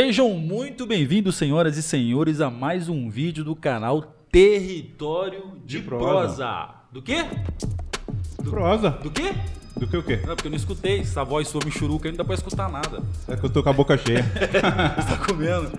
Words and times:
Sejam 0.00 0.30
muito 0.34 0.86
bem-vindos, 0.86 1.34
senhoras 1.34 1.76
e 1.76 1.82
senhores, 1.82 2.40
a 2.40 2.48
mais 2.48 2.88
um 2.88 3.10
vídeo 3.10 3.42
do 3.42 3.56
canal 3.56 4.14
Território 4.30 5.54
de, 5.66 5.80
De 5.80 5.84
prosa. 5.84 6.06
prosa. 6.06 6.68
Do 6.92 7.02
quê? 7.02 7.26
Prosa. 8.48 8.90
Do 8.90 9.10
quê? 9.10 9.34
Do 9.76 9.88
que 9.88 9.96
o 9.96 10.02
quê? 10.04 10.20
Não, 10.24 10.36
porque 10.36 10.46
eu 10.46 10.50
não 10.52 10.56
escutei. 10.56 11.00
Essa 11.00 11.24
voz 11.24 11.48
sua 11.48 11.60
michuruca 11.64 12.08
não 12.08 12.16
dá 12.16 12.24
pra 12.24 12.36
escutar 12.36 12.70
nada. 12.70 13.02
É 13.26 13.34
que 13.34 13.44
eu 13.44 13.50
tô 13.50 13.60
com 13.60 13.70
a 13.70 13.72
boca 13.72 13.98
cheia. 13.98 14.22
Você 15.02 15.16
tá 15.16 15.16
comendo? 15.26 15.72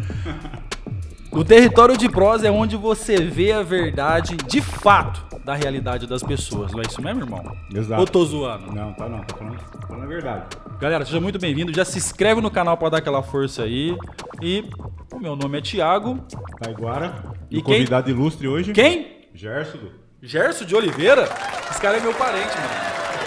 O 1.32 1.46
território 1.46 1.96
de 1.96 2.10
prosa 2.10 2.46
é 2.46 2.52
onde 2.52 2.76
você 2.76 3.24
vê 3.24 3.54
a 3.54 3.64
verdade 3.64 4.36
de 4.36 4.60
fato 4.60 5.29
da 5.50 5.56
realidade 5.56 6.06
das 6.06 6.22
pessoas. 6.22 6.72
Não 6.74 6.80
é 6.80 6.84
isso 6.88 7.02
mesmo, 7.02 7.22
irmão? 7.22 7.44
Exato. 7.74 8.00
Ou 8.00 8.06
tô 8.06 8.24
zoando? 8.24 8.72
Não, 8.72 8.94
tá 8.94 9.10
não. 9.10 9.22
Tá 9.24 9.36
falando, 9.36 9.58
tá 9.58 9.88
falando 9.88 10.04
a 10.04 10.06
verdade. 10.06 10.46
Galera, 10.80 11.04
seja 11.04 11.20
muito 11.20 11.40
bem-vindo. 11.40 11.74
Já 11.74 11.84
se 11.84 11.98
inscreve 11.98 12.40
no 12.40 12.52
canal 12.52 12.78
pra 12.78 12.90
dar 12.90 12.98
aquela 13.00 13.24
força 13.24 13.64
aí. 13.64 13.98
E 14.44 14.64
o 15.12 15.18
meu 15.18 15.36
nome 15.36 15.58
é 15.58 15.62
Thiago. 15.62 16.20
Taiguara. 16.62 17.16
E 17.50 17.58
E 17.58 17.62
quem? 17.64 17.78
convidado 17.80 18.12
ilustre 18.12 18.48
hoje. 18.48 18.74
Quem? 18.74 19.26
Gerson. 19.34 19.80
Gerson 20.22 20.66
de 20.66 20.76
Oliveira? 20.76 21.28
Esse 21.72 21.82
cara 21.82 21.98
é 21.98 22.00
meu 22.00 22.14
parente, 22.14 22.56
mano. 22.56 22.70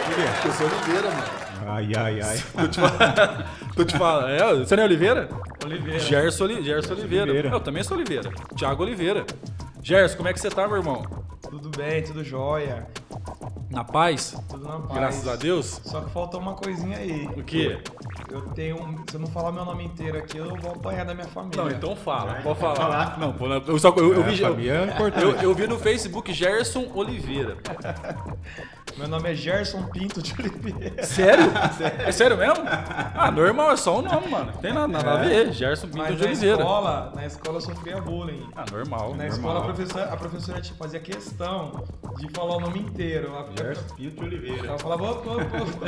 Por 0.07 0.15
quê? 0.15 0.23
Eu 0.47 0.53
sou 0.53 0.67
Oliveira, 0.69 1.11
mano. 1.11 1.43
Ai, 1.67 1.93
ai, 1.97 2.21
ai. 2.21 2.39
Tô 2.55 2.69
te 2.69 2.81
falando. 2.81 3.45
Tô 3.75 3.85
te 3.85 3.99
falando. 3.99 4.29
É, 4.29 4.55
você 4.65 4.77
não 4.77 4.83
é 4.85 4.87
Oliveira? 4.87 5.29
Oliveira. 5.65 5.99
Gerson, 5.99 6.63
Gerson 6.63 6.93
Oliveira. 6.95 7.25
Oliveira. 7.25 7.49
Eu 7.49 7.59
também 7.59 7.83
sou 7.83 7.97
Oliveira. 7.97 8.31
Thiago 8.57 8.81
Oliveira. 8.85 9.27
Gerson, 9.83 10.17
como 10.17 10.29
é 10.29 10.33
que 10.33 10.41
você 10.41 10.49
tá, 10.51 10.67
meu 10.69 10.77
irmão? 10.77 11.03
Tudo 11.49 11.69
bem, 11.77 12.03
tudo 12.03 12.23
jóia. 12.23 12.87
Na 13.71 13.83
paz? 13.83 14.37
Tudo 14.49 14.69
na 14.69 14.79
paz. 14.79 14.93
Graças 14.95 15.29
a 15.29 15.35
Deus? 15.37 15.81
Só 15.85 16.01
que 16.03 16.11
faltou 16.11 16.39
uma 16.41 16.55
coisinha 16.55 16.99
aí. 16.99 17.27
O 17.37 17.43
quê? 17.43 17.79
Eu 18.31 18.43
tenho. 18.51 18.77
um- 18.83 18.97
Se 19.09 19.17
eu 19.17 19.21
não 19.21 19.27
falar 19.27 19.51
meu 19.51 19.65
nome 19.65 19.85
inteiro 19.85 20.19
aqui, 20.19 20.37
eu 20.39 20.55
vou 20.57 20.73
apanhar 20.73 21.05
da 21.05 21.15
minha 21.15 21.27
família. 21.27 21.63
Não, 21.63 21.71
então 21.71 21.97
fala. 21.97 22.35
Pode 22.43 22.61
falar. 22.61 22.77
falar. 22.77 23.19
Não, 23.19 23.33
pô, 23.33 23.47
eu, 23.47 23.79
só, 23.79 23.89
eu, 23.97 24.15
eu 24.15 24.23
É, 24.23 24.31
vi. 24.31 24.69
é 24.69 24.97
eu, 25.23 25.31
eu 25.41 25.55
vi 25.55 25.67
no 25.67 25.79
Facebook 25.79 26.33
Gerson 26.33 26.87
Oliveira. 26.95 27.57
Meu 28.97 29.09
nome 29.09 29.31
é 29.33 29.35
Gerson 29.35 29.83
Pinto 29.85 30.23
de 30.23 30.35
Oliveira. 30.41 31.05
Sério? 31.05 31.45
É 32.07 32.13
sério 32.13 32.37
mesmo? 32.37 32.63
Ah, 33.15 33.31
normal, 33.31 33.73
é 33.73 33.77
só 33.77 33.99
o 33.99 34.03
nome, 34.03 34.29
mano. 34.29 34.53
Tem 34.61 34.73
nada, 34.73 34.87
nada 34.89 35.13
a 35.15 35.17
ver. 35.19 35.53
Gerson 35.53 35.87
Pinto 35.87 35.99
Mas 35.99 36.17
de 36.17 36.23
na 36.23 36.29
Oliveira. 36.29 36.59
escola, 36.63 37.13
na 37.15 37.27
escola 37.27 37.57
eu 37.57 37.61
sofria 37.61 38.01
bullying. 38.01 38.49
Ah, 38.55 38.65
normal. 38.71 39.01
Na 39.15 39.25
normal. 39.25 39.29
escola 39.29 39.59
a 39.61 39.63
professora, 39.65 40.05
a 40.13 40.17
professora 40.17 40.61
tipo, 40.61 40.77
fazia 40.77 41.01
questão 41.01 41.85
de 42.19 42.29
falar 42.33 42.57
o 42.57 42.61
nome 42.61 42.81
inteiro. 42.81 43.29
Ela, 43.29 43.47
Gerson 43.57 43.95
Pinto 43.97 44.17
de 44.21 44.25
Oliveira. 44.25 44.67
ela 44.69 44.79
falava, 44.79 45.03
opa, 45.11 45.31
opa, 45.31 45.57
opa. 45.63 45.87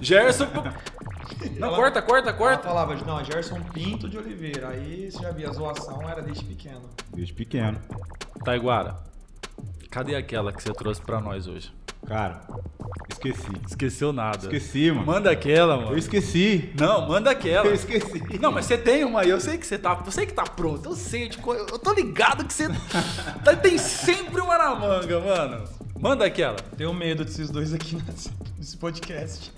Gerson. 0.00 0.46
Não, 1.58 1.68
Ela- 1.68 1.76
corta, 1.76 2.02
corta, 2.02 2.28
Ela 2.30 2.38
corta. 2.38 2.68
falava, 2.68 2.94
não, 2.96 3.24
Gerson 3.24 3.60
Pinto 3.72 4.08
de 4.08 4.16
Oliveira. 4.16 4.68
Aí 4.68 5.10
você 5.10 5.22
já 5.22 5.30
via, 5.32 5.48
a 5.48 5.52
zoação 5.52 6.00
era 6.08 6.22
desde 6.22 6.44
pequeno. 6.44 6.88
Desde 7.14 7.32
pequeno. 7.34 7.78
Taiguara, 8.44 8.96
cadê 9.90 10.14
aquela 10.14 10.52
que 10.52 10.62
você 10.62 10.72
trouxe 10.72 11.00
pra 11.00 11.20
nós 11.20 11.46
hoje? 11.46 11.72
Cara, 12.06 12.40
esqueci. 13.10 13.46
Esqueceu 13.68 14.12
nada. 14.12 14.38
Esqueci, 14.38 14.90
mano. 14.90 15.06
Manda 15.06 15.30
aquela, 15.30 15.74
Eu 15.74 15.80
mano. 15.82 15.98
esqueci. 15.98 16.72
Não, 16.78 17.08
manda 17.08 17.30
aquela. 17.30 17.66
Eu 17.66 17.74
esqueci. 17.74 18.22
Não, 18.40 18.52
mas 18.52 18.66
você 18.66 18.76
tem 18.76 19.04
uma 19.04 19.22
aí, 19.22 19.30
eu 19.30 19.40
sei 19.40 19.56
que 19.58 19.66
você 19.66 19.78
tá. 19.78 20.00
Eu 20.04 20.12
sei 20.12 20.26
que 20.26 20.32
tá 20.34 20.44
pronto, 20.44 20.88
eu 20.90 20.94
sei, 20.94 21.28
tipo, 21.28 21.52
eu 21.54 21.66
eu 21.66 21.78
tô 21.78 21.92
ligado 21.92 22.44
que 22.44 22.52
você. 22.52 22.68
tá- 23.44 23.56
tem 23.56 23.78
sempre 23.78 24.40
uma 24.40 24.58
na 24.58 24.74
manga, 24.74 25.20
mano. 25.20 25.64
Manda 25.98 26.26
aquela. 26.26 26.56
Tenho 26.76 26.92
medo 26.92 27.24
desses 27.24 27.48
dois 27.50 27.72
aqui 27.72 27.96
nesse, 28.58 28.76
podcast. 28.76 29.50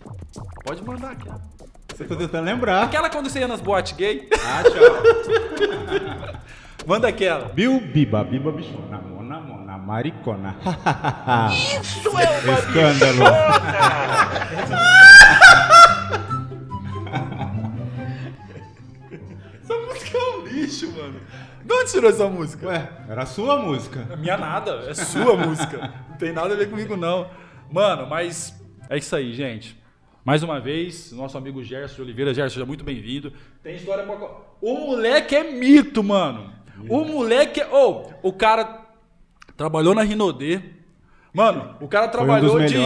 Pode 0.65 0.85
mandar 0.85 1.11
aquela. 1.13 1.41
Eu 1.99 2.07
tô 2.09 2.15
tentando 2.17 2.45
lembrar. 2.45 2.85
Aquela 2.85 3.09
quando 3.11 3.29
você 3.31 3.41
ia 3.41 3.49
nas 3.49 3.61
boate 3.61 3.95
gay. 3.95 4.29
Ah, 4.45 4.63
tchau. 4.63 6.37
Manda 6.87 7.09
aquela. 7.09 7.49
Bill 7.49 7.81
Biba, 7.81 8.23
Biba 8.23 8.53
bichona, 8.53 8.99
maricona. 9.87 10.57
Isso 11.81 12.09
é 12.09 12.11
uma 12.11 12.59
Escândalo. 12.59 13.23
Essa 19.63 19.75
música 19.79 20.19
é 20.19 20.21
um 20.21 20.47
lixo, 20.47 20.93
mano. 20.93 21.21
De 21.65 21.73
onde 21.73 21.91
tirou 21.91 22.11
essa 22.11 22.29
música? 22.29 22.67
Ué, 22.67 22.91
era 23.09 23.23
a 23.23 23.27
sua 23.27 23.59
música. 23.59 24.07
É 24.11 24.17
minha 24.17 24.37
nada, 24.37 24.73
é 24.89 24.95
sua 24.95 25.37
música. 25.37 25.95
Não 26.11 26.17
tem 26.17 26.33
nada 26.33 26.55
a 26.55 26.57
ver 26.57 26.69
comigo, 26.69 26.97
não. 26.97 27.31
Mano, 27.71 28.09
mas 28.09 28.61
é 28.91 28.99
isso 28.99 29.15
aí, 29.15 29.33
gente. 29.33 29.81
Mais 30.25 30.43
uma 30.43 30.59
vez, 30.59 31.13
nosso 31.13 31.39
amigo 31.39 31.63
Gerson 31.63 31.95
de 31.95 32.03
Oliveira. 32.03 32.35
Gerson, 32.35 32.55
seja 32.55 32.67
muito 32.67 32.83
bem-vindo. 32.83 33.33
Tem 33.63 33.77
história 33.77 34.03
pra... 34.05 34.17
O 34.61 34.75
moleque 34.75 35.37
é 35.37 35.45
mito, 35.45 36.03
mano. 36.03 36.53
O 36.89 37.05
moleque 37.05 37.61
é... 37.61 37.69
Ô, 37.73 38.11
o 38.23 38.33
cara 38.33 38.86
trabalhou 39.57 39.95
na 39.95 40.03
Rinodê. 40.03 40.61
Mano, 41.33 41.77
o 41.81 41.89
cara 41.89 42.07
um 42.07 42.11
trabalhou 42.11 42.59
dos 42.59 42.71
de... 42.71 42.79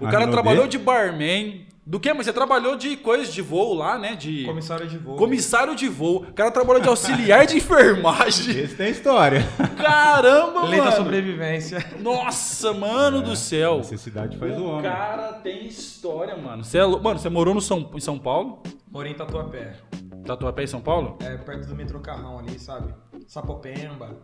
O 0.00 0.04
cara 0.06 0.20
Rinodê. 0.20 0.32
trabalhou 0.32 0.66
de 0.66 0.78
barman. 0.78 1.66
Do 1.84 1.98
que? 1.98 2.12
Mas 2.12 2.26
você 2.26 2.34
trabalhou 2.34 2.76
de 2.76 2.98
coisas 2.98 3.32
de 3.32 3.40
voo 3.40 3.72
lá, 3.72 3.98
né? 3.98 4.14
De... 4.14 4.44
Comissário 4.44 4.86
de 4.86 4.98
voo. 4.98 5.16
Comissário 5.16 5.74
de 5.74 5.88
voo. 5.88 6.18
O 6.18 6.32
cara 6.34 6.50
trabalhou 6.50 6.82
de 6.82 6.88
auxiliar 6.88 7.46
de 7.46 7.56
enfermagem. 7.56 8.58
Esse 8.58 8.74
tem 8.74 8.90
história. 8.90 9.42
Caramba, 9.78 10.64
Lei 10.66 10.78
da 10.78 10.84
mano. 10.86 10.96
sobrevivência. 10.96 11.82
Nossa, 11.98 12.74
mano 12.74 13.22
do 13.22 13.34
céu. 13.34 13.78
Necessidade 13.78 14.36
faz 14.36 14.58
o 14.58 14.64
homem. 14.64 14.82
cara 14.82 15.32
tem 15.42 15.66
história, 15.66 16.36
mano. 16.36 16.62
Você 16.62 16.76
é 16.76 16.86
Mano, 16.86 17.18
você 17.18 17.30
morou 17.30 17.54
no 17.54 17.60
São... 17.62 17.90
em 17.94 18.00
São 18.00 18.18
Paulo? 18.18 18.62
Morei 18.90 19.12
em 19.12 19.14
Tatuapé. 19.14 19.76
Tatuapé 20.24 20.64
em 20.64 20.66
São 20.66 20.80
Paulo? 20.80 21.16
É 21.20 21.36
perto 21.36 21.66
do 21.66 21.74
metrô 21.74 22.00
Carrão 22.00 22.38
ali, 22.38 22.58
sabe? 22.58 22.92
Sapopemba. 23.26 24.16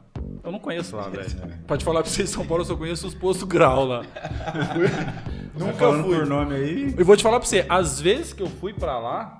Eu 0.42 0.52
não 0.52 0.58
conheço 0.58 0.96
lá, 0.96 1.08
velho. 1.10 1.26
Pode 1.66 1.84
falar 1.84 2.02
pra 2.02 2.10
você, 2.10 2.22
em 2.22 2.26
São 2.26 2.46
Paulo 2.46 2.62
eu 2.62 2.66
só 2.66 2.76
conheço 2.76 3.06
os 3.06 3.14
postos 3.14 3.46
grau 3.48 3.84
lá. 3.86 4.02
Tá 5.54 5.64
Nunca 5.64 6.02
fui. 6.02 6.16
por 6.16 6.26
nome 6.26 6.54
aí. 6.56 6.94
Eu 6.98 7.04
vou 7.04 7.16
te 7.16 7.22
falar 7.22 7.38
pra 7.38 7.48
você, 7.48 7.64
às 7.68 8.00
vezes 8.00 8.32
que 8.32 8.42
eu 8.42 8.48
fui 8.48 8.72
pra 8.74 8.98
lá, 8.98 9.38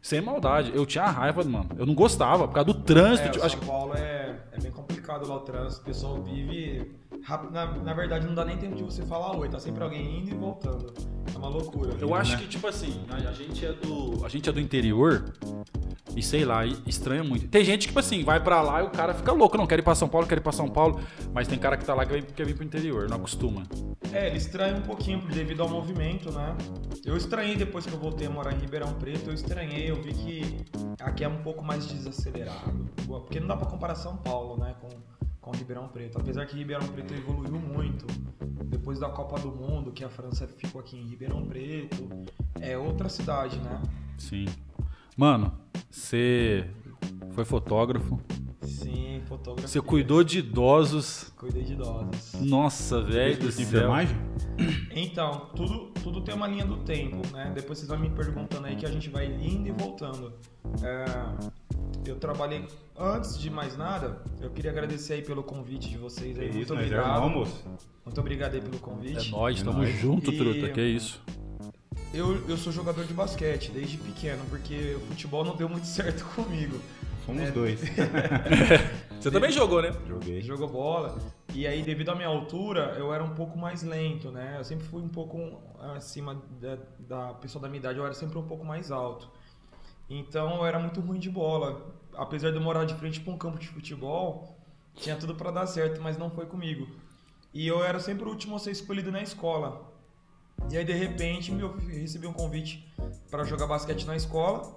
sem 0.00 0.18
maldade, 0.22 0.72
eu 0.74 0.86
tinha 0.86 1.04
raiva, 1.04 1.44
mano. 1.44 1.68
Eu 1.76 1.84
não 1.84 1.94
gostava, 1.94 2.48
por 2.48 2.54
causa 2.54 2.66
do 2.72 2.72
trânsito. 2.74 3.28
É, 3.28 3.30
tipo, 3.30 3.42
o 3.42 3.46
acho 3.46 3.58
São 3.58 3.66
Paulo 3.66 3.92
é, 3.94 4.36
é 4.52 4.58
bem 4.58 4.70
complicado 4.72 4.99
lá 5.28 5.36
o 5.36 5.40
trânsito. 5.40 5.82
O 5.82 5.84
pessoal 5.84 6.22
vive. 6.22 6.92
Na, 7.52 7.66
na 7.78 7.92
verdade, 7.94 8.26
não 8.26 8.34
dá 8.34 8.44
nem 8.44 8.56
tempo 8.56 8.76
de 8.76 8.82
você 8.82 9.02
falar 9.04 9.36
oi. 9.36 9.48
Tá 9.48 9.58
sempre 9.58 9.82
alguém 9.82 10.20
indo 10.20 10.30
e 10.30 10.34
voltando. 10.34 10.92
É 11.34 11.38
uma 11.38 11.48
loucura. 11.48 11.94
Eu 12.00 12.14
acho 12.14 12.36
que, 12.38 12.46
tipo 12.48 12.66
assim, 12.66 13.04
a, 13.10 13.16
a 13.28 13.32
gente 13.32 13.64
é 13.64 13.72
do. 13.72 14.24
A 14.24 14.28
gente 14.28 14.48
é 14.48 14.52
do 14.52 14.60
interior 14.60 15.32
e 16.16 16.22
sei 16.22 16.44
lá, 16.44 16.66
estranha 16.66 17.22
muito. 17.22 17.46
Tem 17.48 17.64
gente 17.64 17.82
que, 17.82 17.86
tipo 17.88 17.98
assim, 18.00 18.24
vai 18.24 18.42
pra 18.42 18.60
lá 18.62 18.82
e 18.82 18.86
o 18.86 18.90
cara 18.90 19.14
fica 19.14 19.30
louco, 19.32 19.56
não 19.56 19.66
quer 19.66 19.78
ir 19.78 19.82
pra 19.82 19.94
São 19.94 20.08
Paulo, 20.08 20.26
quer 20.26 20.38
ir 20.38 20.40
pra 20.40 20.50
São 20.50 20.68
Paulo. 20.68 21.00
Mas 21.32 21.46
tem 21.46 21.56
cara 21.58 21.76
que 21.76 21.84
tá 21.84 21.94
lá 21.94 22.04
que 22.04 22.12
vem- 22.12 22.22
quer 22.22 22.44
vir 22.46 22.54
pro 22.56 22.64
interior, 22.64 23.08
não 23.08 23.16
acostuma. 23.18 23.62
É, 24.12 24.26
ele 24.26 24.38
estranha 24.38 24.76
um 24.76 24.80
pouquinho 24.82 25.20
devido 25.28 25.62
ao 25.62 25.68
movimento, 25.68 26.32
né? 26.32 26.56
Eu 27.04 27.16
estranhei 27.16 27.54
depois 27.54 27.86
que 27.86 27.92
eu 27.92 27.98
voltei 27.98 28.26
a 28.26 28.30
morar 28.30 28.52
em 28.52 28.58
Ribeirão 28.58 28.92
Preto, 28.94 29.30
eu 29.30 29.34
estranhei, 29.34 29.88
eu 29.90 30.02
vi 30.02 30.12
que 30.12 30.66
aqui 31.00 31.22
é 31.22 31.28
um 31.28 31.42
pouco 31.42 31.62
mais 31.64 31.86
desacelerado. 31.86 32.88
Porque 33.06 33.38
não 33.38 33.46
dá 33.46 33.56
pra 33.56 33.68
comparar 33.68 33.94
São 33.94 34.16
Paulo, 34.16 34.58
né, 34.58 34.74
com, 34.80 34.88
com 35.50 35.56
Ribeirão 35.56 35.88
Preto. 35.88 36.18
Apesar 36.18 36.46
que 36.46 36.56
Ribeirão 36.56 36.86
Preto 36.88 37.12
evoluiu 37.12 37.58
muito. 37.58 38.06
Depois 38.66 39.00
da 39.00 39.08
Copa 39.10 39.38
do 39.40 39.50
Mundo, 39.50 39.90
que 39.90 40.04
a 40.04 40.08
França 40.08 40.46
ficou 40.46 40.80
aqui 40.80 40.96
em 40.96 41.08
Ribeirão 41.08 41.44
Preto, 41.44 42.08
é 42.60 42.78
outra 42.78 43.08
cidade, 43.08 43.58
né? 43.58 43.82
Sim. 44.16 44.46
Mano, 45.16 45.52
você 45.90 46.70
foi 47.32 47.44
fotógrafo, 47.44 48.20
Sim, 48.62 49.22
fotógrafo. 49.26 49.68
você 49.68 49.80
cuidou 49.80 50.22
de 50.24 50.40
idosos. 50.40 51.32
Cuidei 51.36 51.62
de 51.62 51.72
idosos. 51.74 52.34
Nossa, 52.40 53.00
velho 53.02 53.38
do 53.38 53.46
de 53.46 53.52
céu. 53.52 53.64
enfermagem? 53.64 54.16
Então, 54.94 55.46
tudo, 55.54 55.86
tudo 56.02 56.20
tem 56.20 56.34
uma 56.34 56.46
linha 56.46 56.64
do 56.66 56.78
tempo, 56.78 57.16
né? 57.32 57.50
Depois 57.54 57.78
vocês 57.78 57.88
vão 57.88 57.98
me 57.98 58.10
perguntando 58.10 58.66
aí 58.66 58.76
que 58.76 58.84
a 58.84 58.90
gente 58.90 59.08
vai 59.08 59.26
indo 59.26 59.68
e 59.68 59.72
voltando. 59.72 60.32
É, 60.82 61.04
eu 62.10 62.16
trabalhei, 62.16 62.66
antes 62.98 63.38
de 63.38 63.48
mais 63.50 63.76
nada, 63.76 64.22
eu 64.40 64.50
queria 64.50 64.70
agradecer 64.70 65.14
aí 65.14 65.22
pelo 65.22 65.42
convite 65.42 65.88
de 65.88 65.96
vocês 65.96 66.38
aí. 66.38 66.48
É 66.48 66.52
Muito 66.52 66.62
isso, 66.62 66.72
é 66.72 66.76
obrigado. 66.76 67.14
irmão, 67.14 67.28
moço. 67.30 67.64
Muito 68.04 68.20
obrigado 68.20 68.54
aí 68.54 68.60
pelo 68.60 68.76
É 68.76 68.78
convite. 68.78 69.30
nóis, 69.30 69.60
É 69.60 69.64
tamo 69.64 69.78
nóis. 69.78 69.98
junto, 69.98 70.30
E- 70.32 70.36
truta, 70.36 70.68
que 70.70 70.82
isso. 70.82 71.22
Eu, 72.12 72.48
eu 72.48 72.56
sou 72.56 72.72
jogador 72.72 73.04
de 73.04 73.14
basquete 73.14 73.70
desde 73.70 73.96
pequeno, 73.98 74.42
porque 74.48 74.94
o 74.96 75.00
futebol 75.06 75.44
não 75.44 75.56
deu 75.56 75.68
muito 75.68 75.86
certo 75.88 76.24
comigo. 76.34 76.80
Somos 77.26 77.42
É. 77.42 77.50
dois. 77.50 77.80
Você 79.20 79.30
também 79.30 79.50
jogou, 79.52 79.82
né? 79.82 79.92
Joguei. 80.08 80.40
Jogou 80.40 80.68
bola. 80.68 81.18
E 81.54 81.66
aí, 81.66 81.82
devido 81.82 82.10
à 82.10 82.14
minha 82.14 82.28
altura, 82.28 82.94
eu 82.98 83.12
era 83.12 83.22
um 83.22 83.34
pouco 83.34 83.58
mais 83.58 83.82
lento, 83.82 84.30
né? 84.30 84.56
Eu 84.58 84.64
sempre 84.64 84.86
fui 84.86 85.02
um 85.02 85.08
pouco 85.08 85.60
acima 85.96 86.40
da, 86.60 86.78
da 86.98 87.34
pessoa 87.34 87.60
da 87.60 87.68
minha 87.68 87.78
idade, 87.78 87.98
eu 87.98 88.04
era 88.04 88.14
sempre 88.14 88.38
um 88.38 88.46
pouco 88.46 88.64
mais 88.64 88.90
alto. 88.90 89.28
Então, 90.08 90.56
eu 90.56 90.66
era 90.66 90.78
muito 90.78 91.00
ruim 91.00 91.18
de 91.18 91.28
bola. 91.28 91.94
Apesar 92.16 92.50
de 92.50 92.56
eu 92.56 92.62
morar 92.62 92.84
de 92.84 92.94
frente 92.94 93.20
para 93.20 93.32
um 93.32 93.38
campo 93.38 93.58
de 93.58 93.68
futebol, 93.68 94.56
tinha 94.94 95.16
tudo 95.16 95.34
para 95.34 95.50
dar 95.50 95.66
certo, 95.66 96.00
mas 96.00 96.16
não 96.16 96.30
foi 96.30 96.46
comigo. 96.46 96.88
E 97.52 97.66
eu 97.66 97.84
era 97.84 98.00
sempre 98.00 98.24
o 98.24 98.28
último 98.28 98.56
a 98.56 98.58
ser 98.58 98.70
escolhido 98.70 99.12
na 99.12 99.22
escola. 99.22 99.89
E 100.70 100.76
aí, 100.76 100.84
de 100.84 100.92
repente, 100.92 101.52
eu 101.52 101.76
recebi 101.76 102.26
um 102.26 102.32
convite 102.32 102.86
para 103.30 103.44
jogar 103.44 103.66
basquete 103.66 104.04
na 104.04 104.16
escola. 104.16 104.74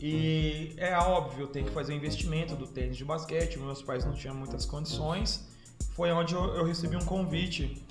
E 0.00 0.74
é 0.76 0.96
óbvio, 0.96 1.46
tem 1.46 1.64
que 1.64 1.70
fazer 1.70 1.92
o 1.92 1.96
investimento 1.96 2.56
do 2.56 2.66
tênis 2.66 2.96
de 2.96 3.04
basquete. 3.04 3.58
Meus 3.58 3.82
pais 3.82 4.04
não 4.04 4.12
tinham 4.12 4.34
muitas 4.34 4.66
condições. 4.66 5.48
Foi 5.94 6.10
onde 6.10 6.34
eu, 6.34 6.54
eu 6.56 6.64
recebi 6.64 6.96
um 6.96 7.04
convite 7.04 7.86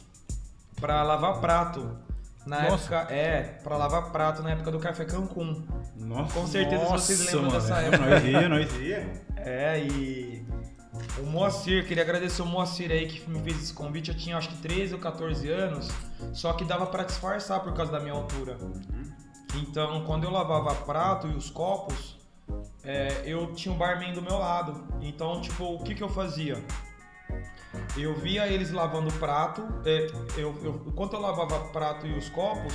para 0.79 1.01
lavar 1.03 1.39
prato. 1.39 1.97
Na 2.45 2.63
Nossa. 2.63 2.95
época, 2.95 3.13
é, 3.13 3.41
para 3.63 3.77
lavar 3.77 4.11
prato 4.11 4.41
na 4.41 4.51
época 4.51 4.71
do 4.71 4.79
Café 4.79 5.05
Cancún. 5.05 5.63
Nossa. 5.95 6.33
Com 6.33 6.47
certeza 6.47 6.85
vocês 6.85 7.19
Nossa, 7.19 7.35
lembram 7.35 7.51
mano. 7.51 7.61
dessa 7.61 7.81
época. 7.81 8.09
nós 8.09 8.25
ia, 8.25 8.49
nós 8.49 8.75
ia. 8.77 9.23
É, 9.37 9.83
e 9.83 10.40
o 11.19 11.25
Moacir, 11.25 11.87
queria 11.87 12.03
agradecer 12.03 12.41
o 12.41 12.45
Moacir 12.45 12.91
aí 12.91 13.07
que 13.07 13.29
me 13.29 13.41
fez 13.41 13.63
esse 13.63 13.73
convite. 13.73 14.09
Eu 14.09 14.17
tinha 14.17 14.37
acho 14.37 14.49
que 14.49 14.57
13 14.57 14.93
ou 14.93 14.99
14 14.99 15.49
anos, 15.49 15.89
só 16.33 16.53
que 16.53 16.65
dava 16.65 16.85
pra 16.87 17.03
disfarçar 17.03 17.61
por 17.61 17.73
causa 17.73 17.91
da 17.91 17.99
minha 17.99 18.13
altura. 18.13 18.57
Então, 19.55 20.03
quando 20.05 20.23
eu 20.25 20.31
lavava 20.31 20.75
prato 20.75 21.27
e 21.27 21.35
os 21.35 21.49
copos, 21.49 22.17
é, 22.83 23.21
eu 23.25 23.53
tinha 23.53 23.73
um 23.73 23.77
barman 23.77 24.13
do 24.13 24.21
meu 24.21 24.37
lado. 24.37 24.85
Então, 25.01 25.41
tipo, 25.41 25.75
o 25.75 25.83
que 25.83 25.95
que 25.95 26.03
eu 26.03 26.09
fazia? 26.09 26.61
Eu 27.97 28.15
via 28.15 28.47
eles 28.47 28.71
lavando 28.71 29.11
prato, 29.13 29.61
é, 29.85 30.07
eu, 30.37 30.57
eu, 30.63 30.83
enquanto 30.87 31.13
eu 31.13 31.21
lavava 31.21 31.69
prato 31.69 32.05
e 32.05 32.17
os 32.17 32.29
copos, 32.29 32.73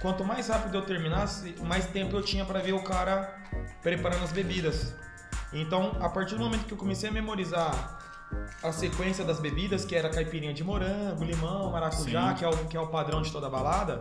quanto 0.00 0.24
mais 0.24 0.48
rápido 0.48 0.76
eu 0.76 0.82
terminasse, 0.82 1.54
mais 1.62 1.86
tempo 1.86 2.16
eu 2.16 2.22
tinha 2.22 2.44
para 2.44 2.58
ver 2.58 2.72
o 2.72 2.82
cara 2.82 3.40
preparando 3.80 4.24
as 4.24 4.32
bebidas. 4.32 4.94
Então, 5.54 5.92
a 6.00 6.08
partir 6.08 6.34
do 6.34 6.40
momento 6.40 6.64
que 6.64 6.72
eu 6.72 6.78
comecei 6.78 7.08
a 7.08 7.12
memorizar 7.12 8.00
a 8.62 8.72
sequência 8.72 9.24
das 9.24 9.38
bebidas, 9.38 9.84
que 9.84 9.94
era 9.94 10.10
caipirinha 10.10 10.52
de 10.52 10.64
morango, 10.64 11.22
limão, 11.22 11.70
maracujá, 11.70 12.30
Sim. 12.30 12.34
que 12.34 12.44
é, 12.44 12.48
o, 12.48 12.56
que 12.66 12.76
é 12.76 12.80
o 12.80 12.88
padrão 12.88 13.22
de 13.22 13.30
toda 13.30 13.48
balada, 13.48 14.00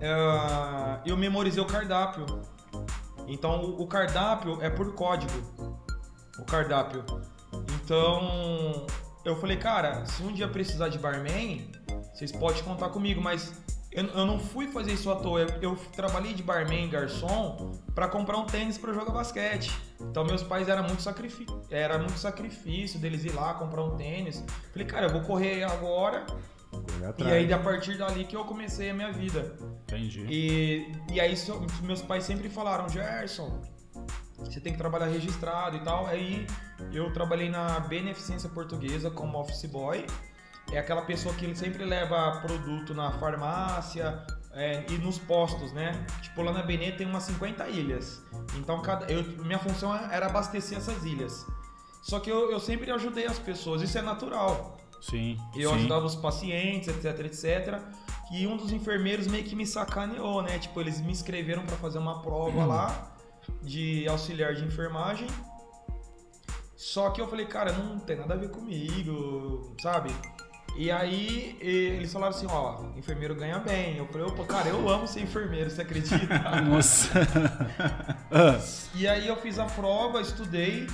é, 0.00 1.00
eu 1.04 1.16
memorizei 1.16 1.62
o 1.62 1.66
cardápio. 1.66 2.24
Então, 3.26 3.64
o, 3.64 3.82
o 3.82 3.86
cardápio 3.86 4.62
é 4.62 4.70
por 4.70 4.94
código. 4.94 5.32
O 6.38 6.44
cardápio. 6.44 7.04
Então, 7.82 8.86
eu 9.24 9.36
falei, 9.36 9.56
cara, 9.56 10.06
se 10.06 10.22
um 10.22 10.32
dia 10.32 10.46
precisar 10.46 10.88
de 10.88 10.98
barman, 10.98 11.70
vocês 12.14 12.30
podem 12.30 12.62
contar 12.62 12.90
comigo, 12.90 13.20
mas 13.20 13.52
eu, 13.92 14.04
eu 14.04 14.26
não 14.26 14.38
fui 14.38 14.68
fazer 14.68 14.92
isso 14.92 15.10
à 15.10 15.16
toa. 15.16 15.40
Eu, 15.40 15.48
eu 15.60 15.76
trabalhei 15.94 16.32
de 16.32 16.42
barman, 16.42 16.88
garçom, 16.88 17.72
pra 17.94 18.08
comprar 18.08 18.36
um 18.38 18.44
tênis 18.46 18.78
pra 18.78 18.92
jogar 18.92 19.12
basquete. 19.12 19.70
Então, 20.00 20.24
meus 20.24 20.42
pais 20.42 20.68
era 20.68 20.82
muito, 20.82 21.02
sacrifi 21.02 21.46
era 21.70 21.98
muito 21.98 22.18
sacrifício 22.18 22.98
deles 23.00 23.24
ir 23.24 23.32
lá 23.32 23.54
comprar 23.54 23.84
um 23.84 23.96
tênis. 23.96 24.44
Falei, 24.72 24.86
cara, 24.86 25.06
eu 25.06 25.10
vou 25.10 25.22
correr 25.22 25.62
agora. 25.64 26.24
E 27.18 27.32
aí, 27.32 27.52
a 27.52 27.58
partir 27.58 27.98
dali 27.98 28.24
que 28.24 28.36
eu 28.36 28.44
comecei 28.44 28.90
a 28.90 28.94
minha 28.94 29.12
vida. 29.12 29.56
Entendi. 29.82 30.24
E, 30.28 30.92
e 31.12 31.20
aí 31.20 31.36
so- 31.36 31.66
meus 31.82 32.00
pais 32.00 32.22
sempre 32.22 32.48
falaram, 32.48 32.88
Gerson, 32.88 33.60
você 34.38 34.60
tem 34.60 34.72
que 34.72 34.78
trabalhar 34.78 35.06
registrado 35.06 35.76
e 35.76 35.80
tal. 35.80 36.06
Aí 36.06 36.46
eu 36.92 37.12
trabalhei 37.12 37.50
na 37.50 37.80
Beneficência 37.80 38.48
Portuguesa 38.48 39.10
como 39.10 39.36
office 39.38 39.64
boy. 39.68 40.06
É 40.72 40.78
aquela 40.78 41.02
pessoa 41.02 41.34
que 41.34 41.54
sempre 41.54 41.84
leva 41.84 42.40
produto 42.40 42.94
na 42.94 43.10
farmácia 43.12 44.24
é, 44.52 44.84
e 44.88 44.98
nos 44.98 45.18
postos, 45.18 45.72
né? 45.72 46.04
Tipo, 46.22 46.42
lá 46.42 46.52
na 46.52 46.62
Benê 46.62 46.92
tem 46.92 47.06
umas 47.06 47.24
50 47.24 47.68
ilhas. 47.68 48.22
Então, 48.56 48.80
cada, 48.80 49.10
eu, 49.10 49.22
minha 49.44 49.58
função 49.58 49.94
era 49.94 50.26
abastecer 50.26 50.78
essas 50.78 51.04
ilhas. 51.04 51.46
Só 52.02 52.18
que 52.20 52.30
eu, 52.30 52.50
eu 52.50 52.60
sempre 52.60 52.90
ajudei 52.90 53.26
as 53.26 53.38
pessoas, 53.38 53.82
isso 53.82 53.98
é 53.98 54.02
natural. 54.02 54.78
Sim. 55.00 55.38
Eu 55.54 55.70
sim. 55.70 55.76
ajudava 55.76 56.06
os 56.06 56.14
pacientes, 56.14 56.88
etc, 56.88 57.26
etc. 57.26 57.80
E 58.32 58.46
um 58.46 58.56
dos 58.56 58.72
enfermeiros 58.72 59.26
meio 59.26 59.44
que 59.44 59.56
me 59.56 59.66
sacaneou, 59.66 60.42
né? 60.42 60.58
Tipo, 60.58 60.80
eles 60.80 61.00
me 61.00 61.10
inscreveram 61.10 61.64
pra 61.64 61.76
fazer 61.76 61.98
uma 61.98 62.22
prova 62.22 62.64
lá 62.64 63.16
de 63.62 64.06
auxiliar 64.08 64.54
de 64.54 64.64
enfermagem. 64.64 65.26
Só 66.76 67.10
que 67.10 67.20
eu 67.20 67.28
falei, 67.28 67.46
cara, 67.46 67.72
não 67.72 67.98
tem 67.98 68.16
nada 68.16 68.34
a 68.34 68.36
ver 68.36 68.50
comigo, 68.50 69.74
sabe? 69.82 70.10
E 70.80 70.90
aí 70.90 71.58
eles 71.60 72.10
falaram 72.10 72.34
assim, 72.34 72.46
ó, 72.48 72.84
enfermeiro 72.96 73.34
ganha 73.34 73.58
bem. 73.58 73.98
Eu 73.98 74.06
falei, 74.06 74.26
opa, 74.26 74.44
cara, 74.44 74.68
eu 74.70 74.88
amo 74.88 75.06
ser 75.06 75.20
enfermeiro, 75.20 75.68
você 75.68 75.82
acredita? 75.82 76.38
Nossa. 76.64 77.10
Ah, 78.32 78.58
E 78.94 79.06
aí 79.08 79.26
eu 79.28 79.36
fiz 79.36 79.58
a 79.58 79.66
prova, 79.66 80.20
estudei 80.22 80.86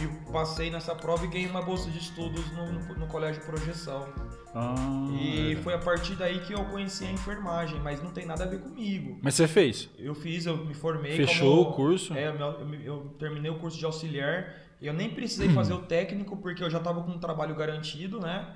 e 0.00 0.30
passei 0.32 0.68
nessa 0.70 0.94
prova 0.94 1.24
e 1.24 1.28
ganhei 1.28 1.46
uma 1.48 1.62
bolsa 1.62 1.88
de 1.90 1.98
estudos 1.98 2.50
no, 2.52 2.70
no, 2.72 2.94
no 2.94 3.06
colégio 3.06 3.40
Projeção. 3.42 4.06
ah, 4.54 4.74
E 5.18 5.56
foi 5.62 5.72
a 5.74 5.78
partir 5.78 6.14
daí 6.16 6.40
que 6.40 6.52
eu 6.52 6.64
conheci 6.66 7.04
a 7.06 7.10
enfermagem, 7.10 7.80
mas 7.80 8.02
não 8.02 8.10
tem 8.10 8.26
nada 8.26 8.44
a 8.44 8.46
ver 8.48 8.58
comigo. 8.60 9.18
Mas 9.22 9.34
você 9.34 9.48
fez? 9.48 9.88
Eu 9.98 10.14
fiz, 10.14 10.44
eu 10.44 10.56
me 10.58 10.74
formei. 10.74 11.16
Fechou 11.16 11.58
como- 11.64 11.70
o 11.70 11.72
curso? 11.74 12.12
É, 12.14 12.28
eu, 12.28 12.66
me- 12.66 12.84
eu 12.84 13.14
terminei 13.18 13.50
o 13.50 13.58
curso 13.58 13.78
de 13.78 13.84
auxiliar. 13.86 14.67
Eu 14.80 14.92
nem 14.92 15.08
Hum. 15.08 15.14
precisei 15.14 15.48
fazer 15.50 15.72
o 15.74 15.82
técnico 15.82 16.36
porque 16.36 16.62
eu 16.62 16.70
já 16.70 16.78
estava 16.78 17.02
com 17.02 17.10
um 17.12 17.18
trabalho 17.18 17.54
garantido, 17.54 18.20
né? 18.20 18.46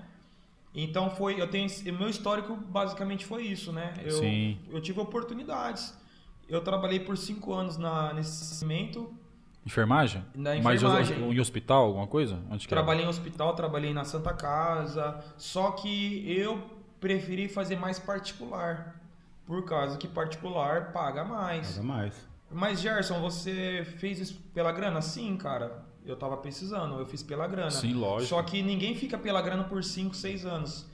Então 0.74 1.10
foi, 1.10 1.40
eu 1.40 1.48
tenho, 1.48 1.68
o 1.68 1.98
meu 1.98 2.08
histórico 2.08 2.56
basicamente 2.56 3.26
foi 3.26 3.42
isso, 3.44 3.72
né? 3.72 3.92
Eu, 4.02 4.12
Sim. 4.12 4.58
eu 4.70 4.80
tive 4.80 5.00
oportunidades. 5.00 5.94
Eu 6.48 6.60
trabalhei 6.62 7.00
por 7.00 7.16
cinco 7.16 7.52
anos 7.52 7.76
na, 7.76 8.12
nesse 8.14 8.44
segmento. 8.44 9.12
Enfermagem? 9.66 10.24
Na 10.34 10.54
Mas 10.60 10.82
enfermagem. 10.82 11.30
em 11.30 11.40
hospital, 11.40 11.84
alguma 11.84 12.06
coisa? 12.06 12.40
Onde? 12.50 12.66
Trabalhei 12.66 13.04
em 13.04 13.08
hospital, 13.08 13.54
trabalhei 13.54 13.92
na 13.92 14.04
Santa 14.04 14.32
Casa, 14.32 15.22
só 15.36 15.70
que 15.72 16.24
eu 16.30 16.62
preferi 17.00 17.48
fazer 17.48 17.76
mais 17.76 17.98
particular, 17.98 19.00
por 19.46 19.64
causa 19.64 19.96
que 19.98 20.08
particular 20.08 20.92
paga 20.92 21.24
mais. 21.24 21.72
Paga 21.76 21.82
mais. 21.86 22.28
Mas 22.50 22.80
Gerson, 22.80 23.20
você 23.20 23.84
fez 23.98 24.18
isso 24.18 24.40
pela 24.54 24.72
grana? 24.72 25.00
Sim, 25.00 25.36
cara. 25.36 25.84
Eu 26.04 26.16
tava 26.16 26.36
precisando, 26.36 26.98
eu 26.98 27.06
fiz 27.06 27.22
pela 27.22 27.46
grana. 27.46 27.70
Sim, 27.70 27.94
lógico. 27.94 28.28
Só 28.28 28.42
que 28.42 28.62
ninguém 28.62 28.94
fica 28.94 29.16
pela 29.16 29.40
grana 29.40 29.64
por 29.64 29.82
5, 29.84 30.14
6 30.14 30.44
anos. 30.44 30.86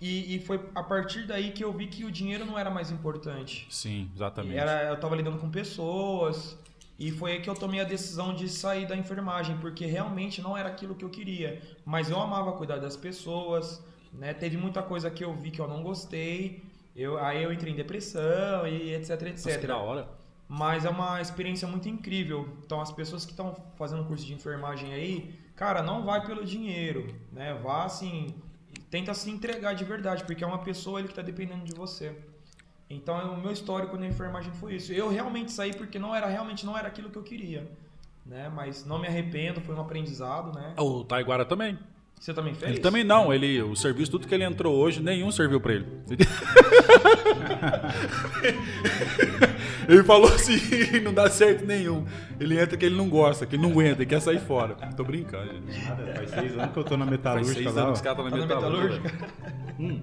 E, 0.00 0.36
e 0.36 0.40
foi 0.40 0.60
a 0.74 0.82
partir 0.82 1.26
daí 1.26 1.50
que 1.50 1.64
eu 1.64 1.72
vi 1.72 1.86
que 1.86 2.04
o 2.04 2.10
dinheiro 2.10 2.44
não 2.44 2.58
era 2.58 2.70
mais 2.70 2.90
importante. 2.90 3.66
Sim, 3.68 4.08
exatamente. 4.14 4.56
Era, 4.56 4.84
eu 4.88 5.00
tava 5.00 5.16
lidando 5.16 5.38
com 5.38 5.50
pessoas. 5.50 6.56
E 6.98 7.10
foi 7.10 7.32
aí 7.32 7.40
que 7.40 7.50
eu 7.50 7.54
tomei 7.54 7.80
a 7.80 7.84
decisão 7.84 8.32
de 8.32 8.48
sair 8.48 8.86
da 8.86 8.96
enfermagem, 8.96 9.56
porque 9.58 9.86
realmente 9.86 10.40
não 10.40 10.56
era 10.56 10.68
aquilo 10.68 10.94
que 10.94 11.04
eu 11.04 11.10
queria. 11.10 11.60
Mas 11.84 12.10
eu 12.10 12.20
amava 12.20 12.52
cuidar 12.52 12.76
das 12.78 12.96
pessoas, 12.96 13.82
né? 14.12 14.32
Teve 14.32 14.56
muita 14.56 14.82
coisa 14.82 15.10
que 15.10 15.24
eu 15.24 15.34
vi 15.34 15.50
que 15.50 15.60
eu 15.60 15.66
não 15.66 15.82
gostei. 15.82 16.62
Eu, 16.94 17.18
aí 17.18 17.42
eu 17.42 17.52
entrei 17.52 17.72
em 17.72 17.76
depressão 17.76 18.66
e 18.66 18.94
etc, 18.94 19.10
etc. 19.22 19.46
Nossa, 19.46 19.58
que 19.58 19.66
da 19.66 19.76
hora. 19.78 20.08
Mas 20.54 20.84
é 20.84 20.90
uma 20.90 21.18
experiência 21.18 21.66
muito 21.66 21.88
incrível. 21.88 22.46
Então, 22.62 22.78
as 22.78 22.92
pessoas 22.92 23.24
que 23.24 23.30
estão 23.30 23.56
fazendo 23.74 24.04
curso 24.04 24.26
de 24.26 24.34
enfermagem 24.34 24.92
aí, 24.92 25.34
cara, 25.56 25.82
não 25.82 26.04
vai 26.04 26.26
pelo 26.26 26.44
dinheiro, 26.44 27.06
né? 27.32 27.54
Vá 27.54 27.86
assim, 27.86 28.34
tenta 28.90 29.14
se 29.14 29.30
entregar 29.30 29.74
de 29.74 29.82
verdade, 29.82 30.24
porque 30.24 30.44
é 30.44 30.46
uma 30.46 30.58
pessoa 30.58 30.98
ele 30.98 31.08
que 31.08 31.12
está 31.12 31.22
dependendo 31.22 31.64
de 31.64 31.72
você. 31.72 32.14
Então, 32.90 33.32
o 33.32 33.40
meu 33.40 33.50
histórico 33.50 33.96
na 33.96 34.06
enfermagem 34.06 34.52
foi 34.52 34.74
isso. 34.74 34.92
Eu 34.92 35.08
realmente 35.08 35.50
saí 35.50 35.74
porque 35.74 35.98
não 35.98 36.14
era 36.14 36.26
realmente 36.26 36.66
não 36.66 36.76
era 36.76 36.88
aquilo 36.88 37.08
que 37.08 37.16
eu 37.16 37.22
queria, 37.22 37.66
né? 38.26 38.50
Mas 38.54 38.84
não 38.84 38.98
me 38.98 39.06
arrependo, 39.06 39.62
foi 39.62 39.74
um 39.74 39.80
aprendizado, 39.80 40.54
né? 40.54 40.74
O 40.76 41.02
Taiguara 41.02 41.46
também. 41.46 41.78
Você 42.20 42.34
também 42.34 42.52
fez? 42.54 42.72
Ele 42.72 42.80
também 42.80 43.02
não, 43.02 43.32
ele, 43.32 43.62
o 43.62 43.74
serviço, 43.74 44.10
tudo 44.10 44.28
que 44.28 44.34
ele 44.34 44.44
entrou 44.44 44.76
hoje, 44.76 45.02
nenhum 45.02 45.32
serviu 45.32 45.62
pra 45.62 45.72
ele. 45.72 45.86
ele 49.94 50.04
falou 50.04 50.28
assim, 50.32 50.56
não 51.02 51.12
dá 51.12 51.28
certo 51.30 51.64
nenhum. 51.66 52.04
Ele 52.40 52.58
entra 52.60 52.76
que 52.76 52.84
ele 52.84 52.96
não 52.96 53.08
gosta, 53.08 53.44
que 53.46 53.56
ele 53.56 53.62
não 53.62 53.70
aguenta, 53.70 54.02
ele 54.02 54.06
quer 54.06 54.20
sair 54.20 54.40
fora. 54.40 54.74
Tô 54.96 55.04
brincando, 55.04 55.52
gente. 55.52 55.84
Nada, 55.84 56.14
faz 56.14 56.30
seis 56.30 56.52
anos 56.58 56.72
que 56.72 56.78
eu 56.78 56.84
tô 56.84 56.96
na 56.96 57.04
Faz 57.06 57.10
metalúrgica 57.18 57.54
seis 57.62 57.74
lá. 57.74 57.82
anos 57.82 58.00
que 58.00 58.08
tá 58.08 58.14
na 58.14 58.30
Tá 58.30 58.36
na 58.36 58.36
metalúrgica. 58.46 59.02
metalúrgica? 59.02 59.74
Hum, 59.78 60.02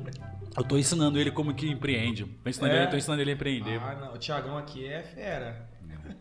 eu 0.57 0.63
tô 0.63 0.77
ensinando 0.77 1.19
ele 1.19 1.31
como 1.31 1.53
que 1.53 1.69
empreende. 1.69 2.25
Tô 2.25 2.49
ensinando, 2.49 2.73
É? 2.73 2.77
ele, 2.83 2.87
tô 2.91 2.97
ensinando 2.97 3.21
ele 3.21 3.31
a 3.31 3.33
empreender. 3.33 3.79
Ah, 3.81 3.95
não, 3.99 4.13
o 4.13 4.17
Thiagão 4.17 4.57
aqui 4.57 4.85
é 4.85 5.01
fera. 5.03 5.69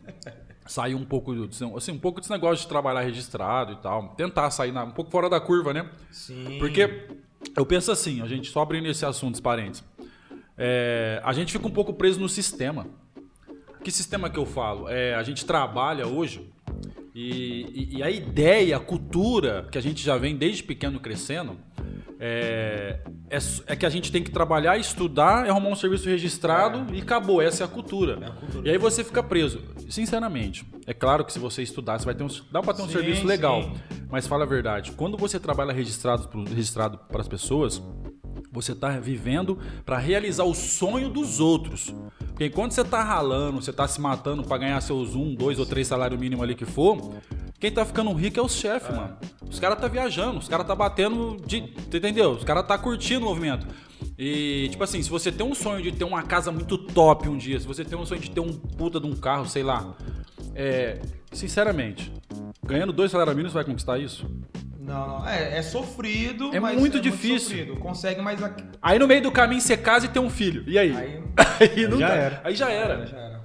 Sair 0.65 0.93
um 0.93 1.03
pouco, 1.03 1.33
do- 1.33 1.75
assim, 1.77 1.91
um 1.91 1.97
pouco 1.97 2.19
desse 2.21 2.31
negócio 2.31 2.57
de 2.63 2.67
trabalhar 2.69 3.01
registrado 3.01 3.73
e 3.73 3.75
tal. 3.77 4.09
Tentar 4.09 4.51
sair 4.51 4.71
na- 4.71 4.83
um 4.83 4.91
pouco 4.91 5.09
fora 5.09 5.27
da 5.27 5.39
curva, 5.39 5.73
né? 5.73 5.89
Sim. 6.11 6.57
Porque 6.59 7.07
eu 7.57 7.65
penso 7.65 7.91
assim, 7.91 8.21
a 8.21 8.27
gente 8.27 8.49
só 8.51 8.61
abrindo 8.61 8.87
esse 8.87 9.03
assunto, 9.03 9.33
os 9.35 9.41
parentes. 9.41 9.83
É, 10.55 11.21
a 11.23 11.33
gente 11.33 11.51
fica 11.51 11.65
um 11.67 11.71
pouco 11.71 11.91
preso 11.93 12.19
no 12.19 12.29
sistema. 12.29 12.85
Que 13.83 13.91
sistema 13.91 14.29
que 14.29 14.37
eu 14.37 14.45
falo? 14.45 14.87
É, 14.89 15.15
a 15.15 15.23
gente 15.23 15.45
trabalha 15.45 16.05
hoje 16.07 16.49
e, 17.15 17.89
e- 17.93 17.97
e 17.97 18.03
a 18.03 18.09
ideia, 18.09 18.77
a 18.77 18.79
cultura 18.79 19.67
que 19.71 19.77
a 19.77 19.81
gente 19.81 20.03
já 20.03 20.17
vem 20.17 20.35
desde 20.35 20.63
pequeno 20.63 20.99
crescendo 20.99 21.57
é, 22.21 22.99
é, 23.29 23.37
é 23.67 23.75
que 23.77 23.85
a 23.85 23.89
gente 23.89 24.11
tem 24.11 24.21
que 24.21 24.29
trabalhar, 24.29 24.77
estudar, 24.77 25.47
arrumar 25.49 25.69
um 25.69 25.75
serviço 25.75 26.09
registrado 26.09 26.93
e 26.93 26.99
acabou. 27.01 27.41
Essa 27.41 27.63
é 27.63 27.65
a 27.65 27.69
cultura. 27.69 28.17
É 28.21 28.25
a 28.27 28.31
cultura. 28.31 28.67
E 28.67 28.71
aí 28.71 28.77
você 28.77 29.03
fica 29.05 29.23
preso. 29.23 29.61
Sinceramente, 29.89 30.65
é 30.85 30.93
claro 30.93 31.23
que 31.23 31.31
se 31.31 31.39
você 31.39 31.63
estudar, 31.63 31.97
você 31.97 32.05
vai 32.05 32.13
ter 32.13 32.23
um, 32.23 32.27
dá 32.51 32.61
para 32.61 32.73
ter 32.73 32.81
um 32.81 32.87
Sim, 32.87 32.91
serviço 32.93 33.25
legal. 33.25 33.63
sim. 33.63 33.73
Mas 34.11 34.27
fala 34.27 34.43
a 34.43 34.47
verdade, 34.47 34.91
quando 34.91 35.17
você 35.17 35.39
trabalha 35.39 35.71
registrado 35.71 36.27
registrado 36.43 36.97
para 36.97 37.21
as 37.21 37.27
pessoas, 37.27 37.81
você 38.51 38.71
está 38.71 38.89
vivendo 38.99 39.57
para 39.85 39.97
realizar 39.97 40.43
o 40.43 40.53
sonho 40.53 41.09
dos 41.09 41.39
outros. 41.39 41.93
Porque 42.29 42.45
enquanto 42.45 42.71
você 42.71 42.83
tá 42.83 43.03
ralando, 43.03 43.61
você 43.61 43.73
tá 43.73 43.87
se 43.87 43.99
matando 43.99 44.43
pra 44.43 44.57
ganhar 44.57 44.79
seus 44.81 45.15
um, 45.15 45.35
dois 45.35 45.59
ou 45.59 45.65
três 45.65 45.87
salário 45.87 46.17
mínimo 46.17 46.41
ali 46.41 46.55
que 46.55 46.65
for, 46.65 47.15
quem 47.59 47.71
tá 47.71 47.83
ficando 47.83 48.13
rico 48.13 48.39
é 48.39 48.43
os 48.43 48.53
chefes, 48.53 48.95
mano. 48.95 49.17
Os 49.49 49.59
caras 49.59 49.79
tá 49.79 49.87
viajando, 49.87 50.39
os 50.39 50.47
caras 50.47 50.65
tá 50.65 50.73
batendo 50.73 51.37
de. 51.45 51.57
Entendeu? 51.57 52.31
Os 52.31 52.43
caras 52.43 52.65
tá 52.65 52.77
curtindo 52.77 53.25
o 53.25 53.29
movimento. 53.29 53.67
E, 54.17 54.67
tipo 54.71 54.83
assim, 54.83 55.01
se 55.01 55.09
você 55.09 55.31
tem 55.31 55.45
um 55.45 55.53
sonho 55.53 55.81
de 55.81 55.91
ter 55.91 56.05
uma 56.05 56.23
casa 56.23 56.51
muito 56.51 56.77
top 56.77 57.27
um 57.27 57.37
dia, 57.37 57.59
se 57.59 57.67
você 57.67 57.83
tem 57.83 57.97
um 57.97 58.05
sonho 58.05 58.21
de 58.21 58.31
ter 58.31 58.39
um 58.39 58.53
puta 58.53 58.99
de 58.99 59.07
um 59.07 59.15
carro, 59.15 59.45
sei 59.45 59.63
lá. 59.63 59.93
É. 60.55 60.99
Sinceramente, 61.31 62.11
ganhando 62.65 62.91
dois 62.91 63.11
salários 63.11 63.35
mínimos, 63.35 63.53
vai 63.53 63.63
conquistar 63.63 63.99
isso? 63.99 64.25
Não, 64.89 65.19
não. 65.19 65.27
É, 65.29 65.57
é 65.57 65.61
sofrido, 65.61 66.49
É 66.53 66.59
mas 66.59 66.77
muito 66.79 66.97
é 66.97 66.99
difícil. 66.99 67.39
sofrido. 67.49 67.75
Consegue, 67.77 68.21
mas 68.21 68.41
aqui. 68.43 68.63
Aí 68.81 68.97
no 68.97 69.07
meio 69.07 69.21
do 69.21 69.31
caminho 69.31 69.61
você 69.61 69.77
casa 69.77 70.07
e 70.07 70.09
tem 70.09 70.21
um 70.21 70.29
filho. 70.29 70.63
E 70.67 70.77
aí? 70.79 70.95
Aí 70.95 71.19
Aí, 71.77 71.87
não 71.87 71.99
já 71.99 72.07
dá. 72.07 72.13
era. 72.15 72.41
Aí 72.43 72.55
já 72.55 72.69
era. 72.71 73.05
já 73.05 73.17
era. 73.17 73.38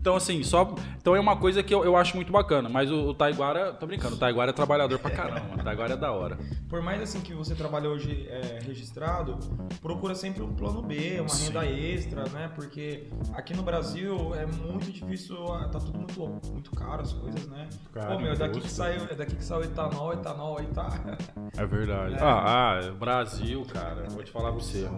Então, 0.00 0.16
assim, 0.16 0.42
só. 0.42 0.74
Então 0.96 1.14
é 1.14 1.20
uma 1.20 1.36
coisa 1.36 1.62
que 1.62 1.74
eu, 1.74 1.84
eu 1.84 1.94
acho 1.94 2.16
muito 2.16 2.32
bacana. 2.32 2.70
Mas 2.70 2.90
o, 2.90 3.10
o 3.10 3.14
Taiguara. 3.14 3.74
Tô 3.74 3.86
brincando, 3.86 4.16
o 4.16 4.18
Taiguara 4.18 4.50
é 4.50 4.54
trabalhador 4.54 4.98
pra 4.98 5.10
caramba. 5.10 5.56
O 5.60 5.62
Taiguara 5.62 5.92
é 5.92 5.96
da 5.96 6.10
hora. 6.10 6.38
Por 6.70 6.80
mais 6.80 7.02
assim 7.02 7.20
que 7.20 7.34
você 7.34 7.54
trabalhe 7.54 7.86
hoje 7.86 8.26
é, 8.30 8.60
registrado, 8.64 9.38
procura 9.82 10.14
sempre 10.14 10.42
um 10.42 10.54
plano 10.54 10.80
B, 10.80 11.20
uma 11.20 11.28
Sim. 11.28 11.48
renda 11.52 11.66
extra, 11.66 12.24
né? 12.30 12.50
Porque 12.54 13.08
aqui 13.34 13.54
no 13.54 13.62
Brasil 13.62 14.34
é 14.34 14.46
muito 14.46 14.90
difícil, 14.90 15.36
tá 15.70 15.78
tudo 15.78 15.98
muito, 15.98 16.50
muito 16.50 16.70
caro 16.70 17.02
as 17.02 17.12
coisas, 17.12 17.46
né? 17.48 17.68
Caro, 17.92 18.14
Pô, 18.14 18.20
meu, 18.20 18.32
daqui 18.32 18.58
imposto. 18.58 18.68
que 18.68 18.70
saiu, 18.70 19.02
é 19.10 19.14
daqui 19.14 19.36
que 19.36 19.44
saiu 19.44 19.64
etanol, 19.64 20.14
etanol 20.14 20.58
aí 20.58 20.66
tá. 20.68 20.88
É 21.58 21.66
verdade. 21.66 22.14
É. 22.14 22.18
Ah, 22.22 22.78
ah, 22.78 22.90
Brasil, 22.92 23.66
cara. 23.70 24.06
Vou 24.08 24.22
te 24.22 24.30
falar 24.30 24.50
pra 24.52 24.60
você. 24.60 24.88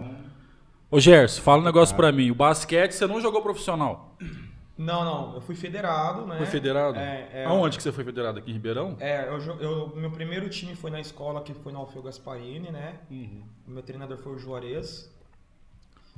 Ô, 0.89 0.97
Gerson, 0.97 1.41
fala 1.41 1.61
um 1.61 1.65
negócio 1.65 1.93
pra 1.93 2.09
mim. 2.11 2.31
O 2.31 2.35
basquete 2.35 2.93
você 2.93 3.05
não 3.05 3.19
jogou 3.19 3.41
profissional. 3.41 4.15
Não, 4.83 5.03
não, 5.05 5.35
eu 5.35 5.41
fui 5.41 5.55
federado, 5.55 6.25
né? 6.25 6.37
Foi 6.37 6.45
federado? 6.45 6.97
É, 6.99 7.29
é, 7.33 7.45
Aonde 7.45 7.77
que 7.77 7.83
você 7.83 7.91
foi 7.91 8.03
federado? 8.03 8.39
Aqui 8.39 8.51
em 8.51 8.53
Ribeirão? 8.53 8.97
É, 8.99 9.27
eu, 9.27 9.39
eu- 9.59 9.95
meu 9.95 10.11
primeiro 10.11 10.49
time 10.49 10.75
foi 10.75 10.91
na 10.91 10.99
escola, 10.99 11.41
que 11.41 11.53
foi 11.53 11.71
na 11.71 11.79
Alfeu 11.79 12.01
Gasparini, 12.01 12.69
né? 12.71 12.99
Uhum. 13.09 13.43
Meu 13.67 13.81
treinador 13.81 14.17
foi 14.17 14.33
o 14.35 14.37
Juarez. 14.37 15.09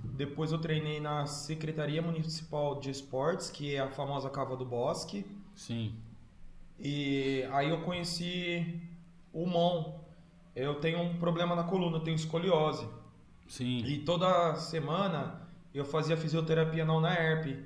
Depois 0.03 0.51
eu 0.51 0.57
treinei 0.57 0.99
na 0.99 1.25
Secretaria 1.25 2.01
Municipal 2.01 2.79
de 2.79 2.89
Esportes, 2.89 3.49
que 3.49 3.75
é 3.75 3.79
a 3.79 3.87
famosa 3.89 4.29
Cava 4.29 4.55
do 4.57 4.65
Bosque. 4.65 5.25
Sim. 5.55 5.93
E 6.79 7.47
aí 7.51 7.69
eu 7.69 7.81
conheci 7.81 8.81
o 9.33 9.45
Mon. 9.45 9.99
Eu 10.55 10.75
tenho 10.75 10.99
um 10.99 11.17
problema 11.17 11.55
na 11.55 11.63
coluna, 11.63 11.97
eu 11.97 12.01
tenho 12.01 12.15
escoliose. 12.15 12.87
Sim. 13.47 13.77
E 13.85 13.99
toda 13.99 14.55
semana 14.55 15.41
eu 15.73 15.85
fazia 15.85 16.17
fisioterapia 16.17 16.83
na 16.85 16.93
UNAERP. 16.95 17.65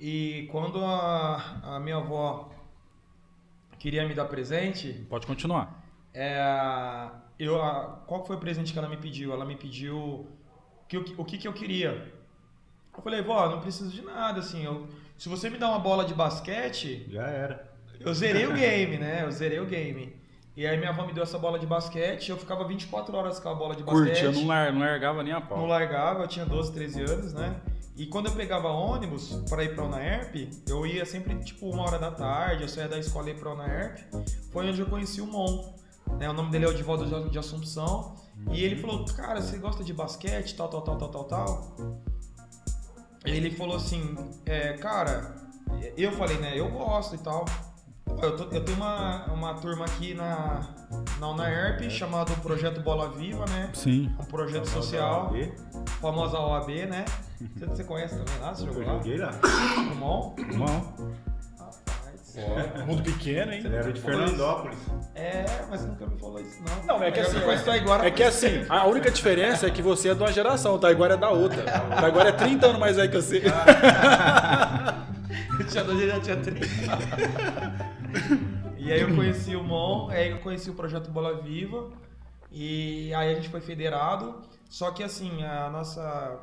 E 0.00 0.48
quando 0.50 0.82
a, 0.84 1.76
a 1.76 1.80
minha 1.80 1.96
avó 1.96 2.50
queria 3.78 4.06
me 4.08 4.14
dar 4.14 4.24
presente, 4.26 4.92
Pode 5.08 5.26
continuar. 5.26 5.82
é, 6.14 7.08
eu, 7.38 7.60
a- 7.62 8.02
qual 8.06 8.24
foi 8.24 8.36
o 8.36 8.38
presente 8.38 8.72
que 8.72 8.78
ela 8.78 8.88
me 8.88 8.96
pediu? 8.96 9.32
Ela 9.32 9.44
me 9.44 9.56
pediu 9.56 10.26
que, 10.88 10.96
o, 10.96 11.04
o 11.18 11.24
que, 11.24 11.36
que 11.38 11.46
eu 11.48 11.52
queria. 11.52 12.12
Eu 12.96 13.02
falei, 13.02 13.22
vó, 13.22 13.48
não 13.48 13.60
preciso 13.60 13.90
de 13.90 14.02
nada, 14.02 14.40
assim. 14.40 14.64
eu- 14.64 14.86
se 15.18 15.28
você 15.28 15.50
me 15.50 15.58
dá 15.58 15.68
uma 15.68 15.78
bola 15.78 16.04
de 16.04 16.14
basquete, 16.14 17.06
Já 17.10 17.26
era. 17.26 17.70
eu 17.98 18.12
zerei 18.14 18.46
o 18.46 18.54
game, 18.54 18.96
né? 18.98 19.22
Eu 19.24 19.30
zerei 19.30 19.60
o 19.60 19.66
game. 19.66 20.18
E 20.56 20.66
aí 20.66 20.76
minha 20.78 20.90
avó 20.90 21.06
me 21.06 21.12
deu 21.12 21.22
essa 21.22 21.38
bola 21.38 21.58
de 21.58 21.66
basquete, 21.66 22.30
eu 22.30 22.36
ficava 22.38 22.64
24 22.64 23.14
horas 23.16 23.38
com 23.38 23.48
a 23.50 23.54
bola 23.54 23.74
de 23.76 23.82
basquete. 23.82 24.06
Curte, 24.08 24.24
eu 24.24 24.32
não, 24.32 24.46
lar- 24.46 24.72
não 24.72 24.80
largava 24.80 25.22
nem 25.22 25.32
a 25.32 25.40
Não 25.40 25.46
pau. 25.46 25.66
largava, 25.66 26.22
eu 26.22 26.28
tinha 26.28 26.44
12, 26.46 26.72
13 26.72 27.02
anos, 27.02 27.32
né? 27.34 27.54
E 28.00 28.06
quando 28.06 28.26
eu 28.28 28.32
pegava 28.32 28.68
ônibus 28.68 29.28
para 29.50 29.62
ir 29.62 29.74
para 29.74 29.84
a 29.84 29.86
UNAERP, 29.86 30.48
eu 30.66 30.86
ia 30.86 31.04
sempre 31.04 31.34
tipo 31.44 31.68
uma 31.68 31.82
hora 31.82 31.98
da 31.98 32.10
tarde, 32.10 32.62
eu 32.62 32.68
saía 32.68 32.88
da 32.88 32.98
escola 32.98 33.28
e 33.28 33.32
ia 33.34 33.38
para 33.38 33.50
a 33.50 33.54
UNAERP. 33.54 33.98
Foi 34.50 34.70
onde 34.70 34.80
eu 34.80 34.86
conheci 34.86 35.20
o 35.20 35.26
Mon. 35.26 35.74
Né? 36.18 36.26
O 36.30 36.32
nome 36.32 36.50
dele 36.50 36.64
é 36.64 36.68
Odivaldo 36.68 37.04
de- 37.04 37.28
de 37.30 37.38
Assumpção. 37.38 38.16
E 38.50 38.64
ele 38.64 38.76
falou, 38.76 39.04
cara, 39.04 39.42
você 39.42 39.58
gosta 39.58 39.84
de 39.84 39.92
basquete, 39.92 40.56
tal, 40.56 40.68
tal, 40.68 40.80
tal, 40.80 40.96
tal, 40.96 41.08
tal, 41.10 41.24
tal. 41.24 41.76
Ele 43.22 43.50
falou 43.50 43.76
assim, 43.76 44.16
é, 44.46 44.72
cara, 44.78 45.36
eu 45.94 46.10
falei, 46.12 46.38
né, 46.38 46.58
eu 46.58 46.70
gosto 46.70 47.16
e 47.16 47.18
tal. 47.18 47.44
Eu, 48.22 48.34
tô- 48.34 48.44
eu 48.44 48.64
tenho 48.64 48.78
uma, 48.78 49.26
uma 49.26 49.54
turma 49.54 49.84
aqui 49.84 50.14
na, 50.14 50.74
na 51.18 51.28
UNAERP 51.28 51.90
chamado 51.90 52.34
Projeto 52.40 52.80
Bola 52.80 53.10
Viva, 53.10 53.44
né? 53.50 53.70
Sim. 53.74 54.10
Um 54.18 54.24
projeto 54.24 54.64
social, 54.66 55.30
famosa 56.00 56.38
OAB, 56.40 56.86
né? 56.86 57.04
Você, 57.56 57.66
você 57.66 57.84
conhece 57.84 58.16
também 58.16 58.38
lá? 58.40 58.54
Você 58.54 58.62
Eu 58.62 58.66
jogou 58.72 58.86
lá? 58.86 58.92
joguei 58.98 59.16
lá. 59.16 59.30
Bom? 59.98 60.34
Irmão, 60.38 60.94
Rapaz. 61.58 62.86
Mundo 62.86 63.02
pequeno, 63.02 63.52
ele 63.52 63.74
era 63.74 63.92
de 63.92 64.00
Fernandópolis. 64.00 64.78
É, 65.14 65.44
mas 65.68 65.80
você 65.80 65.88
nunca 65.88 66.06
me 66.06 66.18
falou 66.18 66.40
isso, 66.40 66.62
não. 66.62 66.98
Não, 66.98 67.02
é 67.04 67.10
que 67.10 67.18
Eu 67.18 67.24
assim, 67.24 67.40
conheço 67.40 67.70
agora. 67.70 68.06
É 68.06 68.10
que 68.10 68.22
assim, 68.22 68.64
a 68.68 68.86
única 68.86 69.10
diferença 69.10 69.66
é 69.66 69.70
que 69.70 69.82
você 69.82 70.10
é 70.10 70.14
de 70.14 70.22
uma 70.22 70.32
geração, 70.32 70.74
o 70.74 70.78
Taiguara 70.78 71.14
é 71.14 71.16
da 71.16 71.30
outra. 71.30 71.62
O 71.62 72.00
Taiguara 72.00 72.28
é 72.28 72.32
30 72.32 72.66
anos 72.66 72.78
mais 72.78 72.96
velho 72.96 73.10
que 73.10 73.16
você. 73.16 73.42
Eu 75.58 75.66
tinha 75.66 75.82
12, 75.84 76.02
ele 76.02 76.10
já 76.12 76.20
tinha 76.20 76.36
30. 76.36 76.66
e 78.78 78.92
aí 78.92 79.00
eu 79.00 79.14
conheci 79.14 79.56
o 79.56 79.64
Mon, 79.64 80.08
aí 80.10 80.30
eu 80.30 80.38
conheci 80.38 80.70
o 80.70 80.74
projeto 80.74 81.10
Bola 81.10 81.40
Viva. 81.42 81.90
E 82.52 83.12
aí 83.14 83.32
a 83.32 83.34
gente 83.34 83.48
foi 83.48 83.60
federado. 83.60 84.42
Só 84.68 84.90
que 84.92 85.02
assim, 85.02 85.42
a 85.44 85.68
nossa. 85.68 86.38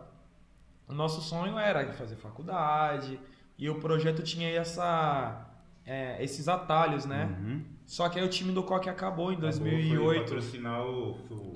O 0.87 0.93
nosso 0.93 1.21
sonho 1.21 1.57
era 1.57 1.91
fazer 1.93 2.15
faculdade. 2.15 3.19
E 3.57 3.69
o 3.69 3.75
projeto 3.79 4.21
tinha 4.23 4.49
essa. 4.49 5.45
é, 5.85 6.23
esses 6.23 6.47
atalhos, 6.47 7.05
né? 7.05 7.35
Uhum. 7.39 7.63
Só 7.85 8.07
que 8.09 8.19
aí 8.19 8.25
o 8.25 8.29
time 8.29 8.51
do 8.51 8.61
Coque 8.63 8.89
acabou 8.89 9.31
em 9.31 9.35
Foi 9.35 9.41
2008. 9.41 10.21
patrocinar 10.23 10.81
o, 10.85 11.11
o 11.29 11.53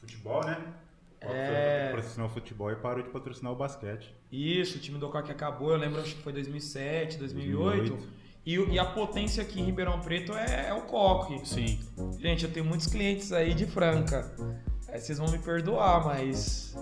futebol, 0.00 0.44
né? 0.44 0.58
É. 1.20 1.92
Patrocinar 1.92 2.26
o 2.26 2.30
futebol 2.30 2.70
e 2.70 2.76
parou 2.76 3.02
de 3.02 3.08
patrocinar 3.10 3.52
o 3.52 3.56
basquete. 3.56 4.14
Isso, 4.30 4.78
o 4.78 4.80
time 4.80 4.98
do 4.98 5.08
Coque 5.08 5.30
acabou, 5.30 5.70
eu 5.70 5.76
lembro, 5.76 6.00
acho 6.00 6.16
que 6.16 6.22
foi 6.22 6.32
2007, 6.32 7.16
2008. 7.18 7.90
2008. 7.90 8.22
E, 8.44 8.56
e 8.74 8.78
a 8.78 8.84
potência 8.84 9.40
aqui 9.42 9.60
em 9.60 9.64
Ribeirão 9.64 10.00
Preto 10.00 10.32
é, 10.34 10.68
é 10.68 10.74
o 10.74 10.82
Coque. 10.82 11.46
Sim. 11.46 11.78
Gente, 12.18 12.44
eu 12.44 12.52
tenho 12.52 12.66
muitos 12.66 12.88
clientes 12.88 13.32
aí 13.32 13.54
de 13.54 13.66
Franca. 13.66 14.34
Aí 14.88 15.00
vocês 15.00 15.16
vão 15.16 15.30
me 15.30 15.38
perdoar, 15.38 16.04
mas. 16.04 16.76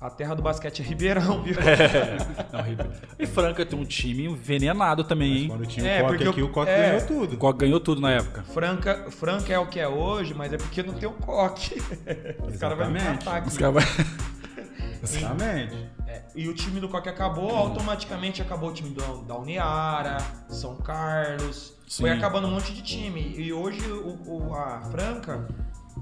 A 0.00 0.10
terra 0.10 0.34
do 0.34 0.42
basquete 0.42 0.80
é 0.80 0.84
Ribeirão, 0.84 1.42
viu? 1.42 1.56
Não, 2.52 2.60
Ribe- 2.62 2.90
e 3.18 3.26
Franca 3.26 3.64
tem 3.64 3.78
um 3.78 3.84
time 3.86 4.26
envenenado 4.26 5.02
também, 5.04 5.32
hein? 5.44 5.48
Quando 5.48 5.64
tinha 5.66 5.86
É, 5.88 5.98
o 5.98 6.04
Coque 6.04 6.16
porque 6.16 6.28
aqui, 6.28 6.40
eu- 6.40 6.46
o 6.46 6.50
Coque 6.50 6.70
é. 6.70 6.82
ganhou 6.90 7.00
O 7.00 7.06
tudo. 7.06 7.36
Coque 7.38 7.58
ganhou 7.60 7.80
tudo 7.80 8.00
na 8.02 8.10
época. 8.10 8.42
Franca, 8.42 9.06
Franca 9.10 9.52
é 9.52 9.58
o 9.58 9.66
que 9.66 9.80
é 9.80 9.88
hoje, 9.88 10.34
mas 10.34 10.52
é 10.52 10.58
porque 10.58 10.82
não 10.82 10.92
tem 10.94 11.08
o 11.08 11.12
Coque. 11.12 11.80
Os 12.46 12.56
caras 12.58 12.76
vão 12.76 12.90
me 12.90 13.00
matar 13.00 13.36
aqui. 13.36 13.48
Os 13.48 13.56
caras 13.56 13.74
vai- 13.74 13.84
Exatamente. 15.02 15.76
É, 16.06 16.22
e 16.34 16.48
o 16.48 16.54
time 16.54 16.80
do 16.80 16.88
Coque 16.88 17.08
acabou, 17.08 17.54
automaticamente 17.54 18.42
acabou 18.42 18.70
o 18.70 18.72
time 18.72 18.90
do, 18.90 19.22
da 19.24 19.36
Uniara, 19.38 20.18
São 20.48 20.76
Carlos. 20.76 21.72
Foi 21.88 22.10
Sim. 22.10 22.16
acabando 22.16 22.46
um 22.46 22.50
monte 22.50 22.72
de 22.74 22.82
time. 22.82 23.34
E 23.38 23.52
hoje 23.52 23.80
o, 23.90 24.48
o- 24.48 24.54
a 24.54 24.80
Franca, 24.90 25.46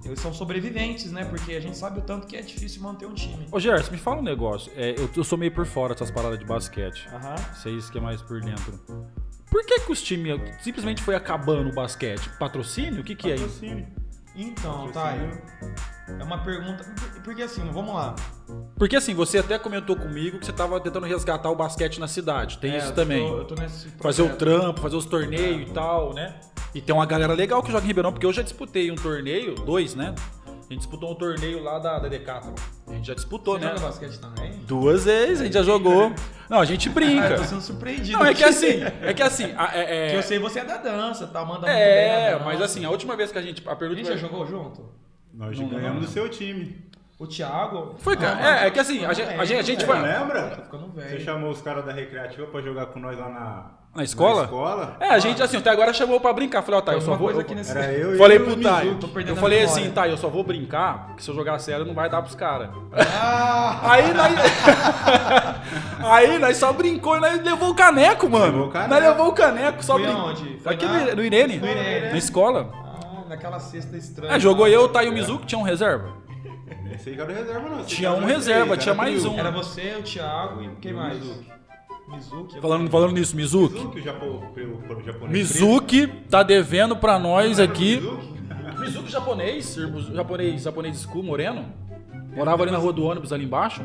eles 0.05 0.19
são 0.21 0.33
sobreviventes, 0.33 1.11
né? 1.13 1.25
Porque 1.25 1.53
a 1.55 1.61
gente 1.61 1.77
sabe 1.77 1.99
o 2.01 2.03
tanto 2.03 2.27
que 2.27 2.37
é 2.37 2.43
difícil 2.43 2.83
manter 2.83 3.07
um 3.07 3.15
time. 3.15 3.47
Ô, 3.53 3.61
Gerson, 3.61 3.93
me 3.93 3.99
fala 3.99 4.19
um 4.21 4.23
negócio. 4.25 4.73
É, 4.77 4.95
eu, 4.99 5.09
eu 5.17 5.25
sou 5.25 5.39
meio 5.39 5.53
por 5.53 5.67
fora 5.67 5.95
dessas 5.95 6.11
paradas 6.11 6.39
de 6.39 6.45
basquete. 6.45 7.09
Aham. 7.13 7.37
Vocês 7.55 7.91
que 7.91 7.99
é 7.99 8.01
mais 8.01 8.21
por 8.23 8.41
dentro. 8.41 8.81
Por 9.51 9.65
que, 9.67 9.81
que 9.81 9.93
os 9.93 10.03
times 10.03 10.41
simplesmente 10.63 11.03
foi 11.03 11.15
acabando 11.15 11.69
o 11.71 11.75
basquete? 11.75 12.29
Patrocínio? 12.39 13.01
O 13.01 13.05
que, 13.05 13.15
que 13.15 13.31
é 13.31 13.35
isso? 13.35 13.45
Patrocínio. 13.45 13.87
Então, 14.35 14.91
tá. 14.93 15.15
eu- 15.15 16.19
É 16.19 16.25
uma 16.25 16.39
pergunta. 16.39 16.83
Porque 17.23 17.43
assim, 17.43 17.63
vamos 17.71 17.95
lá. 17.95 18.17
Porque 18.77 18.97
assim, 18.97 19.15
você 19.15 19.39
até 19.39 19.59
comentou 19.59 19.95
comigo 19.95 20.39
que 20.39 20.47
você 20.47 20.53
tava 20.53 20.81
tentando 20.81 21.05
resgatar 21.07 21.51
o 21.51 21.55
basquete 21.55 22.01
na 22.01 22.09
cidade. 22.09 22.57
Tem 22.59 22.73
É, 22.73 22.79
isso 22.79 22.89
eu 22.89 22.95
também. 22.95 23.29
Tô, 23.29 23.39
eu 23.39 23.45
tô 23.45 23.55
nesse 23.55 23.89
Fazer 23.91 24.23
o 24.23 24.31
projeto. 24.31 24.39
trampo, 24.39 24.81
fazer 24.81 24.97
os 24.97 25.05
torneios 25.05 25.71
e 25.71 25.73
tal, 25.75 26.15
né? 26.15 26.41
E 26.75 26.81
tem 26.81 26.95
uma 26.95 27.05
galera 27.07 27.33
legal 27.35 27.63
que 27.63 27.71
joga 27.71 27.85
em 27.85 27.89
Ribeirão, 27.89 28.13
porque 28.13 28.25
eu 28.27 28.33
já 28.33 28.43
disputei 28.43 28.91
um 28.91 28.95
torneio, 28.95 29.55
dois, 29.55 29.95
né? 29.95 30.15
A 30.47 30.73
gente 30.73 30.79
disputou 30.79 31.13
um 31.13 31.15
torneio 31.15 31.63
lá 31.63 31.79
da, 31.79 31.99
da 31.99 32.09
Decathlon. 32.09 32.55
A 32.89 32.93
gente 32.95 33.07
já 33.07 33.15
disputou, 33.15 33.59
Você 33.59 33.65
né? 33.67 33.73
joga 33.73 33.81
basquete 33.89 34.19
também? 34.19 34.53
Duas 34.67 35.05
vezes, 35.05 35.43
a 35.43 35.45
gente 35.45 35.53
já 35.53 35.63
jogou. 35.63 36.15
Não, 36.49 36.61
a 36.61 36.65
gente 36.65 36.89
Ah, 36.89 36.91
eu 36.93 36.95
brinca. 36.95 37.35
tô 37.37 37.45
sendo 37.45 37.61
surpreendido. 37.61 38.19
Não, 38.19 38.25
é 38.25 38.33
que 38.33 38.43
assim, 38.43 38.81
é 39.03 39.13
que 39.13 39.23
assim, 39.23 39.53
a- 39.55 39.71
é, 39.77 40.09
Que 40.09 40.15
é, 40.15 40.17
eu 40.19 40.23
sei 40.23 40.39
você 40.39 40.61
é 40.61 40.65
da 40.65 40.79
dança, 40.79 41.27
tá? 41.27 41.41
Manda 41.41 41.53
muito 41.61 41.67
bem 41.67 41.75
é 41.77 42.41
mas 42.43 42.63
assim, 42.63 42.85
a 42.87 42.91
última 42.91 43.15
vez 43.17 43.31
que 43.31 43.37
a 43.39 43.43
gente, 43.43 43.63
a 43.69 43.73
A 43.73 43.77
pergunta 43.77 43.99
gente 44.03 44.09
já 44.09 44.17
jogou 44.17 44.47
junto? 44.47 44.89
Nós 45.35 45.59
Não, 45.59 45.69
ganhamos 45.69 45.95
não. 46.01 46.01
do 46.01 46.09
seu 46.09 46.27
time. 46.31 46.91
O 47.19 47.27
Thiago. 47.27 47.95
Foi, 47.99 48.17
cara. 48.17 48.39
Ah, 48.41 48.65
É, 48.65 48.67
é 48.67 48.71
que 48.71 48.81
assim, 48.81 49.05
a 49.05 49.13
gente- 49.13 49.29
a 49.29 49.45
gente- 49.45 49.59
a 49.61 49.63
gente 49.63 49.81
Você 49.81 49.87
foi- 49.87 50.01
lembra? 50.01 50.51
Ficando 50.65 50.89
Você 50.93 51.21
chamou 51.21 51.51
os 51.51 51.61
caras 51.61 51.85
da 51.85 51.93
recreativa 51.93 52.47
pra 52.47 52.61
jogar 52.63 52.87
com 52.87 52.99
nós 52.99 53.19
lá 53.19 53.29
na, 53.29 53.71
Na 53.95 54.03
escola? 54.03 54.37
Na 54.39 54.43
escola? 54.45 54.97
É, 55.01 55.09
a 55.11 55.19
gente, 55.19 55.43
assim, 55.43 55.59
até 55.59 55.69
agora 55.69 55.93
chamou 55.93 56.19
pra 56.19 56.33
brincar. 56.33 56.63
Falei, 56.63 56.79
ó, 56.79 56.83
tá, 56.83 56.95
eu 56.95 57.01
só 57.03 57.11
vou. 57.15 57.27
coisa 57.27 57.41
eu- 57.41 57.45
aqui 57.45 57.55
nesse... 57.55 57.71
Era 57.77 57.93
eu 57.93 58.17
Falei 58.17 58.39
pro 58.39 58.57
perdendo 58.57 59.29
Eu 59.29 59.37
falei 59.37 59.63
assim, 59.63 59.91
tá, 59.91 60.09
eu 60.09 60.17
só 60.17 60.29
vou 60.29 60.43
brincar, 60.43 61.09
porque 61.09 61.23
se 61.23 61.29
eu 61.29 61.35
jogar 61.35 61.59
sério 61.59 61.85
não 61.85 61.93
vai 61.93 62.09
dar 62.09 62.23
pros 62.23 62.35
caras. 62.35 62.71
Ah, 62.97 63.81
Aí 63.93 64.15
nós. 64.15 64.33
Aí 66.05 66.39
nós 66.39 66.57
só 66.57 66.73
brincou 66.73 67.17
e 67.17 67.21
nós 67.21 67.43
levou 67.43 67.71
o 67.71 67.75
caneco, 67.75 68.29
mano. 68.31 68.47
Levou 68.47 68.67
o 68.69 68.71
caneco. 68.71 68.91
Nós 68.95 69.03
levou 69.05 69.29
o 69.29 69.33
caneco, 69.33 69.85
só 69.85 69.99
brincou. 69.99 70.31
Aqui 70.65 70.87
na- 70.87 70.93
no, 70.93 71.01
Ire- 71.03 71.15
no 71.17 71.25
Irene. 71.25 71.59
no 71.59 71.67
Irene. 71.69 72.11
Na 72.13 72.19
escola. 72.19 72.71
ah, 72.73 73.29
naquela 73.29 73.61
cesta 73.61 73.97
estranha. 73.97 74.35
É, 74.35 74.41
jogou 74.41 74.67
eu, 74.69 74.85
o 74.85 74.89
Taio 74.89 75.09
e 75.09 75.11
o 75.11 75.13
Mizuki, 75.13 75.45
tinha 75.47 75.59
um 75.59 75.63
reserva. 75.63 76.13
Esse 76.95 77.11
aí 77.11 77.15
que 77.17 77.21
era 77.23 77.33
reserva, 77.33 77.69
não. 77.69 77.85
Tinha 77.85 78.11
um 78.13 78.25
reserva, 78.25 78.77
tinha 78.77 78.95
mais 78.95 79.25
um. 79.27 79.39
Era 79.39 79.51
você, 79.51 79.97
o 79.99 80.03
Thiago 80.03 80.63
e 80.63 80.69
quem 80.81 80.93
mais? 80.95 81.23
Mizuki. 82.09 82.61
Falando, 82.61 82.91
falando 82.91 83.13
nisso, 83.13 83.35
Mizuki. 83.37 83.75
Mizuki, 83.75 83.99
o, 83.99 84.03
japo, 84.03 84.27
o, 84.27 84.99
o 84.99 85.03
japonês. 85.03 85.31
Mizuki 85.31 86.07
tá 86.29 86.43
devendo 86.43 86.97
pra 86.97 87.19
nós 87.19 87.59
aqui. 87.61 87.97
Mizuki? 87.97 88.33
Mizuki 88.81 89.11
japonês, 89.13 89.77
japonês, 90.13 90.63
japonês 90.63 91.03
school, 91.03 91.23
moreno. 91.23 91.67
Morava 92.35 92.63
ali 92.65 92.73
na 92.73 92.79
rua 92.79 92.93
do 92.93 93.05
ônibus, 93.05 93.33
ali 93.33 93.45
embaixo. 93.45 93.83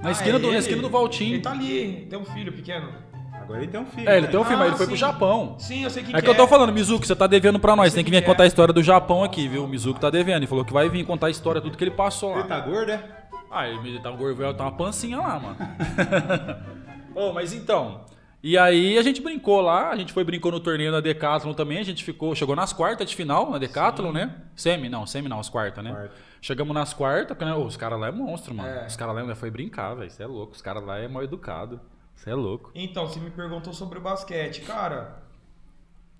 Na 0.00 0.10
Ah, 0.10 0.12
esquina, 0.12 0.36
é 0.36 0.38
do, 0.38 0.46
na 0.46 0.52
ele? 0.52 0.58
esquina 0.58 0.80
do 0.80 0.86
Ele 0.86 0.92
Valtinho. 0.92 1.42
tá 1.42 1.50
ali, 1.50 2.06
tem 2.08 2.18
um 2.18 2.24
filho 2.24 2.52
pequeno. 2.52 2.88
Agora 3.32 3.62
ele 3.62 3.66
tem 3.72 3.80
um 3.80 3.86
filho. 3.86 4.08
É, 4.08 4.12
ele 4.18 4.26
né? 4.26 4.30
tem 4.30 4.38
um 4.40 4.44
filho, 4.44 4.58
mas 4.58 4.68
ele 4.68 4.76
foi 4.76 4.86
sim. 4.86 4.90
pro 4.92 4.98
Japão. 5.00 5.56
Sim, 5.58 5.82
eu 5.84 5.90
sei 5.90 6.02
que 6.04 6.14
É 6.14 6.20
que 6.22 6.28
eu 6.28 6.34
tô 6.34 6.46
falando, 6.46 6.72
Mizuki, 6.72 7.06
você 7.06 7.16
tá 7.16 7.26
devendo 7.26 7.58
pra 7.58 7.74
nós. 7.74 7.92
Tem 7.94 8.04
que 8.04 8.10
que 8.10 8.16
vir 8.16 8.22
é. 8.22 8.26
contar 8.26 8.44
a 8.44 8.46
história 8.46 8.72
do 8.72 8.82
Japão 8.82 9.24
aqui, 9.24 9.48
viu? 9.48 9.64
O 9.64 9.68
Mizuki 9.68 9.98
tá 9.98 10.10
devendo. 10.10 10.36
Ele 10.36 10.46
falou 10.46 10.64
que 10.64 10.72
vai 10.72 10.88
vir 10.88 11.04
contar 11.04 11.26
a 11.28 11.30
história, 11.30 11.60
tudo 11.60 11.76
que 11.76 11.82
ele 11.82 11.90
passou 11.90 12.32
Ele 12.32 12.40
lá. 12.40 12.46
tá 12.46 12.60
gordo, 12.60 12.92
é? 12.92 13.02
Ah, 13.50 13.68
ele 13.68 14.00
tá 14.00 14.10
um 14.10 14.16
gorvel, 14.16 14.54
tá 14.54 14.64
uma 14.64 14.72
pancinha 14.72 15.18
lá, 15.18 15.38
mano. 15.38 15.56
Ô, 17.14 17.32
mas 17.32 17.52
então. 17.52 18.04
E 18.42 18.56
aí 18.56 18.96
a 18.96 19.02
gente 19.02 19.20
brincou 19.20 19.60
lá, 19.60 19.90
a 19.90 19.96
gente 19.96 20.12
foi 20.12 20.22
brincou 20.22 20.52
no 20.52 20.60
torneio 20.60 20.92
da 20.92 21.00
Decathlon 21.00 21.54
também, 21.54 21.78
a 21.78 21.82
gente 21.82 22.04
ficou, 22.04 22.34
chegou 22.34 22.54
nas 22.54 22.72
quartas 22.72 23.08
de 23.08 23.16
final 23.16 23.50
na 23.50 23.58
Decathlon, 23.58 24.12
né? 24.12 24.42
Semi, 24.54 24.88
não, 24.88 25.06
semi 25.06 25.28
não, 25.28 25.40
as 25.40 25.48
quartas, 25.48 25.82
né? 25.82 25.90
Quarta. 25.90 26.14
Chegamos 26.40 26.74
nas 26.74 26.94
quartas, 26.94 27.36
porque 27.36 27.44
né, 27.44 27.54
ô, 27.54 27.64
os 27.64 27.76
caras 27.76 27.98
lá 27.98 28.08
é 28.08 28.12
monstro, 28.12 28.54
mano. 28.54 28.68
É. 28.68 28.86
Os 28.86 28.96
caras 28.96 29.14
lá 29.14 29.22
ainda 29.22 29.34
foi 29.34 29.50
brincar, 29.50 29.94
velho. 29.94 30.10
Você 30.10 30.22
é 30.22 30.26
louco. 30.26 30.52
Os 30.52 30.62
caras 30.62 30.84
lá 30.84 30.98
é 30.98 31.08
mal 31.08 31.24
educado. 31.24 31.80
Você 32.14 32.30
é 32.30 32.34
louco. 32.34 32.70
Então, 32.74 33.06
você 33.06 33.18
me 33.18 33.30
perguntou 33.30 33.72
sobre 33.72 33.98
o 33.98 34.00
basquete. 34.00 34.60
Cara, 34.60 35.22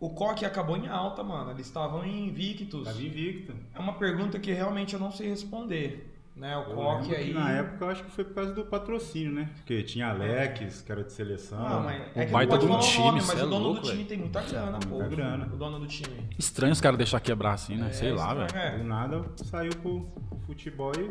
o 0.00 0.11
Coque 0.11 0.44
acabou 0.44 0.76
em 0.76 0.88
alta, 0.88 1.23
mano. 1.23 1.52
Eles 1.52 1.66
estavam 1.66 2.04
invictos. 2.04 2.85
Tava 2.85 3.00
invicto. 3.00 3.54
É 3.75 3.78
uma 3.78 3.94
pergunta 3.94 4.38
que 4.38 4.52
realmente 4.52 4.94
eu 4.94 5.00
não 5.00 5.12
sei 5.12 5.28
responder. 5.28 6.17
Né? 6.38 6.57
O 6.57 6.64
Coque 6.75 7.14
aí. 7.16 7.35
Na 7.35 7.50
época 7.50 7.85
eu 7.85 7.90
acho 7.90 8.04
que 8.04 8.11
foi 8.12 8.25
por 8.25 8.35
causa 8.35 8.52
do 8.54 8.64
patrocínio, 8.64 9.33
né? 9.33 9.50
Porque 9.57 9.83
tinha 9.83 10.09
Alex, 10.09 10.83
que 10.83 10.92
era 10.92 11.02
de 11.02 11.12
seleção. 11.12 11.59
Ah, 11.66 11.80
mas 11.80 12.02
é 12.16 12.26
que 12.26 12.33
baita 12.33 12.57
não 12.57 12.61
de 12.61 12.66
um 12.73 12.76
o 12.76 12.78
time, 12.78 13.04
nome, 13.07 13.21
mas 13.26 13.30
é 13.40 13.45
o 13.45 13.49
dono 13.49 13.64
louco, 13.64 13.80
do 13.80 13.83
time 13.87 13.97
velho. 13.97 14.09
tem 14.09 14.18
muita 14.18 14.42
grana, 14.42 14.78
pô. 14.78 14.88
Muita 14.97 15.09
grana. 15.09 15.49
O 15.52 15.57
dono 15.57 15.80
do 15.80 15.87
time. 15.87 16.28
Estranho 16.38 16.73
os 16.73 16.80
caras 16.80 16.97
deixar 16.97 17.18
quebrar 17.21 17.54
assim, 17.54 17.76
né? 17.76 17.90
Sei 17.92 18.11
É, 18.11 18.14
lá, 18.14 18.28
estranho, 18.45 18.49
velho. 18.52 18.75
é. 18.75 18.78
Do 18.78 18.85
nada 18.85 19.25
saiu 19.37 19.73
pro, 19.83 20.07
futebol 20.47 20.92
e, 20.97 21.11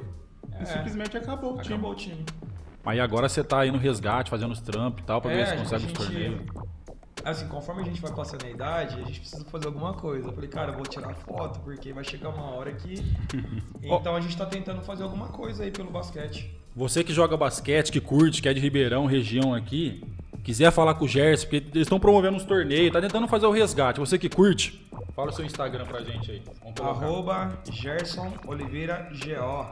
É. 0.53 0.63
e 0.63 0.65
simplesmente 0.65 1.17
acabou 1.17 1.55
o 1.57 1.61
time. 1.61 1.73
Acabou 1.73 1.91
o 1.91 1.95
time. 1.95 2.25
Aí 2.85 3.01
agora 3.01 3.27
você 3.27 3.43
tá 3.43 3.59
aí 3.59 3.69
no 3.71 3.77
resgate, 3.77 4.29
fazendo 4.29 4.51
os 4.53 4.61
trampos 4.61 5.03
e 5.03 5.05
tal, 5.05 5.21
pra 5.21 5.29
ver 5.29 5.45
se 5.45 5.53
É, 5.55 5.57
consegue 5.57 5.83
a 5.83 5.87
os 5.87 5.91
torneios. 5.93 6.41
Assim, 7.27 7.45
conforme 7.49 7.81
a 7.81 7.85
gente 7.85 7.99
vai 7.99 8.13
passando 8.13 8.45
a 8.45 8.49
idade, 8.49 8.95
a 8.95 9.03
gente 9.05 9.19
precisa 9.19 9.43
fazer 9.51 9.67
alguma 9.67 9.93
coisa. 9.93 10.29
Eu 10.29 10.33
falei, 10.33 10.49
cara, 10.49 10.71
eu 10.71 10.75
vou 10.75 10.83
tirar 10.83 11.13
foto, 11.13 11.59
porque 11.59 11.91
vai 11.91 12.01
chegar 12.01 12.29
uma 12.29 12.51
hora 12.51 12.71
que. 12.71 13.03
Então 13.83 14.15
a 14.15 14.21
gente 14.21 14.35
tá 14.35 14.45
tentando 14.45 14.81
fazer 14.81 15.03
alguma 15.03 15.27
coisa 15.27 15.63
aí 15.63 15.71
pelo 15.71 15.89
basquete. 15.89 16.49
Você 16.75 17.03
que 17.03 17.13
joga 17.13 17.35
basquete, 17.35 17.91
que 17.91 17.99
curte, 17.99 18.41
que 18.41 18.47
é 18.47 18.53
de 18.53 18.59
Ribeirão, 18.59 19.05
região 19.05 19.53
aqui, 19.53 20.03
quiser 20.43 20.71
falar 20.71 20.93
com 20.93 21.05
o 21.05 21.07
Gerson, 21.07 21.43
porque 21.43 21.57
eles 21.57 21.81
estão 21.81 21.99
promovendo 21.99 22.37
uns 22.37 22.45
torneios, 22.45 22.93
tá 22.93 23.01
tentando 23.01 23.27
fazer 23.27 23.45
o 23.45 23.51
resgate. 23.51 23.99
Você 23.99 24.17
que 24.17 24.29
curte, 24.29 24.85
fala 25.13 25.29
o 25.29 25.33
seu 25.33 25.43
Instagram 25.45 25.85
pra 25.85 26.01
gente 26.01 26.31
aí. 26.31 26.41
Arroba 26.81 27.59
Gerson 27.69 28.31
Oliveira 28.45 29.09
GO. 29.11 29.65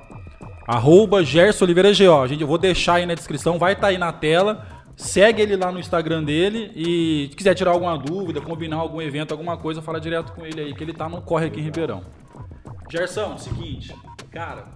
Arroba 0.67 1.23
Gerson 1.23 1.63
Oliveira 1.63 1.89
GO. 1.89 2.27
Gente, 2.27 2.41
eu 2.41 2.47
vou 2.47 2.57
deixar 2.57 2.95
aí 2.95 3.05
na 3.05 3.13
descrição, 3.13 3.57
vai 3.57 3.73
estar 3.73 3.87
aí 3.87 3.97
na 3.97 4.11
tela. 4.11 4.74
Segue 4.95 5.41
ele 5.41 5.55
lá 5.57 5.71
no 5.71 5.79
Instagram 5.79 6.23
dele 6.23 6.71
e 6.75 7.27
se 7.29 7.35
quiser 7.35 7.53
tirar 7.53 7.71
alguma 7.71 7.97
dúvida, 7.97 8.39
combinar 8.39 8.77
algum 8.77 9.01
evento, 9.01 9.31
alguma 9.31 9.57
coisa, 9.57 9.81
fala 9.81 9.99
direto 9.99 10.31
com 10.31 10.45
ele 10.45 10.61
aí, 10.61 10.73
que 10.73 10.83
ele 10.83 10.93
tá 10.93 11.09
no 11.09 11.21
corre 11.21 11.47
aqui 11.47 11.59
em 11.59 11.63
Ribeirão. 11.63 12.03
Gerson, 12.89 13.37
seguinte, 13.37 13.93
cara, 14.31 14.67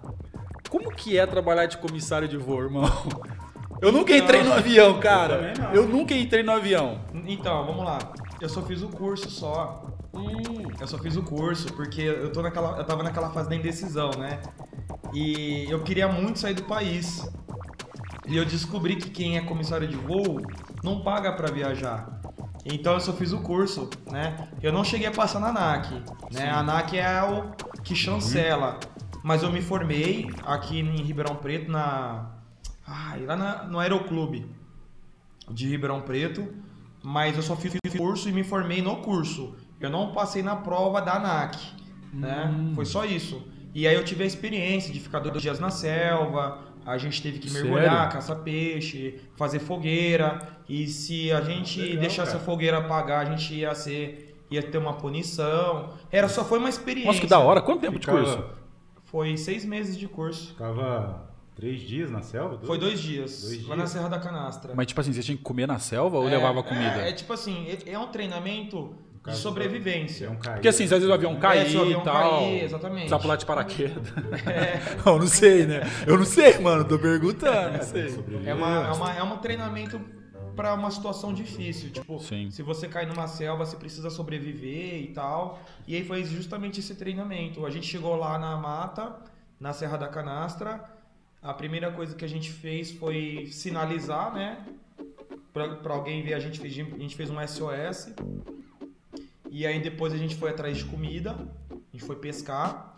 como 0.70 0.92
que 0.92 1.18
é 1.18 1.26
trabalhar 1.26 1.68
de 1.68 1.78
comissário 1.78 2.28
de 2.28 2.38
voo, 2.38 2.62
irmão? 2.62 2.84
Eu 3.82 3.94
nunca 3.94 4.16
entrei 4.16 4.44
no 4.44 4.52
avião, 4.52 5.00
cara. 5.00 5.54
Eu. 5.74 5.84
Eu 5.84 5.88
nunca 5.88 6.14
entrei 6.14 6.44
no 6.44 6.52
avião. 6.52 7.00
Então, 7.26 7.66
vamos 7.66 7.86
lá. 7.86 7.98
Eu 8.42 8.50
só 8.50 8.62
fiz 8.62 8.82
o 8.82 8.90
curso 8.90 9.30
só. 9.30 9.90
Eu 10.80 10.86
só 10.86 10.98
fiz 10.98 11.16
o 11.16 11.24
curso 11.24 11.72
porque 11.74 12.02
eu 12.02 12.30
tô 12.32 12.42
naquela, 12.42 12.78
eu 12.78 12.84
tava 12.84 13.04
naquela 13.04 13.30
fase 13.30 13.48
da 13.48 13.56
indecisão, 13.56 14.12
né? 14.18 14.42
E 15.14 15.66
eu 15.70 15.82
queria 15.82 16.10
muito 16.10 16.40
sair 16.40 16.54
do 16.54 16.64
país. 16.64 17.26
E 18.30 18.38
eu 18.38 18.46
descobri 18.46 18.96
que 18.96 19.10
quem 19.10 19.38
é 19.38 19.42
comissário 19.42 19.88
de 19.88 19.96
voo 19.96 20.42
não 20.84 21.02
paga 21.02 21.34
pra 21.34 21.52
viajar. 21.52 22.22
Então 22.66 22.94
eu 22.94 23.00
só 23.00 23.14
fiz 23.14 23.32
o 23.32 23.40
curso, 23.42 23.90
né? 24.12 24.50
Eu 24.62 24.72
não 24.72 24.84
cheguei 24.84 25.08
a 25.08 25.12
passar 25.12 25.40
na 25.40 25.48
ANAC, 25.50 25.92
né? 26.32 26.50
A 26.50 26.60
ANAC 26.60 26.94
é 26.98 27.24
o 27.24 27.52
que 27.82 27.96
chancela. 27.96 28.80
Mas 29.24 29.44
eu 29.44 29.52
me 29.52 29.62
formei 29.62 30.30
aqui 30.46 30.80
em 30.80 30.96
Ribeirão 31.02 31.36
Preto 31.36 31.72
na 31.72 32.32
ai, 32.88 33.26
lá 33.26 33.36
na- 33.36 33.64
no 33.64 33.80
Aeroclube 33.80 34.50
de 35.50 35.68
Ribeirão 35.68 36.02
Preto, 36.02 36.48
mas 37.04 37.36
eu 37.36 37.42
só 37.42 37.56
fiz 37.56 37.74
o 37.74 37.98
curso 37.98 38.30
e 38.30 38.32
me 38.32 38.44
formei 38.44 38.82
no 38.82 38.98
curso. 38.98 39.56
Eu 39.80 39.90
não 39.90 40.12
passei 40.14 40.44
na 40.44 40.56
prova 40.56 41.02
da 41.02 41.16
ANAC, 41.16 41.58
né? 42.14 42.54
Foi 42.76 42.86
só 42.86 43.06
isso. 43.06 43.42
E 43.74 43.88
aí 43.88 43.96
eu 43.96 44.04
tive 44.04 44.24
a 44.24 44.28
experiência 44.28 44.92
de 44.92 45.00
ficar 45.00 45.20
dois 45.20 45.42
dias 45.42 45.60
na 45.60 45.70
selva, 45.70 46.60
a 46.90 46.98
gente 46.98 47.22
teve 47.22 47.40
que 47.40 47.50
Sério? 47.50 47.72
mergulhar, 47.72 48.10
caçar 48.12 48.38
peixe, 48.38 49.20
fazer 49.36 49.60
fogueira, 49.60 50.40
e 50.68 50.88
se 50.88 51.32
a 51.32 51.42
gente 51.42 51.80
Legal, 51.82 52.00
deixasse 52.02 52.32
cara. 52.32 52.44
a 52.44 52.46
fogueira 52.46 52.78
apagar, 52.80 53.26
a 53.28 53.30
gente 53.36 53.54
ia 53.54 53.74
ser 53.76 54.26
ia 54.52 54.64
ter 54.64 54.78
uma 54.80 54.94
punição. 54.94 55.94
Era 56.12 56.28
só 56.28 56.44
foi 56.44 56.58
uma 56.58 56.70
experiência. 56.70 57.08
Nossa, 57.08 57.22
que 57.22 57.28
da 57.28 57.38
hora. 57.40 57.62
Quanto 57.62 57.82
tempo 57.82 58.00
de 58.00 58.06
Ficava- 58.08 58.18
curso? 58.24 58.44
Foi 59.06 59.38
seis 59.38 59.64
meses 59.66 59.96
de 59.98 60.08
curso. 60.08 60.50
Ficava 60.50 61.30
três 61.56 61.82
dias 61.82 62.10
na 62.10 62.22
selva? 62.22 62.58
Foi 62.66 62.78
dois 62.80 63.00
dias, 63.00 63.42
Dois 63.42 63.58
lá 63.68 63.76
dias? 63.76 63.78
na 63.78 63.86
Serra 63.88 64.10
da 64.10 64.20
Canastra. 64.20 64.74
Mas 64.76 64.88
tipo 64.88 65.00
assim, 65.02 65.14
você 65.14 65.22
tinha 65.22 65.38
que 65.38 65.44
comer 65.44 65.68
na 65.68 65.78
selva 65.80 66.18
ou 66.18 66.28
É, 66.28 66.32
levava 66.32 66.64
comida? 66.64 67.02
É, 67.02 67.10
é 67.10 67.14
tipo 67.14 67.32
assim, 67.34 67.68
é, 67.68 67.92
é 67.92 68.00
um 68.00 68.08
treinamento 68.08 68.94
de 69.26 69.36
sobrevivência. 69.36 70.28
cair. 70.42 70.54
Porque 70.56 70.68
assim, 70.68 70.84
às 70.86 70.90
vezes 70.90 71.08
o 71.08 71.14
avião 71.14 71.36
cair 71.40 71.70
se 71.70 71.78
o 71.78 71.82
avião 71.82 72.02
e 72.02 72.04
tal. 72.04 72.40
cair, 72.40 72.64
exatamente. 72.64 73.00
Precisa 73.02 73.20
pular 73.20 73.36
de 73.36 73.46
paraquedas. 73.46 74.14
Eu 75.06 75.20
não 75.20 75.28
sei, 75.28 75.66
né? 75.66 75.82
Eu 76.08 76.18
não 76.18 76.26
sei, 76.26 76.58
mano. 76.60 76.86
Tô 76.86 76.98
perguntando, 76.98 77.78
não 77.78 77.84
sei. 77.84 78.08
É, 78.46 78.54
uma, 78.54 78.88
é, 78.88 78.92
uma, 78.92 79.14
é 79.14 79.24
um 79.24 79.38
treinamento 79.38 80.00
para 80.56 80.74
uma 80.74 80.92
situação 80.92 81.34
difícil. 81.34 81.90
Tipo, 81.90 82.20
Sim. 82.20 82.50
se 82.52 82.62
você 82.62 82.88
cai 82.88 83.06
numa 83.06 83.28
selva, 83.28 83.66
você 83.66 83.78
precisa 83.78 84.10
sobreviver 84.10 85.02
e 85.02 85.08
tal. 85.14 85.60
E 85.88 85.96
aí 85.96 86.04
foi 86.04 86.24
justamente 86.24 86.80
esse 86.80 86.96
treinamento. 86.96 87.66
A 87.66 87.70
gente 87.70 87.88
chegou 87.88 88.16
lá 88.16 88.38
na 88.38 88.58
mata, 88.58 89.16
na 89.60 89.74
Serra 89.74 89.98
da 89.98 90.08
Canastra. 90.08 90.84
A 91.42 91.54
primeira 91.54 91.92
coisa 91.92 92.14
que 92.14 92.26
a 92.26 92.28
gente 92.28 92.52
fez 92.52 92.92
foi 92.92 93.48
sinalizar, 93.52 94.34
né? 94.34 94.66
Para 95.54 95.94
alguém 95.94 96.22
ver, 96.24 96.34
a 96.34 96.40
gente, 96.40 96.60
fez, 96.60 96.74
a 96.74 96.98
gente 96.98 97.16
fez 97.16 97.30
um 97.30 97.36
SOS. 97.48 98.14
E 99.50 99.66
aí 99.66 99.80
depois 99.82 100.14
a 100.14 100.18
gente 100.18 100.36
foi 100.36 100.50
atrás 100.52 100.78
de 100.78 100.86
comida, 100.86 101.32
a 101.72 101.76
gente 101.92 102.04
foi 102.06 102.16
pescar. 102.16 102.96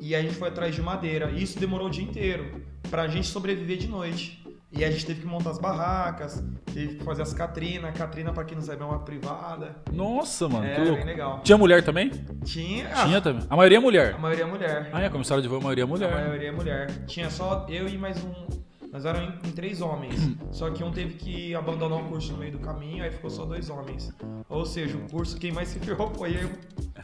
E 0.00 0.14
a 0.14 0.22
gente 0.22 0.34
foi 0.34 0.48
atrás 0.48 0.74
de 0.74 0.82
madeira. 0.82 1.30
E 1.30 1.42
isso 1.42 1.58
demorou 1.58 1.88
o 1.88 1.90
dia 1.90 2.04
inteiro 2.04 2.62
pra 2.90 3.08
gente 3.08 3.26
sobreviver 3.26 3.76
de 3.78 3.88
noite. 3.88 4.44
E 4.72 4.84
a 4.84 4.90
gente 4.90 5.06
teve 5.06 5.20
que 5.22 5.26
montar 5.26 5.50
as 5.50 5.58
barracas, 5.58 6.44
teve 6.74 6.96
que 6.96 7.04
fazer 7.04 7.22
as 7.22 7.32
Catrina. 7.32 7.90
Catrina, 7.92 8.32
pra 8.32 8.44
quem 8.44 8.56
não 8.56 8.62
sabe, 8.62 8.82
é 8.82 8.84
uma 8.84 8.98
privada. 8.98 9.76
Nossa, 9.92 10.48
mano, 10.48 10.66
É, 10.66 10.74
que 10.74 10.80
louco. 10.82 10.96
bem 10.96 11.04
legal. 11.06 11.40
Tinha 11.42 11.56
mulher 11.56 11.82
também? 11.82 12.10
Tinha. 12.44 12.88
Tinha 12.90 13.20
também. 13.22 13.46
A 13.48 13.56
maioria 13.56 13.78
é 13.78 13.80
mulher. 13.80 14.14
A 14.14 14.18
maioria 14.18 14.44
é 14.44 14.46
mulher. 14.46 14.90
Ah, 14.92 15.02
é, 15.02 15.08
comissário 15.08 15.40
de 15.42 15.48
voo, 15.48 15.58
a 15.58 15.62
maioria 15.62 15.82
é 15.82 15.86
A 15.86 15.88
mulher. 15.88 16.10
maioria 16.14 16.48
é 16.48 16.52
mulher. 16.52 17.06
Tinha 17.06 17.30
só 17.30 17.64
eu 17.68 17.88
e 17.88 17.96
mais 17.96 18.22
um. 18.22 18.46
Nós 18.92 19.04
éramos 19.04 19.34
em, 19.44 19.48
em 19.48 19.52
três 19.52 19.80
homens. 19.80 20.14
Só 20.50 20.70
que 20.70 20.82
um 20.82 20.90
teve 20.90 21.14
que 21.14 21.54
abandonar 21.54 21.98
o 22.00 22.04
curso 22.04 22.32
no 22.32 22.38
meio 22.38 22.52
do 22.52 22.58
caminho, 22.58 23.04
aí 23.04 23.10
ficou 23.10 23.28
só 23.30 23.44
dois 23.44 23.68
homens. 23.68 24.10
Ou 24.48 24.64
seja, 24.64 24.96
o 24.96 25.10
curso 25.10 25.36
quem 25.38 25.52
mais 25.52 25.68
se 25.68 25.78
ferrou 25.78 26.10
foi 26.16 26.34
eu 26.36 26.50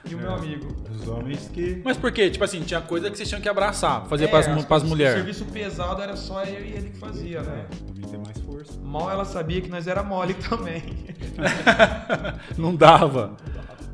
e 0.09 0.15
o 0.15 0.19
meu 0.19 0.33
amigo. 0.33 0.69
Os 0.91 1.07
homens 1.09 1.49
que. 1.53 1.83
Mas 1.85 1.97
por 1.97 2.11
quê? 2.13 2.31
Tipo 2.31 2.45
assim, 2.45 2.61
tinha 2.63 2.81
coisa 2.81 3.11
que 3.11 3.17
vocês 3.17 3.29
tinham 3.29 3.41
que 3.43 3.49
abraçar, 3.49 4.07
fazer 4.07 4.25
É, 4.25 4.29
pras, 4.29 4.49
as 4.49 4.65
pras 4.65 4.83
mulheres. 4.83 5.15
O 5.15 5.17
serviço 5.19 5.45
pesado 5.47 6.01
era 6.01 6.17
só 6.17 6.43
eu 6.45 6.65
e 6.65 6.73
ele 6.73 6.91
que 6.91 6.99
fazia, 6.99 7.43
né? 7.43 7.67
É, 8.03 8.07
tem 8.07 8.21
mais 8.21 8.39
força. 8.39 8.81
Mal 8.83 9.11
ela 9.11 9.25
sabia 9.25 9.61
que 9.61 9.69
nós 9.69 9.87
era 9.87 10.03
mole 10.03 10.35
também. 10.35 10.83
não 12.57 12.75
dava. 12.75 13.37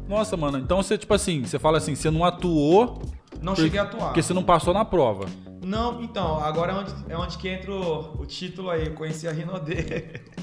Nossa, 0.09 0.37
mano, 0.37 0.59
então 0.59 0.83
você, 0.83 0.97
tipo 0.97 1.13
assim, 1.13 1.45
você 1.45 1.59
fala 1.59 1.79
assim, 1.79 1.95
você 1.95 2.11
não 2.11 2.25
atuou 2.25 3.03
Não 3.43 3.55
Por- 3.55 3.63
cheguei 3.63 3.79
a 3.79 3.83
atuar. 3.83 4.07
porque 4.07 4.23
você 4.23 4.33
não 4.33 4.43
passou 4.43 4.73
na 4.73 4.85
prova. 4.85 5.27
Não, 5.69 6.03
então, 6.03 6.39
agora 6.43 6.73
é 6.73 6.75
onde, 6.77 6.95
é 7.11 7.17
onde 7.19 7.37
que 7.37 7.47
entra 7.49 7.71
o, 7.71 8.23
o 8.23 8.27
título 8.27 8.71
aí, 8.71 8.89
conheci 8.91 9.29
a 9.29 9.33
Rinodê. 9.33 10.21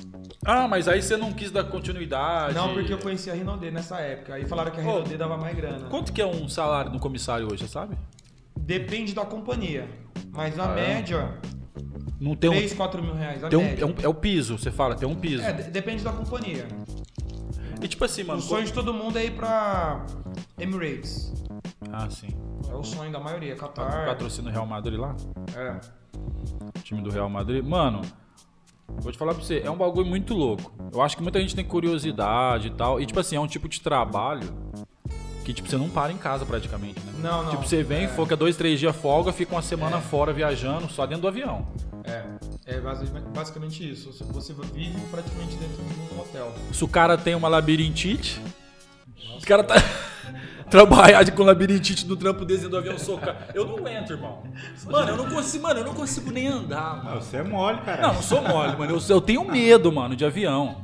Ah, 0.47 0.67
mas 0.67 0.87
aí 0.87 1.01
você 1.01 1.17
não 1.17 1.33
quis 1.33 1.49
dar 1.49 1.63
continuidade. 1.63 2.53
Não, 2.53 2.71
porque 2.71 2.93
eu 2.93 2.99
conheci 2.99 3.31
a 3.31 3.33
Rinodê 3.33 3.71
nessa 3.71 3.99
época. 3.99 4.35
Aí 4.35 4.45
falaram 4.45 4.69
que 4.71 4.79
a 4.79 4.83
Ô, 4.83 4.97
Rinodê 4.97 5.17
dava 5.17 5.37
mais 5.37 5.55
grana. 5.55 5.87
Quanto 5.89 6.13
que 6.13 6.21
é 6.21 6.25
um 6.25 6.47
salário 6.47 6.91
no 6.91 6.99
comissário 6.99 7.47
hoje, 7.51 7.63
você 7.63 7.67
sabe? 7.67 7.97
Depende 8.55 9.15
da 9.15 9.25
companhia. 9.25 9.89
Mas 10.31 10.55
na 10.55 10.65
Ah, 10.65 10.75
média, 10.75 11.33
Não 12.21 12.35
tem 12.35 12.51
3, 12.51 12.73
um. 12.73 12.75
4 12.75 13.01
mil 13.01 13.15
reais. 13.15 13.41
Um, 13.41 13.47
é, 13.47 13.85
um- 13.85 13.95
é 14.03 14.07
o 14.07 14.13
piso, 14.13 14.55
você 14.59 14.69
fala, 14.69 14.93
tem 14.93 15.09
um 15.09 15.15
piso. 15.15 15.41
É, 15.41 15.51
de- 15.51 15.71
depende 15.71 16.03
da 16.03 16.11
companhia. 16.11 16.67
E 17.81 17.87
tipo 17.87 18.05
assim, 18.05 18.23
mano. 18.23 18.37
o 18.37 18.41
sonho 18.43 18.65
de 18.65 18.73
todo 18.73 18.93
mundo 18.93 19.17
é 19.17 19.25
ir 19.25 19.31
pra 19.31 20.05
Emirates. 20.59 21.33
Ah, 21.91 22.09
sim. 22.09 22.29
É 22.69 22.73
o 22.73 22.83
sonho 22.83 23.11
da 23.11 23.19
maioria. 23.19 23.55
Tá 23.55 23.67
Qatar. 23.67 24.05
patrocina 24.07 24.49
o 24.49 24.53
Real 24.53 24.65
Madrid 24.65 24.99
lá? 24.99 25.15
É. 25.55 25.79
O 26.77 26.81
time 26.81 27.01
do 27.01 27.09
Real 27.09 27.29
Madrid. 27.29 27.63
Mano, 27.63 28.01
vou 28.87 29.11
te 29.11 29.17
falar 29.17 29.33
pra 29.33 29.43
você, 29.43 29.61
é 29.63 29.69
um 29.71 29.77
bagulho 29.77 30.05
muito 30.07 30.33
louco. 30.33 30.71
Eu 30.93 31.01
acho 31.01 31.15
que 31.15 31.23
muita 31.23 31.39
gente 31.39 31.55
tem 31.55 31.65
curiosidade 31.65 32.67
e 32.67 32.71
tal. 32.71 32.99
E 33.01 33.05
tipo 33.05 33.19
assim, 33.19 33.35
é 33.35 33.39
um 33.39 33.47
tipo 33.47 33.67
de 33.69 33.79
trabalho 33.81 34.47
que 35.43 35.53
tipo, 35.53 35.69
você 35.69 35.77
não 35.77 35.87
para 35.89 36.11
em 36.11 36.17
casa 36.17 36.43
praticamente, 36.43 36.99
né? 37.01 37.13
Não, 37.21 37.43
não. 37.43 37.51
Tipo, 37.51 37.67
você 37.67 37.83
vem, 37.83 38.05
É. 38.05 38.07
foca 38.07 38.35
dois, 38.35 38.57
três 38.57 38.79
dias 38.79 38.95
folga, 38.95 39.31
fica 39.31 39.53
uma 39.53 39.61
semana 39.61 40.01
fora 40.01 40.33
viajando, 40.33 40.89
só 40.89 41.05
dentro 41.05 41.21
do 41.21 41.27
avião. 41.27 41.67
É, 42.03 42.23
é 42.65 42.79
basi- 42.79 43.05
basicamente 43.33 43.87
isso. 43.91 44.11
Você 44.33 44.53
vive 44.73 44.99
praticamente 45.11 45.55
dentro 45.57 45.83
de 45.83 46.13
um 46.15 46.19
hotel. 46.19 46.51
Se 46.73 46.83
o 46.83 46.87
cara 46.87 47.15
tem 47.17 47.35
uma 47.35 47.47
labirintite, 47.47 48.41
o 49.39 49.45
cara 49.45 49.63
tá. 49.63 49.75
Trabalhar 50.69 51.23
de- 51.23 51.31
com 51.31 51.43
labirintite 51.43 52.07
no 52.07 52.15
trampo 52.15 52.43
desse 52.43 52.61
dentro 52.61 52.71
do 52.71 52.77
avião 52.77 52.97
socar. 52.97 53.47
Eu 53.53 53.65
não 53.65 53.87
entro, 53.87 54.15
irmão. 54.15 54.43
Mano, 54.89 55.09
eu 55.11 55.17
não 55.17 55.29
consigo, 55.29 55.63
mano, 55.63 55.79
eu 55.79 55.85
não 55.85 55.93
consigo 55.93 56.31
nem 56.31 56.47
andar, 56.47 56.99
Ah, 56.99 57.03
mano. 57.03 57.21
você 57.21 57.37
é 57.37 57.43
mole, 57.43 57.79
cara. 57.81 58.01
Não, 58.01 58.13
não 58.15 58.21
sou 58.21 58.41
mole, 58.41 58.75
mano. 58.77 58.95
Eu, 58.95 59.01
eu 59.15 59.21
tenho 59.21 59.43
medo, 59.45 59.91
mano, 59.91 60.15
de 60.15 60.25
avião. 60.25 60.81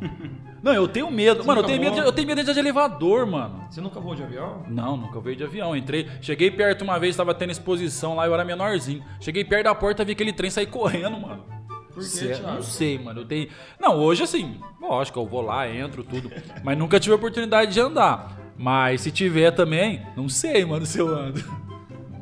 Não, 0.61 0.71
eu 0.73 0.87
tenho 0.87 1.09
medo. 1.09 1.43
Mano, 1.43 1.61
eu 1.61 1.65
tenho 1.65 1.81
medo, 1.81 1.95
de, 1.95 2.01
eu 2.01 2.11
tenho 2.11 2.27
medo 2.27 2.37
de 2.37 2.41
andar 2.43 2.53
de 2.53 2.59
elevador, 2.59 3.25
mano. 3.25 3.65
Você 3.69 3.81
nunca 3.81 3.99
voou 3.99 4.13
de 4.13 4.21
avião? 4.21 4.63
Não, 4.67 4.95
nunca 4.95 5.19
veio 5.19 5.35
de 5.35 5.43
avião. 5.43 5.75
Entrei, 5.75 6.07
cheguei 6.21 6.51
perto 6.51 6.83
uma 6.83 6.99
vez, 6.99 7.15
tava 7.15 7.33
tendo 7.33 7.49
exposição 7.51 8.15
lá, 8.15 8.27
eu 8.27 8.33
era 8.35 8.45
menorzinho. 8.45 9.03
Cheguei 9.19 9.43
perto 9.43 9.63
da 9.63 9.73
porta, 9.73 10.05
vi 10.05 10.11
aquele 10.11 10.31
trem 10.31 10.51
sair 10.51 10.67
correndo, 10.67 11.19
mano. 11.19 11.43
Por 11.91 12.03
quê, 12.03 12.09
Cê- 12.09 12.27
Thiago? 12.35 12.53
Não 12.53 12.61
sei, 12.61 12.99
mano. 12.99 13.21
Eu 13.21 13.25
tenho... 13.25 13.49
Não, 13.79 13.97
hoje 13.97 14.21
assim, 14.23 14.59
lógico, 14.79 15.19
eu 15.19 15.25
vou 15.25 15.41
lá, 15.41 15.67
entro, 15.67 16.03
tudo. 16.03 16.31
Mas 16.63 16.77
nunca 16.77 16.99
tive 16.99 17.13
a 17.13 17.15
oportunidade 17.17 17.73
de 17.73 17.79
andar. 17.81 18.37
Mas 18.61 19.01
se 19.01 19.11
tiver 19.11 19.49
também, 19.51 20.05
não 20.15 20.29
sei, 20.29 20.63
mano, 20.63 20.85
se 20.85 20.99
eu 20.99 21.07
ando. 21.09 21.43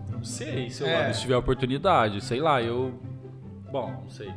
Não 0.09 0.23
sei 0.23 0.69
se 0.69 0.81
eu 0.81 0.87
É. 0.87 1.03
ando, 1.05 1.13
se 1.13 1.21
tiver 1.21 1.35
oportunidade. 1.35 2.23
Sei 2.23 2.39
lá, 2.39 2.61
eu. 2.61 2.97
Bom, 3.69 3.91
não 4.03 4.09
sei. 4.09 4.31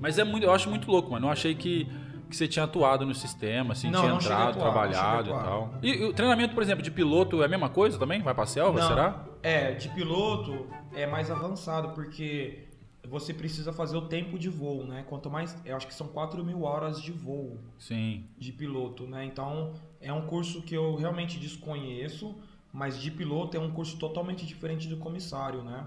Mas 0.00 0.18
é 0.18 0.24
muito, 0.24 0.44
eu 0.44 0.52
acho 0.52 0.70
muito 0.70 0.88
louco, 0.88 1.10
mano. 1.10 1.26
Eu 1.26 1.30
achei 1.32 1.56
que, 1.56 1.86
que 2.30 2.36
você 2.36 2.46
tinha 2.46 2.64
atuado 2.64 3.04
no 3.04 3.12
sistema, 3.14 3.72
assim, 3.72 3.90
Não, 3.90 4.00
tinha 4.00 4.12
não 4.12 4.18
entrado, 4.20 4.50
atuar, 4.50 4.62
trabalhado 4.62 5.30
e 5.30 5.32
tal. 5.32 5.74
E, 5.82 5.88
e 5.94 6.04
o 6.04 6.12
treinamento, 6.12 6.54
por 6.54 6.62
exemplo, 6.62 6.82
de 6.82 6.92
piloto 6.92 7.42
é 7.42 7.46
a 7.46 7.48
mesma 7.48 7.68
coisa 7.68 7.98
também? 7.98 8.22
Vai 8.22 8.34
pra 8.34 8.46
selva, 8.46 8.78
Não. 8.78 8.86
será? 8.88 9.24
É, 9.42 9.72
de 9.72 9.88
piloto 9.88 10.66
é 10.94 11.06
mais 11.06 11.28
avançado, 11.28 11.88
porque 11.90 12.68
você 13.08 13.34
precisa 13.34 13.72
fazer 13.72 13.96
o 13.96 14.02
tempo 14.02 14.38
de 14.38 14.48
voo, 14.48 14.84
né? 14.84 15.04
Quanto 15.08 15.28
mais. 15.28 15.56
Eu 15.64 15.76
acho 15.76 15.86
que 15.88 15.94
são 15.94 16.06
4 16.08 16.44
mil 16.44 16.62
horas 16.62 17.02
de 17.02 17.10
voo 17.10 17.58
Sim. 17.78 18.24
de 18.38 18.52
piloto, 18.52 19.06
né? 19.06 19.24
Então 19.24 19.72
é 20.00 20.12
um 20.12 20.26
curso 20.26 20.62
que 20.62 20.74
eu 20.74 20.96
realmente 20.96 21.38
desconheço, 21.38 22.34
mas 22.72 22.98
de 23.00 23.10
piloto 23.10 23.56
é 23.56 23.60
um 23.60 23.70
curso 23.70 23.96
totalmente 23.98 24.44
diferente 24.46 24.86
do 24.88 24.96
comissário, 24.96 25.62
né? 25.62 25.86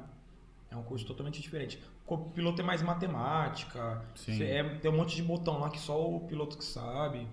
É 0.69 0.75
um 0.75 0.83
curso 0.83 1.05
totalmente 1.05 1.41
diferente. 1.41 1.79
O 2.07 2.17
piloto 2.17 2.61
é 2.61 2.65
mais 2.65 2.81
matemática, 2.81 4.03
é- 4.43 4.63
tem 4.63 4.91
um 4.91 4.97
monte 4.97 5.15
de 5.15 5.23
botão 5.23 5.59
lá 5.59 5.69
que 5.69 5.79
só 5.79 6.09
o 6.09 6.21
piloto 6.21 6.57
que 6.57 6.63
sabe. 6.65 7.25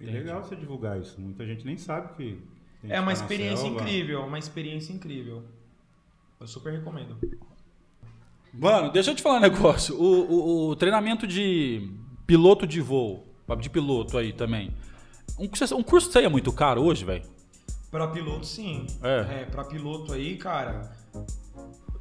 É 0.00 0.04
legal 0.04 0.42
você 0.44 0.54
divulgar 0.54 1.00
isso. 1.00 1.18
Muita 1.20 1.46
gente 1.46 1.64
nem 1.64 1.76
sabe 1.78 2.14
que. 2.14 2.38
É 2.88 3.00
uma 3.00 3.06
tá 3.14 3.20
experiência 3.22 3.66
incrível, 3.66 4.20
uma 4.26 4.38
experiência 4.38 4.92
incrível. 4.92 5.42
Eu 6.38 6.46
super 6.46 6.72
recomendo. 6.74 7.16
Mano, 8.52 8.90
deixa 8.90 9.10
eu 9.10 9.14
te 9.14 9.22
falar 9.22 9.38
um 9.38 9.40
negócio. 9.40 9.94
O, 9.98 10.30
o- 10.30 10.68
o 10.70 10.76
treinamento 10.76 11.26
de 11.26 11.90
piloto 12.26 12.66
de 12.66 12.80
voo, 12.80 13.26
de 13.60 13.70
piloto 13.70 14.16
aí 14.18 14.32
também. 14.32 14.72
Um, 15.38 15.46
curso- 15.48 15.76
um 15.76 15.82
curso 15.82 16.16
é 16.18 16.28
muito 16.28 16.52
caro 16.52 16.82
hoje, 16.82 17.04
velho? 17.04 17.22
Pra 17.90 18.08
piloto, 18.08 18.46
sim. 18.46 18.86
É. 19.02 19.40
É, 19.42 19.44
pra 19.44 19.64
piloto 19.64 20.12
aí, 20.12 20.36
cara. 20.36 20.90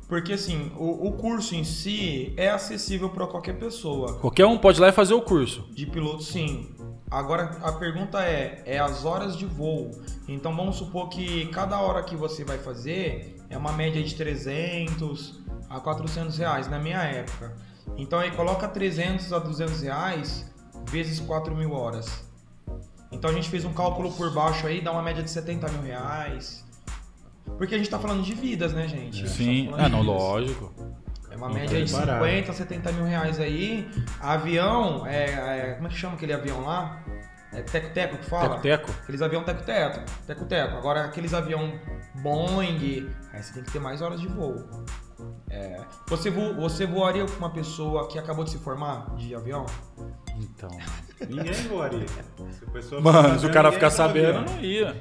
Porque 0.07 0.33
assim, 0.33 0.71
o, 0.77 1.07
o 1.07 1.11
curso 1.13 1.55
em 1.55 1.63
si 1.63 2.33
é 2.37 2.49
acessível 2.49 3.09
pra 3.09 3.25
qualquer 3.27 3.57
pessoa. 3.57 4.13
Qualquer 4.19 4.45
um 4.45 4.57
pode 4.57 4.77
ir 4.77 4.81
lá 4.81 4.89
e 4.89 4.91
fazer 4.91 5.13
o 5.13 5.21
curso. 5.21 5.67
De 5.71 5.85
piloto, 5.85 6.23
sim. 6.23 6.69
Agora 7.09 7.57
a 7.63 7.71
pergunta 7.73 8.21
é: 8.23 8.61
é 8.65 8.77
as 8.79 9.03
horas 9.05 9.35
de 9.35 9.45
voo. 9.45 9.91
Então 10.27 10.55
vamos 10.55 10.75
supor 10.77 11.09
que 11.09 11.47
cada 11.47 11.79
hora 11.79 12.03
que 12.03 12.15
você 12.15 12.43
vai 12.43 12.57
fazer 12.57 13.35
é 13.49 13.57
uma 13.57 13.71
média 13.73 14.01
de 14.03 14.13
300 14.15 15.39
a 15.69 15.79
400 15.79 16.37
reais 16.37 16.67
na 16.67 16.79
minha 16.79 17.01
época. 17.01 17.55
Então 17.97 18.19
aí 18.19 18.31
coloca 18.31 18.67
300 18.67 19.31
a 19.33 19.39
200 19.39 19.81
reais 19.81 20.51
vezes 20.89 21.19
4 21.19 21.55
mil 21.55 21.71
horas. 21.71 22.23
Então 23.15 23.29
a 23.29 23.33
gente 23.33 23.49
fez 23.49 23.63
um 23.65 23.73
cálculo 23.73 24.11
por 24.11 24.31
baixo 24.33 24.67
aí, 24.67 24.81
dá 24.81 24.91
uma 24.91 25.01
média 25.01 25.23
de 25.23 25.29
70 25.31 25.67
mil 25.69 25.81
reais. 25.81 26.63
Porque 27.57 27.73
a 27.75 27.77
gente 27.77 27.89
tá 27.89 27.97
falando 27.97 28.21
de 28.23 28.33
vidas, 28.33 28.73
né, 28.73 28.87
gente? 28.87 29.17
Gente 29.17 29.29
Sim, 29.29 29.69
tá 29.71 29.83
é, 29.85 29.89
não, 29.89 30.01
vidas. 30.01 30.15
lógico. 30.15 30.73
É 31.31 31.35
uma 31.37 31.47
Não 31.47 31.55
média 31.55 31.79
tá 31.79 31.85
de 31.85 31.91
barato. 31.91 32.25
50, 32.25 32.53
70 32.53 32.91
mil 32.91 33.05
reais 33.05 33.39
aí. 33.39 33.89
Avião, 34.19 35.05
é, 35.07 35.69
é- 35.69 35.73
como 35.75 35.87
é 35.87 35.89
que 35.89 35.97
chama 35.97 36.15
aquele 36.15 36.33
avião 36.33 36.61
lá? 36.61 37.01
É 37.53 37.61
teco-teco 37.61 38.17
que 38.17 38.25
fala? 38.25 38.49
Teco-teco? 38.59 38.91
Aqueles 39.03 39.21
avião 39.21 39.43
teco-teco. 39.43 39.99
Teco-teco. 40.27 40.75
Agora, 40.75 41.05
aqueles 41.05 41.33
avião 41.33 41.79
Boeing, 42.15 43.09
aí 43.31 43.41
você 43.41 43.53
tem 43.53 43.63
que 43.63 43.71
ter 43.71 43.79
mais 43.79 44.01
horas 44.01 44.19
de 44.19 44.27
voo. 44.27 44.67
É, 45.49 45.81
você, 46.07 46.29
vo, 46.29 46.53
você 46.55 46.85
voaria 46.85 47.25
com 47.25 47.37
uma 47.37 47.49
pessoa 47.49 48.07
que 48.09 48.19
acabou 48.19 48.43
de 48.43 48.51
se 48.51 48.57
formar 48.57 49.15
de 49.15 49.33
avião? 49.33 49.65
Então. 50.39 50.69
Ninguém 51.29 51.53
voaria. 51.69 52.05
Se 52.51 52.65
a 52.65 52.69
pessoa 52.71 53.01
Mano, 53.01 53.39
se 53.39 53.45
o 53.45 53.51
cara 53.51 53.71
ficar 53.71 53.89
sabendo, 53.89 54.41
não 54.41 54.59
ia. 54.61 54.95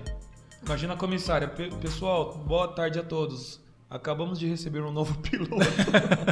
Imagina 0.65 0.95
a 0.95 0.97
comissária. 0.97 1.49
"Pe- 1.49 1.71
Pessoal, 1.81 2.35
boa 2.47 2.69
tarde 2.69 2.99
a 2.99 3.03
todos. 3.03 3.61
Acabamos 3.91 4.39
de 4.39 4.47
receber 4.49 4.81
um 4.83 4.91
novo 4.91 5.15
piloto. 5.23 5.55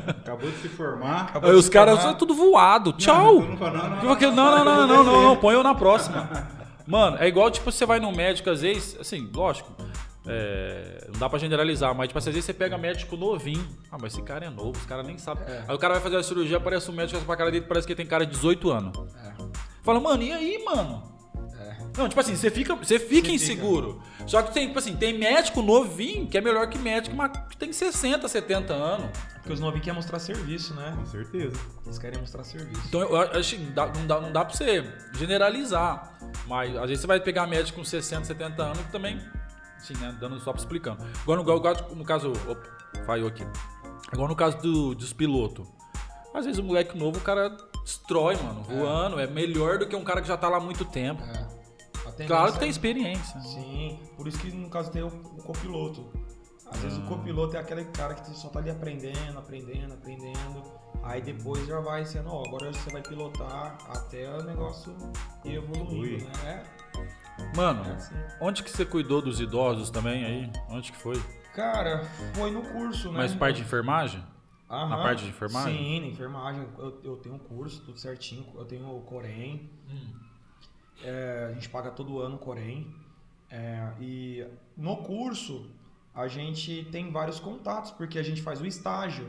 Acabou 0.08 0.50
de 0.50 0.56
se 0.58 0.68
formar. 0.68 1.22
Acabou 1.26 1.50
os 1.52 1.64
se 1.66 1.70
caras 1.70 2.00
são 2.00 2.14
tudo 2.14 2.34
voado. 2.34 2.92
Tchau. 2.94 3.40
Não, 3.40 3.48
não, 3.56 3.56
não, 3.56 3.72
não, 3.90 3.96
Eu 4.10 4.14
falei, 4.16 4.30
Não, 4.30 4.34
não, 4.34 4.64
não, 4.64 4.86
não, 4.86 5.04
não, 5.04 5.22
não, 5.22 5.36
põe 5.36 5.54
eu 5.54 5.62
na 5.62 5.74
próxima. 5.74 6.28
Mano, 6.86 7.16
é 7.20 7.28
igual, 7.28 7.50
tipo, 7.50 7.70
você 7.70 7.86
vai 7.86 8.00
no 8.00 8.10
médico, 8.12 8.50
às 8.50 8.62
vezes, 8.62 8.96
assim, 9.00 9.30
lógico, 9.32 9.70
é, 10.26 11.08
não 11.12 11.18
dá 11.18 11.28
pra 11.28 11.38
generalizar, 11.38 11.94
mas, 11.94 12.08
tipo, 12.08 12.18
às 12.18 12.24
vezes 12.24 12.44
você 12.44 12.52
pega 12.54 12.78
médico 12.78 13.16
novinho. 13.16 13.66
Ah, 13.90 13.96
mas 14.00 14.12
esse 14.12 14.22
cara 14.22 14.44
é 14.46 14.50
novo, 14.50 14.76
esse 14.78 14.86
cara 14.86 15.02
nem 15.02 15.18
sabe. 15.18 15.42
É. 15.50 15.64
Aí 15.68 15.74
o 15.74 15.78
cara 15.78 15.94
vai 15.94 16.02
fazer 16.02 16.16
a 16.16 16.22
cirurgia, 16.22 16.56
aparece 16.58 16.90
um 16.90 16.94
médico, 16.94 17.20
pra 17.24 17.36
cara 17.36 17.50
dele, 17.50 17.66
parece 17.66 17.86
que 17.86 17.92
ele 17.92 17.96
tem 17.98 18.06
cara 18.06 18.24
de 18.24 18.32
18 18.32 18.70
anos. 18.70 18.92
É, 19.16 19.32
Fala, 19.82 19.98
mano, 20.00 20.22
e 20.22 20.32
aí, 20.32 20.62
mano? 20.64 21.10
é. 21.60 21.76
Não, 21.98 22.08
tipo 22.08 22.20
assim, 22.20 22.36
você 22.36 22.50
fica, 22.50 22.74
você 22.76 22.98
fica 22.98 23.26
Você 23.28 23.34
inseguro. 23.34 24.00
Só 24.26 24.40
que 24.42 24.54
tem, 24.54 24.68
tipo 24.68 24.78
assim, 24.78 24.94
tem 24.96 25.18
médico 25.18 25.60
novinho 25.60 26.26
que 26.28 26.38
é 26.38 26.40
melhor 26.40 26.68
que 26.68 26.78
médico 26.78 27.16
mas 27.16 27.32
que 27.50 27.56
tem 27.56 27.72
60, 27.72 28.28
70 28.28 28.72
anos. 28.72 29.10
Porque 29.34 29.52
os 29.52 29.58
novinhos 29.58 29.84
querem 29.84 29.96
mostrar 29.96 30.20
serviço, 30.20 30.72
né? 30.74 30.94
Com 30.96 31.06
certeza. 31.06 31.56
Eles 31.84 31.98
querem 31.98 32.20
mostrar 32.20 32.44
serviço. 32.44 32.80
Então 32.86 33.00
eu 33.00 33.16
acho 33.16 33.56
que 33.56 33.62
dá- 33.72 33.86
não, 33.92 34.06
dá, 34.06 34.20
não 34.20 34.32
dá 34.32 34.44
pra 34.44 34.54
você 34.54 34.84
generalizar. 35.14 36.16
Mas 36.46 36.74
às 36.76 36.82
vezes 36.82 37.00
você 37.00 37.06
vai 37.08 37.18
pegar 37.20 37.46
médico 37.48 37.78
com 37.78 37.84
60, 37.84 38.24
70 38.24 38.62
anos 38.62 38.78
que 38.78 38.92
também. 38.92 39.20
Sim, 39.82 39.94
né? 39.94 40.16
Dando 40.20 40.38
só 40.40 40.52
pra 40.52 40.60
explicando. 40.60 41.02
Agora 41.22 41.42
no, 41.42 41.94
no 41.96 42.04
caso. 42.04 42.32
Opa, 42.48 43.04
falhou 43.04 43.28
aqui. 43.28 43.44
Agora 44.12 44.28
no 44.28 44.36
caso 44.36 44.58
do, 44.58 44.94
dos 44.94 45.12
pilotos. 45.12 45.66
Às 46.34 46.44
vezes 46.46 46.58
o 46.58 46.62
moleque 46.62 46.96
novo, 46.96 47.18
o 47.18 47.22
cara 47.22 47.54
destrói, 47.84 48.36
mano, 48.36 48.62
voando. 48.62 49.18
É 49.20 49.26
melhor 49.26 49.78
do 49.78 49.86
que 49.86 49.94
um 49.94 50.04
cara 50.04 50.22
que 50.22 50.28
já 50.28 50.36
tá 50.36 50.48
lá 50.48 50.56
há 50.56 50.60
muito 50.60 50.84
tempo. 50.84 51.22
É. 51.22 51.62
Claro 52.26 52.52
que 52.52 52.58
tem 52.58 52.68
é- 52.68 52.70
experiência. 52.70 53.40
Sim, 53.40 53.98
por 54.16 54.28
isso 54.28 54.38
que 54.38 54.50
no 54.52 54.68
caso 54.68 54.90
tem 54.90 55.02
o, 55.02 55.08
o 55.08 55.42
copiloto. 55.42 56.06
Às 56.70 56.78
vezes 56.80 56.98
Ah. 56.98 57.02
o 57.02 57.06
copiloto 57.08 57.56
é 57.56 57.60
aquele 57.60 57.84
cara 57.86 58.14
que 58.14 58.30
só 58.36 58.48
tá 58.48 58.58
ali 58.60 58.70
aprendendo, 58.70 59.38
aprendendo, 59.38 59.94
aprendendo. 59.94 60.62
Aí 61.02 61.20
depois 61.20 61.66
já 61.66 61.80
vai 61.80 62.04
sendo, 62.06 62.30
ó, 62.30 62.44
agora 62.46 62.72
você 62.72 62.90
vai 62.90 63.02
pilotar 63.02 63.76
até 63.88 64.28
o 64.38 64.42
negócio 64.42 64.94
ir 65.44 65.54
evoluindo, 65.56 66.24
Ui. 66.24 66.28
né? 66.44 66.64
Mano, 67.54 67.84
é 67.84 67.92
assim. 67.92 68.14
onde 68.40 68.62
que 68.62 68.70
você 68.70 68.84
cuidou 68.84 69.20
dos 69.20 69.40
idosos 69.40 69.90
também 69.90 70.24
aí? 70.24 70.52
Onde 70.68 70.90
que 70.92 70.98
foi? 70.98 71.22
Cara, 71.54 72.04
foi 72.34 72.50
no 72.50 72.62
curso, 72.62 73.10
né? 73.12 73.18
Mais 73.18 73.34
parte 73.34 73.56
de 73.56 73.62
enfermagem? 73.62 74.24
Aham. 74.70 74.88
na 74.88 74.96
parte 75.02 75.22
de 75.24 75.28
enfermagem? 75.28 75.76
Sim, 75.76 76.00
na 76.00 76.06
enfermagem. 76.06 76.66
Eu, 76.78 77.00
eu 77.04 77.16
tenho 77.18 77.34
um 77.34 77.38
curso, 77.38 77.82
tudo 77.82 77.98
certinho. 77.98 78.46
Eu 78.54 78.64
tenho 78.64 78.88
o 78.88 79.02
Corém. 79.02 79.68
É, 81.04 81.48
a 81.50 81.52
gente 81.52 81.68
paga 81.68 81.90
todo 81.90 82.20
ano 82.20 82.36
o 82.36 82.38
Corém. 82.38 82.94
É, 83.50 83.92
e 84.00 84.46
no 84.74 84.96
curso, 84.98 85.70
a 86.14 86.26
gente 86.26 86.88
tem 86.90 87.10
vários 87.12 87.38
contatos, 87.38 87.90
porque 87.90 88.18
a 88.18 88.22
gente 88.22 88.40
faz 88.40 88.62
o 88.62 88.66
estágio. 88.66 89.28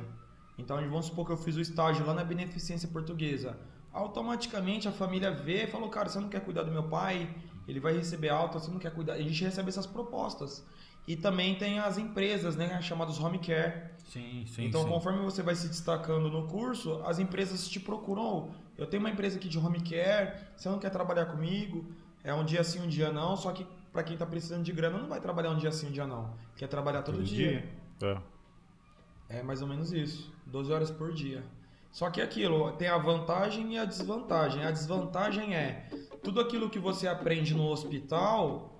Então, 0.58 0.78
vamos 0.90 1.08
supor 1.08 1.26
que 1.26 1.34
eu 1.34 1.38
fiz 1.38 1.58
o 1.58 1.62
estágio 1.62 2.06
lá 2.06 2.14
na 2.14 2.24
Beneficência 2.24 2.88
Portuguesa. 2.88 3.58
automaticamente 3.92 4.88
a 4.88 4.92
família 4.92 5.32
vê 5.32 5.66
e 5.66 5.68
falou, 5.68 5.90
cara, 5.90 6.08
você 6.10 6.20
não 6.20 6.30
quer 6.30 6.42
cuidar 6.42 6.64
do 6.64 6.72
meu 6.72 6.84
pai, 6.84 7.30
ele 7.68 7.80
vai 7.80 7.94
receber 7.94 8.30
alta, 8.30 8.60
você 8.60 8.70
não 8.72 8.80
quer 8.80 8.92
cuidar. 8.94 9.14
A 9.14 9.22
gente 9.22 9.44
recebe 9.44 9.70
essas 9.70 9.86
propostas. 9.86 10.66
E 11.06 11.18
também 11.18 11.56
tem 11.56 11.80
as 11.80 11.98
empresas, 11.98 12.56
né, 12.56 12.82
chamadas 12.82 13.20
home 13.20 13.38
care. 13.40 13.92
Sim, 14.10 14.46
sim, 14.48 14.66
então, 14.66 14.84
sim. 14.84 14.90
conforme 14.90 15.20
você 15.22 15.42
vai 15.44 15.54
se 15.56 15.68
destacando 15.68 16.30
no 16.30 16.48
curso, 16.48 17.02
as 17.06 17.20
empresas 17.20 17.68
te 17.68 17.80
procuram. 17.80 18.24
"Oh, 18.50 18.64
Eu 18.78 18.88
tenho 18.88 19.02
uma 19.04 19.10
empresa 19.10 19.38
aqui 19.38 19.48
de 19.50 19.60
home 19.60 19.82
care, 19.82 20.34
você 20.56 20.68
não 20.70 20.80
quer 20.80 20.90
trabalhar 20.90 21.26
comigo? 21.28 21.86
É 22.24 22.34
um 22.34 22.44
dia 22.46 22.64
sim, 22.64 22.80
um 22.82 22.88
dia 22.88 23.12
não. 23.12 23.36
Só 23.36 23.52
que 23.52 23.68
para 23.92 24.02
quem 24.02 24.16
tá 24.18 24.26
precisando 24.26 24.64
de 24.64 24.72
grana, 24.72 24.98
não 24.98 25.08
vai 25.08 25.20
trabalhar 25.20 25.52
um 25.52 25.58
dia 25.58 25.72
sim, 25.72 25.88
um 25.90 25.92
dia 25.92 26.08
não. 26.08 26.34
Quer 26.56 26.68
trabalhar 26.68 27.04
todo, 27.04 27.16
Todo 27.18 27.26
dia. 27.26 27.70
dia. 28.00 28.18
É. 29.30 29.40
É 29.40 29.44
mais 29.44 29.62
ou 29.62 29.68
menos 29.68 29.92
isso. 29.92 30.32
12 30.46 30.72
horas 30.72 30.90
por 30.90 31.14
dia. 31.14 31.44
Só 31.92 32.10
que 32.10 32.20
é 32.22 32.24
aquilo, 32.24 32.72
tem 32.74 32.88
a 32.88 32.98
vantagem 32.98 33.74
e 33.74 33.78
a 33.78 33.86
desvantagem. 33.86 34.64
A 34.66 34.72
desvantagem 34.72 35.54
é 35.54 35.88
tudo 36.24 36.40
aquilo 36.40 36.70
que 36.70 36.80
você 36.80 37.08
aprende 37.08 37.54
no 37.54 37.68
hospital, 37.68 38.78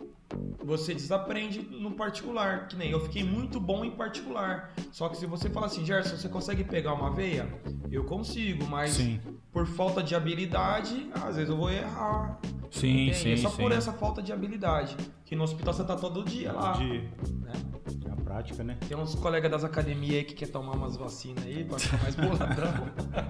você 0.64 0.94
desaprende 0.94 1.62
no 1.62 1.92
particular. 1.92 2.68
Que 2.68 2.76
nem 2.76 2.90
eu 2.90 3.00
fiquei 3.02 3.24
muito 3.24 3.60
bom 3.60 3.84
em 3.84 3.92
particular. 3.92 4.74
Só 4.92 5.10
que 5.10 5.18
se 5.18 5.26
você 5.26 5.50
fala 5.50 5.66
assim, 5.66 5.86
Gerson, 5.86 6.16
você 6.18 6.30
consegue 6.30 6.64
pegar 6.64 6.94
uma 6.94 7.12
veia? 7.12 7.48
Eu 7.92 8.06
consigo, 8.06 8.66
mas 8.66 8.92
Sim, 8.92 9.20
por 9.52 9.68
falta 9.68 10.02
de 10.02 10.16
habilidade, 10.16 11.10
às 11.14 11.36
vezes 11.36 11.50
eu 11.50 11.58
vou 11.58 11.70
errar. 11.70 12.40
sim, 12.72 13.10
Entende? 13.10 13.16
sim. 13.18 13.32
é 13.34 13.38
só 13.38 13.50
sim. 13.50 13.62
por 13.62 13.72
essa 13.72 13.92
falta 13.94 14.22
de 14.22 14.32
habilidade. 14.32 14.96
Que 15.26 15.36
no 15.36 15.44
hospital 15.44 15.74
você 15.74 15.84
tá 15.84 15.96
todo 15.96 16.24
dia 16.24 16.52
lá. 16.54 16.72
De, 16.72 17.02
né? 17.34 17.54
Prática, 18.34 18.64
né? 18.64 18.76
Tem 18.88 18.98
uns 18.98 19.14
colegas 19.14 19.52
das 19.52 19.64
academias 19.64 20.16
aí 20.16 20.24
que 20.24 20.34
quer 20.34 20.48
tomar 20.48 20.72
umas 20.74 20.98
vacinas 20.98 21.46
aí 21.46 21.64
pra 21.64 21.78
ficar 21.78 22.02
mais 22.02 22.16
boladão. 22.16 22.74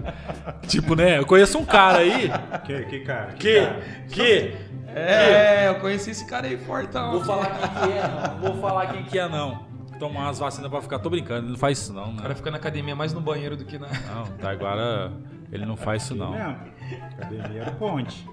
Tipo, 0.66 0.94
né? 0.94 1.18
Eu 1.18 1.26
conheço 1.26 1.58
um 1.58 1.64
cara 1.64 1.98
aí 1.98 2.30
Que, 2.64 2.84
que 2.84 3.00
cara? 3.00 3.32
que. 3.34 3.60
cara? 3.60 3.82
que 4.10 4.54
É, 4.88 5.68
eu 5.68 5.74
conheci 5.76 6.10
esse 6.10 6.26
cara 6.26 6.46
aí 6.46 6.56
fortão. 6.56 7.12
Vou 7.12 7.24
falar 7.24 7.46
quem 7.50 7.68
que 7.68 7.92
é, 7.98 8.08
não. 8.08 8.38
Vou 8.40 8.60
falar 8.62 8.86
quem 8.86 9.02
que 9.04 9.18
é, 9.18 9.28
não. 9.28 9.66
Tomar 9.98 10.20
umas 10.22 10.38
vacinas 10.38 10.70
pra 10.70 10.80
ficar. 10.80 10.98
Tô 11.00 11.10
brincando, 11.10 11.42
ele 11.42 11.50
não 11.52 11.58
faz 11.58 11.78
isso, 11.78 11.92
não. 11.92 12.10
O 12.10 12.12
Né? 12.14 12.22
cara 12.22 12.34
fica 12.34 12.50
na 12.50 12.56
academia 12.56 12.96
mais 12.96 13.12
no 13.12 13.20
banheiro 13.20 13.56
do 13.56 13.64
que 13.64 13.78
na. 13.78 13.88
Não, 13.88 14.24
tá 14.38 14.50
agora. 14.50 15.12
Ele 15.52 15.66
não 15.66 15.76
faz 15.76 16.02
isso, 16.04 16.14
não. 16.14 16.32
Academia 16.34 17.62
é 17.62 17.70
ponte. 17.72 18.26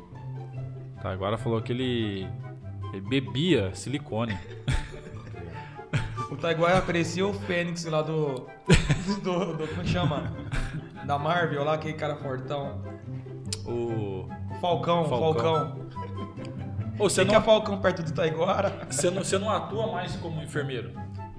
Tá, 1.02 1.12
agora 1.12 1.38
falou 1.38 1.62
que 1.62 1.72
ele. 1.74 2.28
Ele 2.94 3.02
bebia 3.02 3.72
silicone. 3.76 4.38
O 6.32 6.38
Taiguara 6.38 6.78
aparecia 6.78 7.28
o 7.28 7.34
Fênix 7.34 7.84
lá 7.84 8.02
do. 8.02 8.48
do. 9.22 9.58
do 9.58 9.68
como 9.68 9.86
chama? 9.86 10.32
Da 11.06 11.20
Marvel 11.20 11.64
lá, 11.66 11.74
aquele 11.74 11.94
cara 11.94 12.16
fortão. 12.16 12.82
O. 13.66 14.30
Falcão, 14.62 15.04
Falcão. 15.06 15.34
Falcão. 15.34 15.92
Ô, 16.98 17.10
você 17.10 17.26
que 17.26 17.32
é 17.32 17.34
não, 17.34 17.44
Falcão 17.44 17.82
perto 17.82 18.02
do 18.02 18.14
Taiguara? 18.14 18.88
você, 18.90 19.10
não, 19.10 19.24
você 19.24 19.38
não 19.38 19.50
atua 19.50 19.92
mais 19.92 20.16
como 20.18 20.42
enfermeiro. 20.42 20.94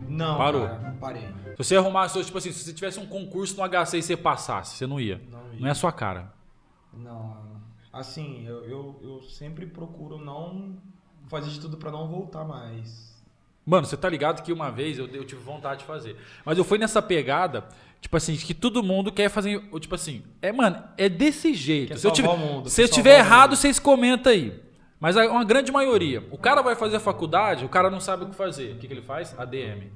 Não, 0.09 0.37
Parou. 0.37 0.67
cara, 0.67 0.97
parei. 1.01 1.27
Se 1.53 1.57
você 1.59 1.77
arrumasse, 1.77 2.23
tipo 2.25 2.37
assim, 2.37 2.53
se 2.53 2.65
você 2.65 2.73
tivesse 2.75 3.01
um 3.01 3.07
concurso 3.07 3.57
no 3.57 3.67
HC 3.67 3.99
e 3.99 4.03
você 4.03 4.17
passasse, 4.17 4.77
você 4.77 4.87
não 4.87 5.01
ia. 5.01 5.23
Não 5.31 5.53
ia. 5.53 5.61
Não 5.61 5.69
é 5.69 5.71
a 5.71 5.75
sua 5.75 5.91
cara. 5.91 6.35
Não, 6.93 7.37
assim, 7.91 8.45
eu, 8.47 8.65
eu, 8.65 9.01
eu 9.03 9.23
sempre 9.23 9.65
procuro 9.67 10.19
não 10.19 10.77
fazer 11.29 11.51
de 11.51 11.61
tudo 11.61 11.79
pra 11.79 11.91
não 11.91 12.09
voltar 12.09 12.45
mais. 12.45 13.12
Mano, 13.65 13.87
você 13.87 13.97
tá 13.97 14.09
ligado 14.09 14.43
que 14.43 14.53
uma 14.53 14.71
vez 14.71 14.99
eu, 14.99 15.07
eu 15.09 15.25
tive 15.25 15.41
vontade 15.43 15.81
de 15.81 15.85
fazer. 15.87 16.17
Mas 16.45 16.59
eu 16.59 16.65
fui 16.65 16.79
nessa 16.79 17.01
pegada, 17.01 17.65
tipo 18.01 18.17
assim, 18.17 18.35
que 18.37 18.53
todo 18.55 18.83
mundo 18.83 19.13
quer 19.13 19.29
fazer. 19.29 19.61
Tipo 19.81 19.95
assim, 19.95 20.23
é, 20.41 20.51
mano, 20.51 20.83
é 20.99 21.09
desse 21.09 21.55
jeito. 21.55 21.89
Quer 21.89 21.99
Se 21.99 22.07
eu 22.07 22.11
tiver, 22.11 22.37
mundo, 22.37 22.69
se 22.69 22.83
eu 22.83 22.89
tiver 22.89 23.19
errado, 23.19 23.55
vocês 23.55 23.79
comentam 23.79 24.33
aí. 24.33 24.61
Mas 24.99 25.17
a- 25.17 25.29
uma 25.31 25.45
grande 25.45 25.71
maioria. 25.71 26.23
O 26.31 26.39
cara 26.39 26.61
vai 26.63 26.75
fazer 26.75 26.97
a 26.97 27.01
faculdade, 27.01 27.65
o 27.65 27.69
cara 27.69 27.89
não 27.91 28.01
sabe 28.01 28.25
o 28.25 28.29
que 28.29 28.35
fazer. 28.35 28.73
O 28.73 28.77
que, 28.79 28.87
que 28.89 28.93
ele 28.95 29.03
faz? 29.03 29.35
ADM. 29.39 29.91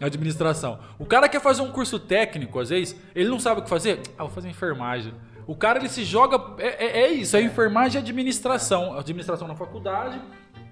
Administração. 0.00 0.78
O 0.98 1.04
cara 1.04 1.28
quer 1.28 1.40
fazer 1.40 1.62
um 1.62 1.72
curso 1.72 1.98
técnico, 1.98 2.60
às 2.60 2.68
vezes, 2.70 2.96
ele 3.14 3.28
não 3.28 3.40
sabe 3.40 3.60
o 3.60 3.64
que 3.64 3.68
fazer. 3.70 4.00
Ah, 4.16 4.22
vou 4.24 4.30
fazer 4.32 4.48
enfermagem. 4.48 5.12
O 5.46 5.56
cara 5.56 5.78
ele 5.80 5.88
se 5.88 6.04
joga. 6.04 6.40
É, 6.62 6.84
é- 6.86 7.00
é 7.02 7.08
isso, 7.12 7.36
é 7.36 7.42
enfermagem 7.42 7.98
e 7.98 8.02
administração. 8.02 8.96
Administração 8.96 9.48
na 9.48 9.56
faculdade 9.56 10.20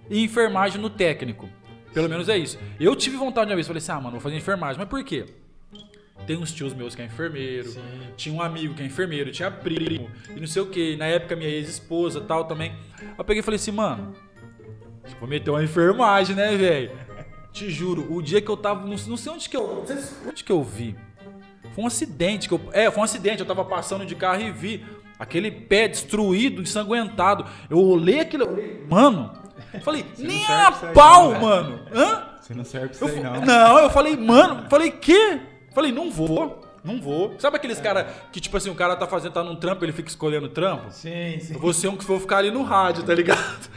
e 0.08 0.22
enfermagem 0.22 0.80
no 0.80 0.88
técnico. 0.90 1.48
Pelo 1.92 2.08
menos 2.08 2.28
é 2.28 2.36
isso. 2.36 2.58
Eu 2.78 2.94
tive 2.94 3.16
vontade 3.16 3.46
de 3.46 3.52
uma 3.52 3.56
vez, 3.56 3.66
falei 3.66 3.78
assim, 3.78 3.92
ah, 3.92 3.96
mano, 3.96 4.12
vou 4.12 4.20
fazer 4.20 4.36
enfermagem. 4.36 4.78
Mas 4.78 4.88
por 4.88 5.02
quê? 5.02 5.26
Tem 6.26 6.36
uns 6.36 6.52
tios 6.52 6.74
meus 6.74 6.94
que 6.94 7.02
é 7.02 7.04
enfermeiro, 7.04 7.68
Sim. 7.68 7.80
tinha 8.16 8.34
um 8.34 8.42
amigo 8.42 8.74
que 8.74 8.82
é 8.82 8.86
enfermeiro, 8.86 9.30
tinha 9.30 9.50
primo, 9.50 10.10
e 10.34 10.40
não 10.40 10.46
sei 10.46 10.62
o 10.62 10.66
que. 10.66 10.96
Na 10.96 11.06
época, 11.06 11.36
minha 11.36 11.48
ex-esposa 11.48 12.20
tal 12.20 12.44
também. 12.46 12.72
Aí 13.00 13.08
eu 13.16 13.24
peguei 13.24 13.40
e 13.40 13.42
falei 13.42 13.56
assim, 13.56 13.70
mano, 13.70 14.14
vou 15.20 15.28
meter 15.28 15.50
uma 15.50 15.62
enfermagem, 15.62 16.34
né, 16.34 16.56
velho? 16.56 16.90
Te 17.52 17.70
juro, 17.70 18.12
o 18.12 18.20
dia 18.20 18.40
que 18.40 18.50
eu 18.50 18.56
tava. 18.56 18.86
Não, 18.86 19.16
sei 19.16 19.32
onde 19.32 19.48
que 19.48 19.56
eu. 19.56 19.84
Onde 20.26 20.44
que 20.44 20.52
eu 20.52 20.62
vi. 20.62 20.96
Foi 21.74 21.84
um 21.84 21.86
acidente 21.86 22.48
que 22.48 22.54
eu. 22.54 22.60
É, 22.72 22.90
foi 22.90 23.00
um 23.00 23.04
acidente. 23.04 23.40
Eu 23.40 23.46
tava 23.46 23.64
passando 23.64 24.04
de 24.04 24.14
carro 24.14 24.42
e 24.42 24.50
vi 24.50 24.84
aquele 25.18 25.50
pé 25.50 25.88
destruído, 25.88 26.60
ensanguentado. 26.60 27.46
Eu 27.70 27.78
olhei 27.78 28.20
aquilo. 28.20 28.46
Mano, 28.88 29.32
falei, 29.82 30.04
nem 30.18 30.44
serve 30.44 30.86
a 30.86 30.92
pau, 30.92 31.24
não, 31.24 31.32
né? 31.32 31.38
mano. 31.40 31.80
Hã? 31.94 32.22
Você 32.40 32.54
não 32.54 32.64
serve 32.64 32.88
pra 32.88 33.08
isso 33.08 33.16
aí, 33.16 33.22
não. 33.22 33.40
não, 33.40 33.78
eu 33.78 33.90
falei, 33.90 34.16
mano, 34.16 34.66
falei, 34.68 34.90
quê? 34.90 35.40
Falei, 35.74 35.90
não 35.90 36.10
vou, 36.10 36.64
não 36.84 37.00
vou. 37.00 37.34
Sabe 37.38 37.56
aqueles 37.56 37.80
cara 37.80 38.04
que, 38.32 38.40
tipo 38.40 38.56
assim, 38.56 38.70
o 38.70 38.74
cara 38.74 38.94
tá 38.96 39.06
fazendo, 39.06 39.32
tá 39.32 39.42
num 39.42 39.56
trampo, 39.56 39.84
ele 39.84 39.92
fica 39.92 40.08
escolhendo 40.08 40.48
trampo? 40.48 40.90
Sim, 40.90 41.38
sim. 41.40 41.54
Eu 41.54 41.60
vou 41.60 41.72
ser 41.72 41.88
um 41.88 41.96
que 41.96 42.04
vou 42.04 42.20
ficar 42.20 42.38
ali 42.38 42.50
no 42.50 42.62
rádio, 42.62 43.02
tá 43.02 43.14
ligado? 43.14 43.68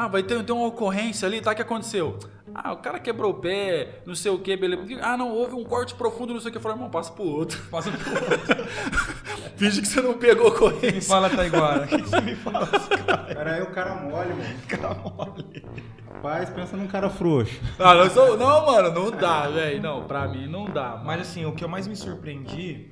Ah, 0.00 0.06
vai 0.06 0.22
ter, 0.22 0.40
ter 0.44 0.52
uma 0.52 0.66
ocorrência 0.68 1.26
ali, 1.26 1.40
tá? 1.40 1.50
O 1.50 1.54
que 1.56 1.62
aconteceu? 1.62 2.18
Ah, 2.54 2.72
o 2.72 2.76
cara 2.76 3.00
quebrou 3.00 3.32
o 3.32 3.34
pé, 3.34 4.00
não 4.06 4.14
sei 4.14 4.30
o 4.30 4.38
que, 4.38 4.56
beleza. 4.56 4.82
Ah, 5.02 5.16
não, 5.16 5.32
houve 5.32 5.54
um 5.54 5.64
corte 5.64 5.94
profundo, 5.94 6.32
não 6.32 6.40
sei 6.40 6.50
o 6.50 6.52
que. 6.52 6.58
Eu 6.58 6.62
falei, 6.62 6.76
irmão, 6.76 6.88
passa 6.88 7.10
pro 7.12 7.24
outro. 7.24 7.60
Passa 7.70 7.90
pro 7.90 8.10
outro. 8.12 8.68
Finge 9.58 9.80
que 9.82 9.88
você 9.88 10.00
não 10.00 10.14
pegou 10.14 10.44
Me 10.50 10.56
ocorrência. 10.56 11.02
fala, 11.02 11.28
Taiguara. 11.28 11.84
O 11.84 11.88
que 11.88 11.96
você 11.98 12.20
me 12.20 12.36
fala 12.36 12.66
desse 12.66 12.88
cara? 13.04 13.34
Cara, 13.34 13.54
aí 13.54 13.62
o 13.62 13.70
cara 13.72 13.94
mole, 13.96 14.28
mano. 14.34 14.54
Cara 14.68 14.94
mole. 14.94 15.66
Rapaz, 16.14 16.50
pensa 16.50 16.76
num 16.76 16.86
cara 16.86 17.10
frouxo. 17.10 17.60
Ah, 17.78 17.94
não, 17.94 18.08
sou, 18.10 18.36
não 18.36 18.66
mano, 18.66 18.90
não 18.92 19.10
dá, 19.10 19.48
velho. 19.48 19.82
Não, 19.82 20.04
pra 20.04 20.28
mim 20.28 20.46
não 20.46 20.64
dá. 20.66 20.90
Mas, 20.96 21.04
Mas 21.06 21.20
assim, 21.22 21.44
o 21.44 21.52
que 21.52 21.64
eu 21.64 21.68
mais 21.68 21.86
me 21.88 21.96
surpreendi 21.96 22.90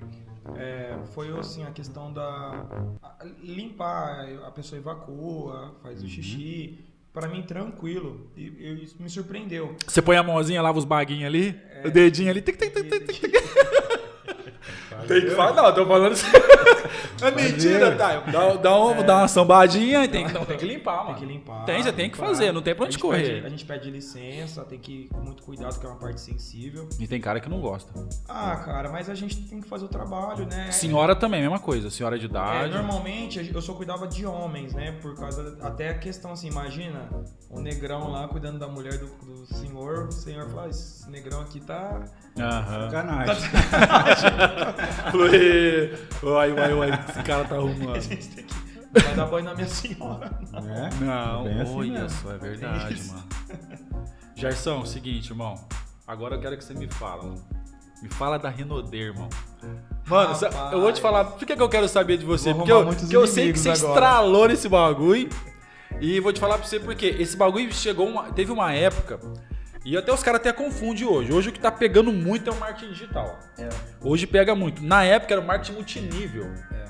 é, 0.57 0.97
foi 1.15 1.37
assim, 1.39 1.65
a 1.65 1.71
questão 1.71 2.13
da. 2.13 2.65
a- 3.03 3.25
limpar, 3.43 4.27
a 4.47 4.51
pessoa 4.51 4.79
evacua, 4.79 5.75
faz 5.83 6.03
o 6.03 6.09
xixi. 6.09 6.85
Pra 7.17 7.29
mim, 7.29 7.41
tranquilo. 7.41 8.27
E, 8.37 8.43
e 8.43 8.85
isso 8.85 8.97
me 9.01 9.09
surpreendeu. 9.09 9.75
você 9.89 10.03
põe 10.03 10.19
a 10.19 10.23
mãozinha, 10.23 10.61
lava 10.61 10.79
os 10.79 10.85
baguinhos 10.85 11.25
ali, 11.25 11.59
o 11.83 11.91
dedinho 11.91 12.29
ali. 12.29 12.43
Tic, 12.43 12.59
tic, 12.59 12.71
tic, 12.71 12.91
tic, 12.91 13.21
tic. 13.21 13.33
Tem 15.07 15.21
que 15.21 15.31
falar, 15.31 15.55
não, 15.63 15.75
tô 15.75 15.87
falando 15.87 16.13
assim. 16.13 16.27
É 17.23 17.31
mentira, 17.31 17.95
tá? 17.97 18.21
Dá, 18.21 18.53
dá, 18.55 18.79
um, 18.85 19.03
dá 19.05 19.17
uma 19.19 19.29
sambadinha 19.29 20.05
e 20.05 20.09
tem, 20.09 20.27
que- 20.27 20.33
não, 20.35 20.45
tem 20.45 20.57
que 20.57 20.67
limpar, 20.67 20.99
Tem 20.99 21.07
mano. 21.07 21.19
que 21.19 21.25
limpar. 21.27 21.65
Tem, 21.65 21.83
você 21.83 21.93
tem 21.93 22.11
que 22.11 22.17
limpar. 22.17 22.29
fazer, 22.29 22.53
não 22.53 22.61
tem 22.63 22.75
pra 22.75 22.85
A 22.85 22.87
onde 22.87 22.95
gente 22.95 23.03
correr. 23.03 23.23
pede- 23.35 23.47
a 23.47 23.49
gente 23.49 23.65
pede 23.65 23.91
licença, 23.91 24.65
tem 24.65 24.79
que 24.79 24.93
ir 24.93 25.09
com 25.09 25.21
muito 25.21 25.43
cuidado, 25.43 25.73
porque 25.73 25.87
é 25.87 25.91
uma 25.91 25.99
parte 25.99 26.21
sensível. 26.21 26.89
E 27.01 27.07
tem 27.07 27.21
cara 27.21 27.41
que 27.41 27.49
não 27.49 27.61
gosta. 27.61 27.91
Ah, 28.29 28.57
cara, 28.57 28.91
mas 28.91 29.09
a 29.09 29.15
gente 29.15 29.37
tem 29.49 29.61
que 29.61 29.69
fazer 29.69 29.85
o 29.85 29.89
trabalho, 29.89 30.47
né? 30.47 30.71
Senhora 30.71 31.15
também, 31.17 31.41
mesma 31.41 31.59
coisa. 31.59 31.91
Senhora 31.91 32.19
de 32.19 32.27
É, 32.27 32.29
idade. 32.29 32.75
normalmente 32.75 33.51
eu 33.55 33.63
só 33.63 33.73
cuidava 33.75 34.07
de 34.07 34.27
homens, 34.27 34.75
né? 34.75 34.93
Por 35.01 35.15
causa. 35.17 35.57
Até 35.63 35.91
a 35.91 35.99
questão 35.99 36.33
assim, 36.33 36.49
imagina 36.49 37.09
o 37.51 37.61
negrão 37.61 38.11
lá 38.11 38.29
cuidando 38.29 38.59
da 38.59 38.69
mulher 38.69 38.99
do, 38.99 39.07
do 39.07 39.47
senhor. 39.55 40.07
O 40.09 40.13
senhor 40.13 40.49
fala, 40.51 40.65
"Ah, 40.67 40.69
esse 40.69 41.09
negrão 41.11 41.41
aqui 41.41 41.61
tá. 41.61 42.03
Aham. 42.39 42.91
Sacanagem. 42.91 43.35
Falei, 45.11 45.93
Uai, 46.23 46.53
uai, 46.53 46.73
uai, 46.75 47.05
esse 47.09 47.23
cara 47.23 47.45
tá 47.45 47.55
A 47.55 47.59
arrumando. 47.59 48.01
gente 48.01 48.29
tem 48.29 48.45
que. 48.45 48.67
Vai 49.01 49.15
dar 49.15 49.27
banho 49.27 49.45
na 49.45 49.55
minha 49.55 49.69
senhora. 49.69 50.31
né? 50.63 50.91
Não, 51.01 51.45
Bem 51.45 51.61
assim 51.61 51.75
olha 51.77 51.93
mesmo. 52.03 52.11
só, 52.23 52.33
é 52.33 52.39
verdade, 52.39 52.95
Isso. 52.95 53.13
mano. 53.13 53.25
Jairson, 54.35 54.85
seguinte, 54.87 55.31
irmão. 55.31 55.55
Agora 56.07 56.37
eu 56.37 56.41
quero 56.41 56.57
que 56.57 56.65
você 56.65 56.75
me 56.75 56.87
fala. 56.89 57.35
Me 58.03 58.09
fala 58.11 58.39
da 58.39 58.49
Renaudet, 58.49 58.97
irmão. 59.03 59.29
Mano, 60.07 60.33
Rapaz. 60.35 60.73
eu 60.73 60.81
vou 60.81 60.93
te 60.93 61.01
falar, 61.01 61.25
por 61.25 61.47
que, 61.47 61.57
que 61.57 61.63
eu 61.63 61.69
quero 61.69 61.89
saber 61.89 62.17
de 62.19 62.25
você? 62.27 62.51
Vou 62.53 62.59
Porque 62.61 62.73
eu, 62.73 62.87
porque 62.87 63.17
eu 63.17 63.27
sei 63.27 63.53
que 63.53 63.59
você 63.59 63.71
agora. 63.71 63.89
estralou 63.95 64.49
nesse 64.49 64.69
bagulho. 64.69 65.29
E 66.01 66.21
vou 66.21 66.33
te 66.33 66.39
falar 66.39 66.59
pra 66.59 66.67
você 66.67 66.79
porque 66.79 67.07
esse 67.07 67.37
bagulho 67.37 67.73
chegou 67.73 68.07
uma, 68.07 68.25
teve 68.25 68.53
uma 68.53 68.73
época 68.73 69.19
e 69.87 69.97
até 69.97 70.13
os 70.13 70.21
caras 70.21 70.41
até 70.41 70.53
confundem 70.53 71.05
hoje. 71.07 71.33
Hoje 71.33 71.49
o 71.51 71.53
que 71.53 71.61
tá 71.61 71.71
pegando 71.71 72.13
muito 72.13 72.51
é 72.51 72.53
o 72.53 72.57
marketing 72.59 72.93
digital. 72.93 73.39
É. 73.57 73.69
Hoje 74.03 74.27
pega 74.27 74.53
muito. 74.53 74.83
Na 74.83 75.05
época 75.05 75.33
era 75.33 75.41
o 75.41 75.47
marketing 75.47 75.75
multinível. 75.75 76.51
É. 76.73 76.85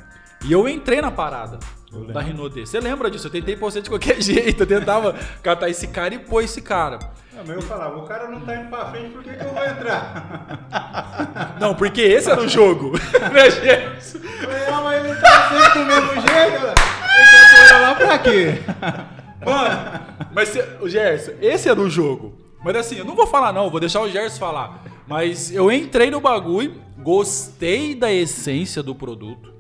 E 0.47 0.51
eu 0.51 0.67
entrei 0.67 1.03
na 1.03 1.11
parada 1.11 1.59
Eu 1.93 2.01
da 2.01 2.21
lembro. 2.21 2.21
Renaudet. 2.23 2.67
Você 2.67 2.81
lembra 2.81 3.11
disso? 3.11 3.27
Eu 3.27 3.31
tentei 3.31 3.55
pôr 3.55 3.71
você 3.71 3.83
de 3.83 3.91
qualquer 3.91 4.19
jeito. 4.23 4.63
Eu 4.63 4.67
tentava 4.67 5.15
catar 5.43 5.69
esse 5.69 5.89
cara 5.89 6.15
e 6.15 6.19
pôr 6.21 6.43
esse 6.43 6.63
cara. 6.63 6.99
Não, 7.35 7.45
mas 7.47 7.57
eu 7.57 7.63
falava, 7.63 7.99
o 7.99 8.07
cara 8.07 8.29
não 8.29 8.41
tá 8.41 8.57
indo 8.57 8.71
pra 8.71 8.87
frente, 8.87 9.11
por 9.11 9.23
que, 9.23 9.35
que 9.35 9.45
eu 9.45 9.53
vou 9.53 9.63
entrar? 9.63 11.57
Não, 11.61 11.75
porque 11.75 12.01
esse 12.01 12.31
era 12.31 12.41
o 12.41 12.49
jogo. 12.49 12.93
Né, 13.31 13.51
gente? 13.51 14.27
Ah, 14.73 14.81
mas 14.81 15.05
ele 15.05 15.21
tá 15.21 15.49
sempre 15.51 15.81
do 15.81 15.85
mesmo 15.85 16.13
jeito. 16.15 16.67
Esse 17.63 17.73
lá 17.75 17.95
pra 17.95 18.19
quê? 18.21 18.63
Mano, 19.45 20.01
mas 20.33 20.59
Gerson, 20.87 21.33
esse 21.43 21.69
era 21.69 21.79
o 21.79 21.91
jogo. 21.91 22.46
Mas 22.67 22.77
assim, 22.77 22.97
eu 22.97 23.05
não 23.05 23.15
vou 23.15 23.29
falar 23.29 23.53
não, 23.53 23.71
vou 23.71 23.79
deixar 23.79 24.01
o 24.01 24.09
Gerson 24.11 24.41
falar. 24.41 24.83
Mas 25.07 25.53
eu 25.53 25.71
entrei 25.71 26.11
no 26.11 26.21
bagulho, 26.21 26.83
gostei 26.99 27.95
da 27.95 28.13
essência 28.13 28.83
do 28.83 28.93
produto. 28.93 29.55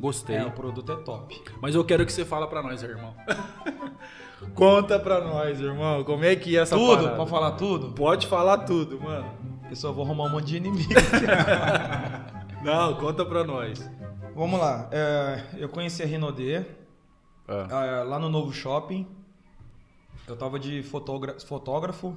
Gostei. 0.00 0.36
É, 0.36 0.46
o 0.46 0.50
produto 0.50 0.90
é 0.90 0.96
top. 0.96 1.38
Mas 1.60 1.74
eu 1.74 1.84
quero 1.84 2.06
que 2.06 2.12
você 2.12 2.24
fala 2.24 2.46
pra 2.46 2.62
nós, 2.62 2.82
irmão. 2.82 3.14
Conta 4.54 4.98
pra 4.98 5.20
nós, 5.20 5.60
irmão, 5.60 6.02
como 6.02 6.24
é 6.24 6.34
que 6.34 6.56
é 6.56 6.60
essa 6.62 6.74
tudo? 6.74 6.96
parada? 6.96 7.14
Pra 7.16 7.26
falar 7.26 7.50
tudo? 7.52 7.88
Pode 7.92 8.26
falar 8.26 8.56
tudo, 8.58 8.98
mano. 8.98 9.26
Eu 9.68 9.76
só 9.76 9.92
vou 9.92 10.02
arrumar 10.06 10.24
um 10.24 10.30
monte 10.30 10.46
de 10.46 10.56
inimigo. 10.56 10.88
Não, 12.64 12.94
conta 12.94 13.22
pra 13.24 13.44
nós. 13.44 13.88
Vamos 14.34 14.58
lá. 14.58 14.88
é, 14.90 15.42
eu 15.58 15.68
conheci 15.68 16.02
a 16.02 16.06
Renaudet 16.06 16.64
Ah. 17.46 17.84
é, 17.84 18.02
lá 18.04 18.18
no 18.18 18.30
novo 18.30 18.50
shopping. 18.50 19.06
Eu 20.26 20.36
tava 20.36 20.58
de 20.58 20.82
fotógra- 20.82 21.38
fotógrafo 21.40 22.16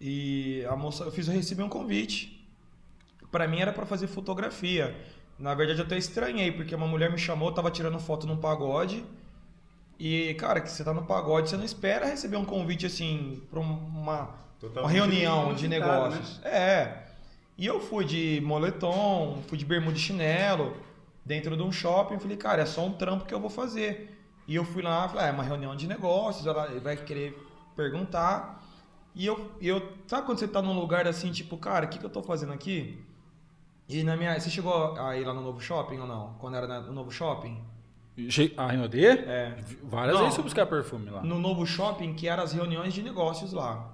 e 0.00 0.64
a 0.68 0.76
moça, 0.76 1.04
eu 1.04 1.10
fiz, 1.12 1.26
eu 1.28 1.34
recebi 1.34 1.62
um 1.62 1.68
convite. 1.68 2.46
Pra 3.30 3.46
mim 3.48 3.60
era 3.60 3.72
pra 3.72 3.86
fazer 3.86 4.06
fotografia. 4.06 4.94
Na 5.38 5.54
verdade 5.54 5.80
eu 5.80 5.84
até 5.86 5.96
estranhei, 5.96 6.50
porque 6.52 6.74
uma 6.74 6.86
mulher 6.86 7.10
me 7.10 7.18
chamou, 7.18 7.52
tava 7.52 7.70
tirando 7.70 7.98
foto 7.98 8.26
num 8.26 8.36
pagode. 8.36 9.04
E, 9.98 10.34
cara, 10.34 10.60
que 10.60 10.70
você 10.70 10.84
tá 10.84 10.94
no 10.94 11.04
pagode, 11.04 11.50
você 11.50 11.56
não 11.56 11.64
espera 11.64 12.06
receber 12.06 12.36
um 12.36 12.44
convite 12.44 12.86
assim 12.86 13.42
pra 13.50 13.58
um- 13.60 13.64
uma, 13.64 14.30
uma 14.80 14.88
reunião 14.88 15.54
de 15.54 15.66
inusitado, 15.66 16.10
negócios. 16.10 16.40
É. 16.44 17.02
E 17.56 17.66
eu 17.66 17.80
fui 17.80 18.04
de 18.04 18.40
moletom, 18.44 19.42
fui 19.48 19.58
de 19.58 19.64
bermuda 19.64 19.96
e 19.96 20.00
chinelo, 20.00 20.76
dentro 21.24 21.56
de 21.56 21.62
um 21.62 21.72
shopping. 21.72 22.18
Falei, 22.18 22.36
cara, 22.36 22.62
é 22.62 22.66
só 22.66 22.84
um 22.86 22.92
trampo 22.92 23.24
que 23.24 23.34
eu 23.34 23.40
vou 23.40 23.50
fazer. 23.50 24.16
E 24.48 24.54
eu 24.54 24.64
fui 24.64 24.82
lá, 24.82 25.06
falei, 25.08 25.26
ah, 25.26 25.28
é 25.28 25.32
uma 25.32 25.42
reunião 25.44 25.76
de 25.76 25.86
negócios, 25.86 26.46
ela 26.46 26.66
vai 26.80 26.96
querer 26.96 27.36
perguntar. 27.76 28.64
E 29.14 29.26
eu, 29.26 29.52
eu 29.60 29.92
sabe 30.06 30.24
quando 30.26 30.38
você 30.38 30.48
tá 30.48 30.62
num 30.62 30.72
lugar 30.78 31.06
assim, 31.06 31.30
tipo, 31.30 31.56
cara, 31.58 31.84
o 31.84 31.88
que, 31.88 31.98
que 31.98 32.06
eu 32.06 32.10
tô 32.10 32.22
fazendo 32.22 32.52
aqui? 32.54 32.98
E 33.88 34.02
na 34.02 34.16
minha. 34.16 34.38
Você 34.38 34.48
chegou 34.50 34.98
a 34.98 35.16
ir 35.16 35.24
lá 35.24 35.34
no 35.34 35.42
novo 35.42 35.60
shopping 35.60 35.98
ou 35.98 36.06
não? 36.06 36.34
Quando 36.38 36.56
era 36.56 36.80
no 36.80 36.92
novo 36.92 37.10
shopping? 37.10 37.60
A 38.56 38.66
Renaudet? 38.66 39.20
É. 39.26 39.56
Várias 39.84 40.14
Não. 40.14 40.22
vezes 40.22 40.34
fui 40.34 40.44
buscar 40.44 40.66
perfume 40.66 41.08
lá. 41.08 41.22
No 41.22 41.38
novo 41.38 41.64
shopping, 41.64 42.14
que 42.14 42.26
eram 42.26 42.42
as 42.42 42.52
reuniões 42.52 42.92
de 42.92 43.02
negócios 43.02 43.52
lá. 43.52 43.90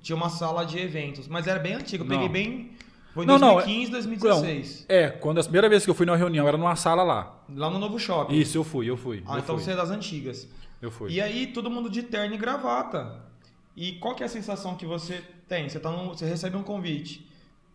Tinha 0.00 0.16
uma 0.16 0.28
sala 0.28 0.64
de 0.64 0.78
eventos, 0.78 1.28
mas 1.28 1.46
era 1.46 1.58
bem 1.58 1.74
antigo. 1.74 2.04
Eu 2.04 2.08
Não. 2.08 2.16
peguei 2.16 2.28
bem. 2.28 2.72
Foi 3.14 3.24
em 3.24 3.26
Não, 3.26 3.38
não, 3.38 3.54
2015, 3.54 3.90
2016. 3.90 4.86
É, 4.88 5.08
quando 5.10 5.38
a 5.38 5.42
primeira 5.42 5.68
vez 5.68 5.84
que 5.84 5.90
eu 5.90 5.94
fui 5.94 6.06
na 6.06 6.16
reunião 6.16 6.48
era 6.48 6.56
numa 6.56 6.74
sala 6.76 7.02
lá. 7.02 7.42
Lá 7.54 7.68
no 7.68 7.78
novo 7.78 7.98
shopping. 7.98 8.34
Isso, 8.34 8.56
eu 8.56 8.64
fui, 8.64 8.88
eu 8.88 8.96
fui. 8.96 9.22
Ah, 9.26 9.34
eu 9.34 9.38
então 9.40 9.54
fui. 9.56 9.64
você 9.64 9.72
é 9.72 9.76
das 9.76 9.90
antigas. 9.90 10.48
Eu 10.80 10.90
fui. 10.90 11.12
E 11.12 11.20
aí, 11.20 11.46
todo 11.48 11.70
mundo 11.70 11.90
de 11.90 12.02
terno 12.02 12.34
e 12.34 12.38
gravata. 12.38 13.20
E 13.76 13.92
qual 13.92 14.14
que 14.14 14.22
é 14.22 14.26
a 14.26 14.28
sensação 14.28 14.74
que 14.74 14.84
você 14.86 15.22
tem? 15.48 15.68
Você, 15.68 15.78
tá 15.78 15.90
num- 15.90 16.08
você 16.08 16.24
recebe 16.26 16.56
um 16.56 16.62
convite. 16.62 17.26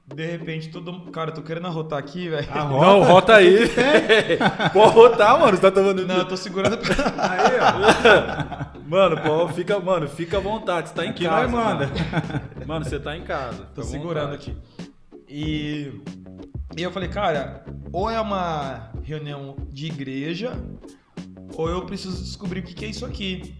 De 0.07 0.25
repente, 0.25 0.69
todo 0.69 0.91
mundo. 0.93 1.11
Cara, 1.11 1.31
eu 1.31 1.33
tô 1.35 1.41
querendo 1.41 1.67
arrotar 1.67 1.99
aqui, 1.99 2.29
velho. 2.29 2.47
A 2.53 2.63
Não, 2.65 3.03
rota 3.03 3.35
aí. 3.35 3.67
Pode 4.73 4.93
rotar, 4.95 5.37
mano. 5.39 5.55
Você 5.57 5.61
tá 5.61 5.69
tomando. 5.71 6.05
Não, 6.07 6.17
eu 6.19 6.27
tô 6.27 6.37
segurando. 6.37 6.77
Aí, 7.17 7.59
ó. 7.59 8.79
Mano, 8.87 9.17
pô, 9.21 9.47
fica, 9.49 9.79
mano, 9.79 10.07
fica 10.07 10.37
à 10.37 10.39
vontade. 10.39 10.89
Você 10.89 10.95
tá 10.95 11.05
em 11.05 11.09
Aqui 11.09 11.25
casa. 11.25 11.41
nós 11.43 11.51
manda. 11.51 11.87
Mano. 11.87 12.65
Mano, 12.65 12.85
você 12.85 12.99
tá 12.99 13.17
em 13.17 13.23
casa. 13.23 13.67
Tô 13.75 13.83
segurando 13.83 14.31
vontade. 14.31 14.51
aqui. 14.77 14.86
E, 15.27 16.01
e 16.77 16.81
eu 16.83 16.91
falei, 16.91 17.09
cara, 17.09 17.65
ou 17.91 18.09
é 18.09 18.19
uma 18.19 18.91
reunião 19.03 19.55
de 19.69 19.87
igreja, 19.87 20.53
ou 21.55 21.69
eu 21.69 21.85
preciso 21.85 22.23
descobrir 22.23 22.59
o 22.61 22.63
que, 22.63 22.73
que 22.73 22.85
é 22.85 22.87
isso 22.89 23.05
aqui. 23.05 23.55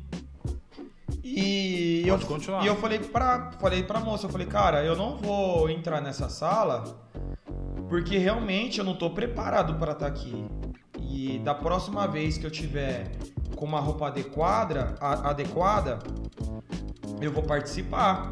E 1.24 2.04
Pode 2.08 2.24
eu, 2.24 2.28
continuar. 2.28 2.64
e 2.64 2.68
eu 2.68 2.76
falei 2.78 3.00
pra, 3.00 3.52
falei 3.60 3.84
pra 3.84 4.00
moça, 4.00 4.26
eu 4.26 4.30
falei, 4.30 4.48
cara, 4.48 4.84
eu 4.84 4.96
não 4.96 5.18
vou 5.18 5.70
entrar 5.70 6.02
nessa 6.02 6.30
sala 6.30 7.06
porque 7.90 8.18
realmente 8.18 8.80
eu 8.80 8.86
não 8.86 8.96
tô 8.96 9.10
preparado 9.10 9.76
para 9.76 9.92
estar 9.92 10.08
aqui. 10.08 10.46
E 11.00 11.40
da 11.40 11.54
próxima 11.54 12.08
vez 12.08 12.38
que 12.38 12.46
eu 12.46 12.52
tiver 12.52 13.12
com 13.56 13.66
uma 13.66 13.80
roupa 13.80 14.08
adequada, 14.08 14.96
a- 15.00 15.30
adequada, 15.30 16.00
eu 17.22 17.32
vou 17.32 17.44
participar. 17.44 18.30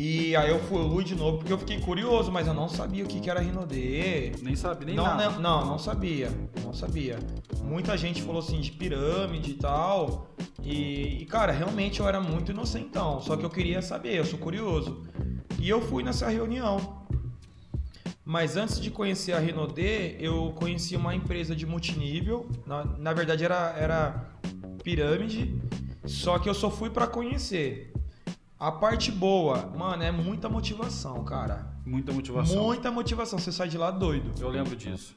E 0.00 0.36
aí 0.36 0.48
eu 0.48 0.60
fui 0.60 1.02
de 1.02 1.16
novo 1.16 1.38
porque 1.38 1.52
eu 1.52 1.58
fiquei 1.58 1.80
curioso, 1.80 2.30
mas 2.30 2.46
eu 2.46 2.54
não 2.54 2.68
sabia 2.68 3.02
o 3.02 3.08
que, 3.08 3.18
que 3.18 3.28
era 3.28 3.40
Rinodê. 3.40 4.30
Nem 4.40 4.54
sabe, 4.54 4.84
nem 4.84 4.94
Não, 4.94 5.02
nada. 5.02 5.30
não, 5.30 5.40
não, 5.40 5.66
não 5.70 5.78
sabia. 5.80 6.30
Não 6.62 6.72
sabia. 6.72 7.18
Muita 7.64 7.96
gente 7.96 8.22
falou 8.22 8.38
assim 8.38 8.60
de 8.60 8.70
pirâmide 8.70 9.50
e 9.50 9.54
tal. 9.54 10.28
E, 10.62 11.22
e, 11.22 11.26
cara, 11.26 11.50
realmente 11.50 11.98
eu 11.98 12.06
era 12.06 12.20
muito 12.20 12.52
inocentão. 12.52 13.20
Só 13.20 13.36
que 13.36 13.44
eu 13.44 13.50
queria 13.50 13.82
saber, 13.82 14.14
eu 14.14 14.24
sou 14.24 14.38
curioso. 14.38 15.04
E 15.58 15.68
eu 15.68 15.80
fui 15.80 16.04
nessa 16.04 16.28
reunião. 16.28 17.02
Mas 18.24 18.56
antes 18.56 18.80
de 18.80 18.92
conhecer 18.92 19.32
a 19.32 19.40
Renaudet, 19.40 20.16
eu 20.20 20.52
conheci 20.54 20.94
uma 20.94 21.12
empresa 21.12 21.56
de 21.56 21.66
multinível. 21.66 22.48
Na, 22.64 22.84
na 22.84 23.12
verdade 23.12 23.44
era, 23.44 23.74
era 23.76 24.30
pirâmide. 24.84 25.60
Só 26.04 26.38
que 26.38 26.48
eu 26.48 26.54
só 26.54 26.70
fui 26.70 26.88
pra 26.88 27.08
conhecer. 27.08 27.92
A 28.58 28.72
parte 28.72 29.12
boa, 29.12 29.70
mano, 29.76 30.02
é 30.02 30.10
muita 30.10 30.48
motivação, 30.48 31.22
cara. 31.22 31.64
Muita 31.86 32.12
motivação. 32.12 32.64
Muita 32.64 32.90
motivação. 32.90 33.38
Você 33.38 33.52
sai 33.52 33.68
de 33.68 33.78
lá 33.78 33.90
doido. 33.92 34.32
Eu 34.40 34.48
lembro 34.48 34.74
disso. 34.74 35.14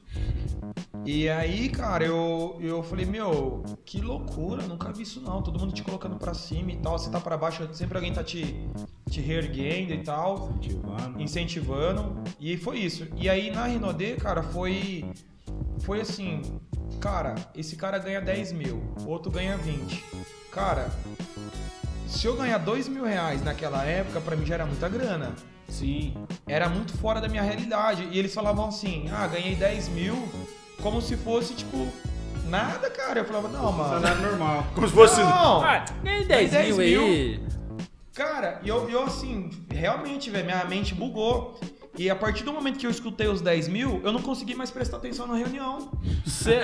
E 1.04 1.28
aí, 1.28 1.68
cara, 1.68 2.04
eu, 2.04 2.56
eu 2.60 2.84
falei, 2.84 3.04
meu, 3.04 3.64
que 3.84 4.00
loucura, 4.00 4.62
nunca 4.62 4.92
vi 4.92 5.02
isso 5.02 5.20
não. 5.20 5.42
Todo 5.42 5.58
mundo 5.58 5.72
te 5.72 5.82
colocando 5.82 6.16
pra 6.16 6.32
cima 6.34 6.70
e 6.70 6.76
tal. 6.76 6.96
Você 6.96 7.10
tá 7.10 7.18
pra 7.20 7.36
baixo, 7.36 7.68
sempre 7.72 7.98
alguém 7.98 8.12
tá 8.12 8.22
te, 8.22 8.64
te 9.10 9.20
reerguendo 9.20 9.92
e 9.92 9.98
tal, 10.04 10.50
Ativando. 10.56 11.20
incentivando. 11.20 12.14
E 12.38 12.56
foi 12.56 12.78
isso. 12.78 13.08
E 13.16 13.28
aí 13.28 13.50
na 13.50 13.64
Renaudet, 13.66 14.18
cara, 14.20 14.42
foi. 14.44 15.04
Foi 15.80 16.00
assim, 16.00 16.40
cara, 17.00 17.34
esse 17.56 17.74
cara 17.74 17.98
ganha 17.98 18.20
10 18.20 18.52
mil, 18.52 18.80
outro 19.04 19.32
ganha 19.32 19.56
20. 19.56 20.04
Cara, 20.52 20.88
se 22.12 22.26
eu 22.26 22.36
ganhar 22.36 22.58
2 22.58 22.88
mil 22.88 23.04
reais 23.04 23.42
naquela 23.42 23.82
época, 23.84 24.20
pra 24.20 24.36
mim 24.36 24.44
já 24.44 24.54
era 24.54 24.66
muita 24.66 24.88
grana 24.88 25.34
Sim. 25.66 26.14
era 26.46 26.68
muito 26.68 26.96
fora 26.98 27.20
da 27.20 27.28
minha 27.28 27.42
realidade. 27.42 28.06
E 28.12 28.18
eles 28.18 28.34
falavam 28.34 28.68
assim: 28.68 29.08
ah, 29.10 29.26
ganhei 29.26 29.54
10 29.54 29.88
mil, 29.88 30.28
como 30.82 31.00
se 31.00 31.16
fosse, 31.16 31.54
tipo, 31.54 31.88
nada, 32.48 32.90
cara. 32.90 33.20
Eu 33.20 33.24
falava: 33.24 33.48
não, 33.48 33.72
mano. 33.72 34.00
Salário 34.00 34.22
normal. 34.22 34.66
Como 34.74 34.86
se 34.86 34.94
fosse. 34.94 35.20
Não. 35.20 35.64
Ah, 35.64 35.84
ganhei 36.02 36.24
10, 36.24 36.50
10 36.50 36.76
mil 36.76 37.10
aí. 37.10 37.42
Cara, 38.14 38.60
e 38.62 38.68
eu, 38.68 38.90
eu 38.90 39.04
assim, 39.04 39.48
realmente, 39.70 40.28
velho, 40.28 40.44
minha 40.44 40.64
mente 40.66 40.94
bugou. 40.94 41.58
E 41.96 42.08
a 42.08 42.16
partir 42.16 42.44
do 42.44 42.52
momento 42.52 42.78
que 42.78 42.86
eu 42.86 42.90
escutei 42.90 43.26
os 43.26 43.40
10 43.40 43.68
mil, 43.68 44.00
eu 44.04 44.12
não 44.12 44.20
consegui 44.20 44.54
mais 44.54 44.70
prestar 44.70 44.98
atenção 44.98 45.26
na 45.26 45.36
reunião. 45.36 45.90
Cê... 46.26 46.60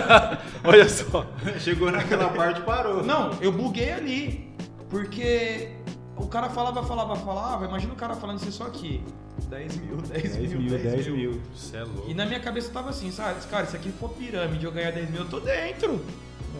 Olha 0.64 0.88
só. 0.88 1.26
Chegou 1.58 1.90
naquela 1.90 2.28
parte 2.28 2.60
parou. 2.62 3.02
Não, 3.02 3.32
eu 3.40 3.50
buguei 3.50 3.92
ali. 3.92 4.47
Porque 4.90 5.70
o 6.16 6.26
cara 6.26 6.48
falava, 6.48 6.82
falava, 6.82 7.16
falava. 7.16 7.66
Imagina 7.66 7.92
o 7.92 7.96
cara 7.96 8.14
falando 8.14 8.40
isso 8.40 8.52
só 8.52 8.64
aqui: 8.64 9.02
10 9.48 9.76
mil, 9.76 9.96
10, 10.02 10.36
10 10.36 10.52
mil, 10.54 10.78
10 10.78 11.06
mil. 11.08 11.40
Você 11.54 11.76
é 11.76 11.84
louco. 11.84 12.10
E 12.10 12.14
na 12.14 12.26
minha 12.26 12.40
cabeça 12.40 12.70
tava 12.70 12.90
assim, 12.90 13.10
sabe? 13.10 13.44
Cara, 13.46 13.66
se 13.66 13.76
aqui 13.76 13.90
for 13.92 14.10
pirâmide 14.10 14.64
eu 14.64 14.72
ganhar 14.72 14.90
10 14.90 15.10
mil, 15.10 15.20
eu 15.20 15.28
tô 15.28 15.40
dentro. 15.40 16.00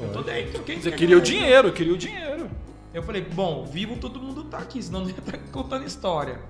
Eu 0.01 0.13
tô 0.13 0.23
dentro. 0.23 0.63
Quem 0.63 0.81
Você 0.81 0.91
quer 0.91 0.97
queria 0.97 1.19
o 1.19 1.21
dinheiro, 1.21 1.73
queria 1.73 1.93
o 1.93 1.99
dinheiro. 1.99 2.49
Eu 2.95 3.03
falei, 3.03 3.23
bom, 3.23 3.65
vivo 3.65 3.97
todo 3.97 4.21
mundo 4.21 4.45
tá 4.45 4.59
aqui, 4.59 4.83
senão 4.83 5.01
não 5.01 5.09
ia 5.09 5.17
estar 5.19 5.39
contando 5.53 5.85
história. 5.85 6.41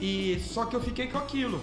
E 0.00 0.40
só 0.40 0.64
que 0.64 0.74
eu 0.74 0.80
fiquei 0.80 1.08
com 1.08 1.18
aquilo. 1.18 1.60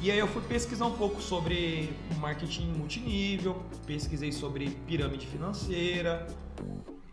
E 0.00 0.10
aí 0.10 0.18
eu 0.18 0.26
fui 0.26 0.42
pesquisar 0.42 0.86
um 0.86 0.92
pouco 0.92 1.20
sobre 1.22 1.90
marketing 2.18 2.66
multinível, 2.72 3.62
pesquisei 3.86 4.32
sobre 4.32 4.70
pirâmide 4.86 5.26
financeira. 5.26 6.26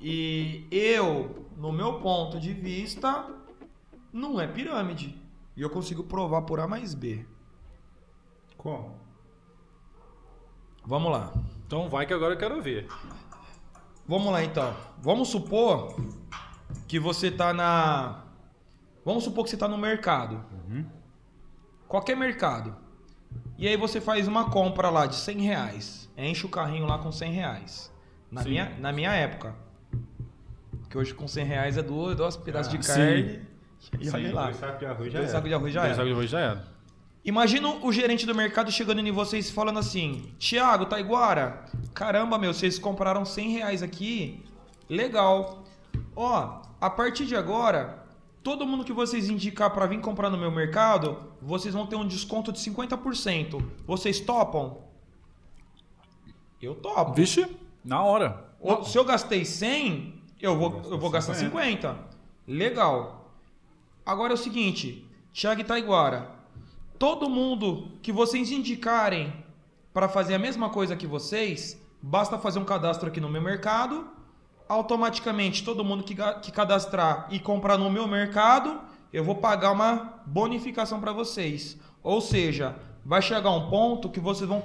E 0.02 0.66
eu, 0.72 1.47
no 1.56 1.72
meu 1.72 1.99
ponto 1.99 2.39
de 2.39 2.54
vista, 2.54 3.30
não 4.12 4.41
é 4.41 4.47
pirâmide. 4.47 5.16
E 5.56 5.62
eu 5.62 5.70
consigo 5.70 6.04
provar 6.04 6.41
por 6.41 6.60
A 6.60 6.68
mais 6.68 6.95
B. 6.95 7.24
Como? 8.58 8.95
Vamos 10.84 11.12
lá. 11.12 11.32
Então 11.68 11.88
vai 11.88 12.06
que 12.08 12.14
agora 12.14 12.34
eu 12.34 12.38
quero 12.38 12.62
ver. 12.62 12.88
Vamos 14.08 14.32
lá 14.32 14.43
então. 14.43 14.76
Vamos 14.99 15.30
supor 15.30 15.95
que 16.88 16.99
você 16.99 17.30
tá 17.30 17.54
na. 17.54 18.24
Vamos 19.06 19.24
supor 19.24 19.43
que 19.43 19.52
você 19.52 19.58
tá 19.58 19.68
no 19.68 19.78
mercado. 19.78 20.43
Qualquer 21.88 22.16
mercado. 22.16 22.76
E 23.58 23.68
aí 23.68 23.78
você 23.78 24.02
faz 24.02 24.28
uma 24.28 24.49
compra 24.49 24.89
lá 24.89 25.06
de 25.06 25.16
100 25.16 25.41
reais. 25.41 26.10
Enche 26.18 26.45
o 26.45 26.49
carrinho 26.49 26.86
lá 26.88 26.97
com 26.97 27.12
100 27.12 27.32
reais. 27.32 27.93
Na, 28.32 28.41
Sim. 28.43 28.49
minha, 28.49 28.78
na 28.80 28.91
minha 28.91 29.12
época. 29.12 29.56
Que 30.91 30.97
hoje 30.97 31.13
com 31.13 31.27
100 31.27 31.45
reais 31.45 31.77
é 31.77 31.81
duas, 31.81 32.15
dois 32.17 32.35
pedaços 32.35 32.71
de 32.71 32.85
sim. 32.85 32.93
carne. 32.93 33.41
E 33.99 34.05
Sim, 34.05 34.15
olha 34.15 34.33
lá. 34.35 34.43
dois 34.43 34.57
sacos 34.57 34.79
de 34.79 34.85
arroz 34.85 35.11
já 35.11 35.19
Dois 35.19 35.23
era. 35.23 35.31
sacos 35.31 35.49
de 35.49 35.55
arroz 35.55 35.73
já 35.73 35.79
Dois 35.81 35.89
era. 35.89 35.95
sacos 35.95 36.09
de 36.09 36.13
arroz 36.13 36.29
já 36.29 36.39
era. 36.39 36.63
Imagina 37.23 37.67
o 37.69 37.91
gerente 37.91 38.25
do 38.25 38.35
mercado 38.35 38.71
chegando 38.71 38.99
em 38.99 39.11
vocês 39.11 39.49
e 39.49 39.53
falando 39.53 39.79
assim: 39.79 40.31
Tiago, 40.37 40.85
Taiguara, 40.85 41.65
caramba, 41.93 42.37
meu, 42.37 42.53
vocês 42.53 42.77
compraram 42.77 43.23
100 43.25 43.49
reais 43.51 43.81
aqui, 43.81 44.43
legal. 44.89 45.63
Ó, 46.15 46.61
a 46.79 46.89
partir 46.89 47.25
de 47.25 47.35
agora, 47.35 48.03
todo 48.43 48.65
mundo 48.67 48.83
que 48.83 48.91
vocês 48.93 49.29
indicar 49.29 49.69
para 49.71 49.85
vir 49.85 49.99
comprar 50.01 50.29
no 50.29 50.37
meu 50.37 50.51
mercado, 50.51 51.17
vocês 51.41 51.73
vão 51.73 51.87
ter 51.87 51.95
um 51.95 52.05
desconto 52.07 52.51
de 52.51 52.59
50%. 52.59 53.63
Vocês 53.87 54.19
topam? 54.19 54.79
Eu 56.61 56.75
topo. 56.75 57.13
Vixe, 57.13 57.47
na 57.83 58.03
hora. 58.03 58.45
Se 58.85 58.97
eu 58.97 59.03
gastei 59.05 59.43
100, 59.45 60.20
eu 60.41 60.57
vou, 60.57 60.81
eu 60.89 60.97
vou 60.97 61.09
gastar 61.09 61.33
50. 61.33 61.95
Legal. 62.47 63.31
Agora 64.05 64.33
é 64.33 64.35
o 64.35 64.37
seguinte, 64.37 65.07
Thiago 65.33 65.61
Itaiguara, 65.61 66.29
todo 66.97 67.29
mundo 67.29 67.89
que 68.01 68.11
vocês 68.11 68.51
indicarem 68.51 69.33
para 69.93 70.09
fazer 70.09 70.33
a 70.33 70.39
mesma 70.39 70.69
coisa 70.69 70.95
que 70.95 71.05
vocês, 71.05 71.79
basta 72.01 72.37
fazer 72.37 72.59
um 72.59 72.65
cadastro 72.65 73.07
aqui 73.07 73.19
no 73.19 73.29
meu 73.29 73.41
mercado. 73.41 74.07
Automaticamente, 74.67 75.63
todo 75.63 75.83
mundo 75.83 76.03
que, 76.03 76.15
que 76.41 76.51
cadastrar 76.51 77.27
e 77.29 77.39
comprar 77.39 77.77
no 77.77 77.89
meu 77.89 78.07
mercado, 78.07 78.81
eu 79.11 79.23
vou 79.23 79.35
pagar 79.35 79.71
uma 79.71 80.21
bonificação 80.25 80.99
para 80.99 81.11
vocês. 81.11 81.77
Ou 82.01 82.21
seja, 82.21 82.75
vai 83.05 83.21
chegar 83.21 83.51
um 83.51 83.69
ponto 83.69 84.09
que 84.09 84.19
vocês 84.19 84.47
vão 84.47 84.63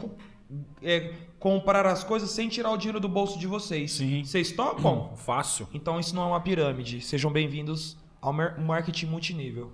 é, 0.82 1.12
comprar 1.46 1.86
as 1.86 2.02
coisas 2.02 2.28
sem 2.32 2.48
tirar 2.48 2.72
o 2.72 2.76
dinheiro 2.76 2.98
do 2.98 3.08
bolso 3.08 3.38
de 3.38 3.46
vocês. 3.46 3.92
Sim. 3.92 4.24
Vocês 4.24 4.50
topam? 4.50 5.14
Fácil. 5.14 5.68
Então 5.72 6.00
isso 6.00 6.12
não 6.12 6.24
é 6.24 6.26
uma 6.26 6.40
pirâmide. 6.40 7.00
Sejam 7.00 7.30
bem-vindos 7.30 7.96
ao 8.20 8.32
marketing 8.32 9.06
multinível. 9.06 9.70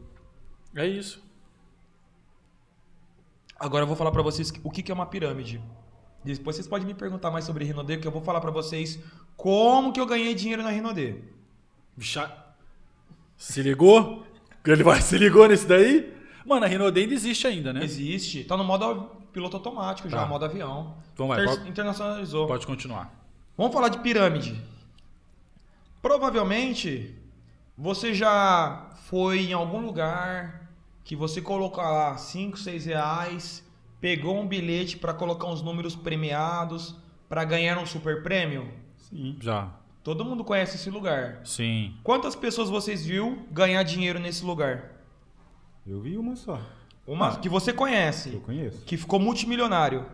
É 0.76 0.86
isso. 0.86 1.24
Agora 3.58 3.84
eu 3.84 3.86
vou 3.86 3.96
falar 3.96 4.12
pra 4.12 4.20
vocês 4.20 4.52
o 4.62 4.70
que 4.70 4.92
é 4.92 4.94
uma 4.94 5.06
pirâmide. 5.06 5.62
Depois 6.22 6.56
vocês 6.56 6.68
podem 6.68 6.86
me 6.86 6.92
perguntar 6.92 7.30
mais 7.30 7.46
sobre 7.46 7.64
Rinode, 7.64 7.96
que 7.96 8.06
eu 8.06 8.12
vou 8.12 8.20
falar 8.20 8.42
pra 8.42 8.50
vocês 8.50 8.98
como 9.34 9.94
que 9.94 10.00
eu 10.00 10.04
ganhei 10.04 10.34
dinheiro 10.34 10.62
na 10.62 10.68
Rinode. 10.68 11.24
Bicha... 11.96 12.30
Se 13.34 13.62
ligou? 13.62 14.26
Ele 14.62 14.84
vai 14.84 15.00
se 15.00 15.16
ligou 15.16 15.48
nesse 15.48 15.66
daí? 15.66 16.12
Mano, 16.44 16.66
a 16.66 16.68
Renault 16.68 16.98
ainda 16.98 17.14
existe 17.14 17.46
ainda, 17.46 17.72
né? 17.72 17.82
Existe, 17.82 18.44
tá 18.44 18.58
no 18.58 18.64
modo 18.64 19.21
piloto 19.32 19.56
automático 19.56 20.08
já, 20.08 20.18
Tá. 20.18 20.26
modo 20.26 20.44
avião. 20.44 20.94
Então 21.12 21.26
vai, 21.28 21.44
pode- 21.44 21.68
internacionalizou. 21.68 22.46
Pode 22.46 22.66
continuar. 22.66 23.10
Vamos 23.56 23.72
falar 23.72 23.88
de 23.88 23.98
pirâmide. 23.98 24.60
Provavelmente 26.00 27.14
você 27.76 28.12
já 28.14 28.90
foi 29.04 29.40
em 29.46 29.52
algum 29.52 29.80
lugar 29.80 30.68
que 31.04 31.14
você 31.16 31.40
colocar 31.40 31.90
lá 31.90 32.16
5, 32.16 32.58
6 32.58 32.86
reais, 32.86 33.64
pegou 34.00 34.38
um 34.38 34.46
bilhete 34.46 34.96
para 34.96 35.12
colocar 35.14 35.46
uns 35.48 35.62
números 35.62 35.94
premiados 35.94 36.94
para 37.28 37.44
ganhar 37.44 37.78
um 37.78 37.86
super 37.86 38.22
prêmio. 38.22 38.72
Sim. 38.96 39.36
Já. 39.40 39.70
Todo 40.02 40.24
mundo 40.24 40.42
conhece 40.42 40.76
esse 40.76 40.90
lugar. 40.90 41.40
Sim. 41.44 41.94
Quantas 42.02 42.34
pessoas 42.34 42.68
vocês 42.68 43.06
viu 43.06 43.46
ganhar 43.50 43.82
dinheiro 43.84 44.18
nesse 44.18 44.44
lugar? 44.44 44.90
Eu 45.86 46.00
vi 46.00 46.16
uma 46.16 46.34
só. 46.36 46.60
Uma 47.06 47.36
que 47.36 47.48
você 47.48 47.72
conhece, 47.72 48.34
Eu 48.34 48.40
conheço. 48.40 48.84
que 48.84 48.96
ficou 48.96 49.18
multimilionário. 49.18 50.06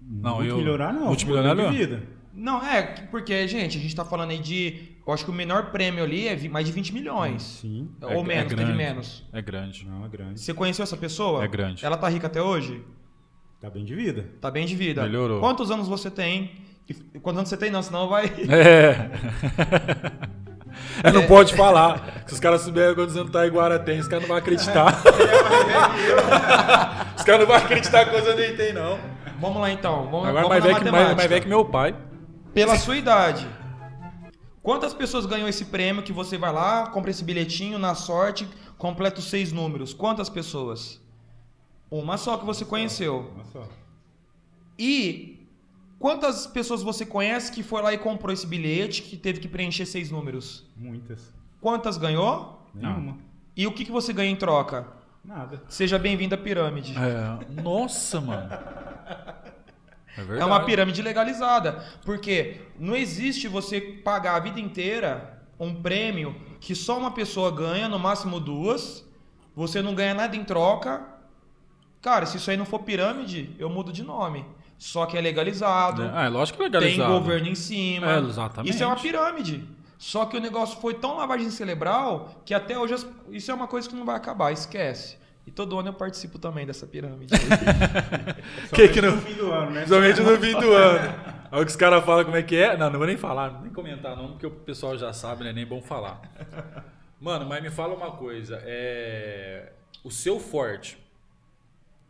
Não, 0.00 0.42
eu- 0.44 0.54
Multimilionário 0.56 1.00
não. 1.00 1.06
Multimilionário 1.06 1.62
não. 1.62 1.70
de 1.70 1.76
vida. 1.78 2.02
Não, 2.34 2.62
é, 2.62 2.82
porque, 3.10 3.48
gente, 3.48 3.78
a 3.78 3.80
gente 3.80 3.96
tá 3.96 4.04
falando 4.04 4.30
aí 4.30 4.38
de. 4.38 4.94
Eu 5.06 5.12
acho 5.14 5.24
que 5.24 5.30
o 5.30 5.34
menor 5.34 5.70
prêmio 5.70 6.04
ali 6.04 6.28
é 6.28 6.36
mais 6.48 6.66
de 6.66 6.72
20 6.72 6.92
milhões. 6.92 7.42
Sim. 7.42 7.88
Ou 8.02 8.10
É- 8.10 8.18
é 8.18 8.22
menos, 8.22 8.48
teve 8.50 8.62
grande. 8.62 8.76
menos. 8.76 9.24
É 9.32 9.40
grande. 9.40 9.86
Não, 9.88 10.04
é 10.04 10.08
grande. 10.08 10.38
Você 10.40 10.52
conheceu 10.52 10.82
essa 10.82 10.96
pessoa? 10.96 11.42
É 11.42 11.48
grande. 11.48 11.84
Ela 11.86 11.96
tá 11.96 12.08
rica 12.08 12.26
até 12.26 12.42
hoje? 12.42 12.84
Tá 13.58 13.70
bem 13.70 13.84
de 13.86 13.94
vida. 13.94 14.26
Tá 14.40 14.50
bem 14.50 14.66
de 14.66 14.76
vida. 14.76 15.02
Melhorou. 15.04 15.40
Quantos 15.40 15.70
anos 15.70 15.88
você 15.88 16.10
tem? 16.10 16.52
Quantos 17.22 17.38
anos 17.38 17.48
você 17.48 17.56
tem? 17.56 17.70
Não, 17.70 17.82
senão 17.82 18.06
vai. 18.08 18.26
É. 18.26 19.10
É, 21.02 21.10
não 21.12 21.26
pode 21.26 21.54
falar. 21.54 22.22
Se 22.26 22.34
os 22.34 22.40
caras 22.40 22.62
souberem 22.62 22.94
quantos 22.94 23.16
anos 23.16 23.30
Taiguara 23.30 23.78
tem, 23.78 24.00
os 24.00 24.08
caras 24.08 24.22
não 24.22 24.28
vão 24.28 24.36
acreditar. 24.36 24.94
os 27.16 27.22
caras 27.22 27.40
não 27.40 27.46
vão 27.46 27.56
acreditar 27.56 28.08
anos 28.08 28.28
ele 28.28 28.56
tem, 28.56 28.72
não. 28.72 28.98
Vamos 29.40 29.60
lá 29.60 29.70
então. 29.70 30.08
Vamos, 30.10 30.28
Agora 30.28 30.44
vamos 30.44 30.48
mais 30.48 30.64
velho, 30.64 30.76
que, 30.76 30.84
mais, 30.84 30.92
matemática. 30.92 31.16
mais 31.16 31.28
velho 31.28 31.42
que 31.42 31.48
meu 31.48 31.64
pai. 31.64 31.94
Pela 32.54 32.78
sua 32.78 32.96
idade. 32.96 33.46
Quantas 34.62 34.92
pessoas 34.92 35.26
ganham 35.26 35.46
esse 35.46 35.66
prêmio 35.66 36.02
que 36.02 36.12
você 36.12 36.36
vai 36.36 36.52
lá, 36.52 36.88
compra 36.88 37.10
esse 37.10 37.22
bilhetinho, 37.22 37.78
na 37.78 37.94
sorte, 37.94 38.48
completa 38.76 39.20
os 39.20 39.26
seis 39.26 39.52
números? 39.52 39.94
Quantas 39.94 40.28
pessoas? 40.28 41.00
Uma 41.90 42.16
só 42.16 42.36
que 42.36 42.44
você 42.44 42.64
conheceu. 42.64 43.30
Uma 43.34 43.44
só. 43.44 43.68
E 44.78 45.35
quantas 45.98 46.46
pessoas 46.46 46.82
você 46.82 47.04
conhece 47.04 47.52
que 47.52 47.62
foi 47.62 47.82
lá 47.82 47.92
e 47.92 47.98
comprou 47.98 48.32
esse 48.32 48.46
bilhete 48.46 49.02
que 49.02 49.16
teve 49.16 49.40
que 49.40 49.48
preencher 49.48 49.86
seis 49.86 50.10
números? 50.10 50.64
Muitas. 50.76 51.32
Quantas 51.60 51.96
ganhou? 51.96 52.62
Nenhuma. 52.74 53.18
E 53.56 53.66
o 53.66 53.72
que, 53.72 53.84
que 53.84 53.90
você 53.90 54.12
ganha 54.12 54.30
em 54.30 54.36
troca? 54.36 54.86
Nada. 55.24 55.62
Seja 55.68 55.98
bem-vindo 55.98 56.34
à 56.34 56.38
pirâmide. 56.38 56.94
É. 56.96 57.62
Nossa, 57.62 58.20
mano. 58.20 58.48
É 60.16 60.18
verdade. 60.18 60.40
É 60.40 60.44
uma 60.44 60.64
pirâmide 60.64 61.02
legalizada. 61.02 61.84
Porque 62.04 62.60
não 62.78 62.94
existe 62.94 63.48
você 63.48 63.80
pagar 63.80 64.36
a 64.36 64.40
vida 64.40 64.60
inteira 64.60 65.42
um 65.58 65.74
prêmio 65.74 66.36
que 66.60 66.74
só 66.74 66.98
uma 66.98 67.10
pessoa 67.10 67.50
ganha, 67.50 67.88
no 67.88 67.98
máximo 67.98 68.38
duas. 68.38 69.04
Você 69.54 69.82
não 69.82 69.94
ganha 69.94 70.14
nada 70.14 70.36
em 70.36 70.44
troca. 70.44 71.04
Cara, 72.00 72.24
se 72.24 72.36
isso 72.36 72.50
aí 72.50 72.56
não 72.56 72.64
for 72.64 72.80
pirâmide, 72.80 73.54
eu 73.58 73.68
mudo 73.68 73.92
de 73.92 74.02
nome. 74.02 74.44
Só 74.78 75.06
que 75.06 75.16
é 75.16 75.20
legalizado. 75.20 76.02
Ah, 76.14 76.24
é 76.26 76.28
lógico 76.28 76.58
que 76.58 76.64
é 76.64 76.70
tem 76.70 76.80
legalizado. 76.80 77.12
governo 77.12 77.48
em 77.48 77.54
cima. 77.54 78.12
É, 78.12 78.18
exatamente. 78.18 78.72
Isso 78.74 78.82
é 78.82 78.86
uma 78.86 78.96
pirâmide. 78.96 79.64
Só 79.98 80.26
que 80.26 80.36
o 80.36 80.40
negócio 80.40 80.78
foi 80.80 80.92
tão 80.94 81.16
lavagem 81.16 81.48
cerebral 81.50 82.42
que 82.44 82.52
até 82.52 82.78
hoje 82.78 82.92
as- 82.94 83.06
isso 83.30 83.50
é 83.50 83.54
uma 83.54 83.66
coisa 83.66 83.88
que 83.88 83.94
não 83.94 84.04
vai 84.04 84.16
acabar, 84.16 84.52
esquece. 84.52 85.16
E 85.46 85.50
todo 85.50 85.78
ano 85.78 85.88
eu 85.88 85.92
participo 85.94 86.38
também 86.38 86.66
dessa 86.66 86.86
pirâmide. 86.86 87.32
Que 88.74 88.88
que 88.88 89.00
não- 89.00 89.16
no 89.16 89.22
fim 89.22 89.34
do 89.34 89.50
ano, 89.52 89.70
né? 89.70 89.80
Principalmente 89.84 90.20
no 90.20 90.38
fim 90.38 90.52
do 90.60 90.72
ano. 90.72 91.14
Aí 91.50 91.60
o 91.62 91.64
que 91.64 91.70
os 91.70 91.76
caras 91.76 92.04
falam 92.04 92.24
como 92.24 92.36
é 92.36 92.42
que 92.42 92.56
é. 92.56 92.76
Não, 92.76 92.90
não 92.90 92.98
vou 92.98 93.06
nem 93.06 93.16
falar, 93.16 93.62
nem 93.62 93.72
comentar 93.72 94.14
não, 94.16 94.28
porque 94.32 94.46
o 94.46 94.50
pessoal 94.50 94.96
já 94.98 95.12
sabe, 95.12 95.44
né? 95.44 95.52
Nem 95.52 95.64
bom 95.66 95.80
falar. 95.80 96.20
Mano, 97.20 97.46
mas 97.46 97.62
me 97.62 97.70
fala 97.70 97.94
uma 97.94 98.10
coisa. 98.10 98.60
É... 98.64 99.72
O 100.04 100.10
seu 100.10 100.38
forte 100.38 100.98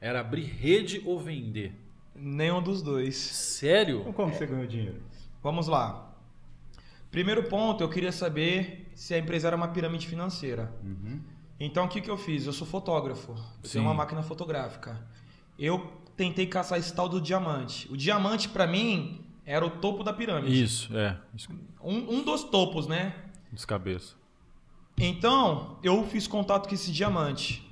era 0.00 0.20
abrir 0.20 0.42
rede 0.44 1.00
ou 1.06 1.20
vender? 1.20 1.72
Nenhum 2.18 2.62
dos 2.62 2.82
dois. 2.82 3.16
Sério? 3.16 4.00
Então 4.00 4.12
como 4.12 4.32
você 4.32 4.46
ganhou 4.46 4.66
dinheiro? 4.66 5.02
Vamos 5.42 5.66
lá. 5.66 6.14
Primeiro 7.10 7.44
ponto, 7.44 7.82
eu 7.82 7.88
queria 7.88 8.12
saber 8.12 8.90
se 8.94 9.14
a 9.14 9.18
empresa 9.18 9.46
era 9.46 9.56
uma 9.56 9.68
pirâmide 9.68 10.06
financeira. 10.06 10.72
Uhum. 10.82 11.20
Então, 11.58 11.86
o 11.86 11.88
que, 11.88 12.00
que 12.00 12.10
eu 12.10 12.18
fiz? 12.18 12.46
Eu 12.46 12.52
sou 12.52 12.66
fotógrafo. 12.66 13.32
Eu 13.32 13.36
Sim. 13.62 13.72
tenho 13.72 13.84
uma 13.84 13.94
máquina 13.94 14.22
fotográfica. 14.22 15.00
Eu 15.58 15.92
tentei 16.16 16.46
caçar 16.46 16.78
esse 16.78 16.94
tal 16.94 17.08
do 17.08 17.20
diamante. 17.20 17.90
O 17.90 17.96
diamante, 17.96 18.48
pra 18.48 18.66
mim, 18.66 19.24
era 19.44 19.64
o 19.64 19.70
topo 19.70 20.04
da 20.04 20.12
pirâmide. 20.12 20.62
Isso, 20.62 20.96
é. 20.96 21.18
Um, 21.82 22.16
um 22.16 22.24
dos 22.24 22.44
topos, 22.44 22.86
né? 22.86 23.14
Descabeça. 23.52 24.14
Então, 24.98 25.78
eu 25.82 26.04
fiz 26.04 26.26
contato 26.26 26.68
com 26.68 26.74
esse 26.74 26.90
diamante. 26.90 27.66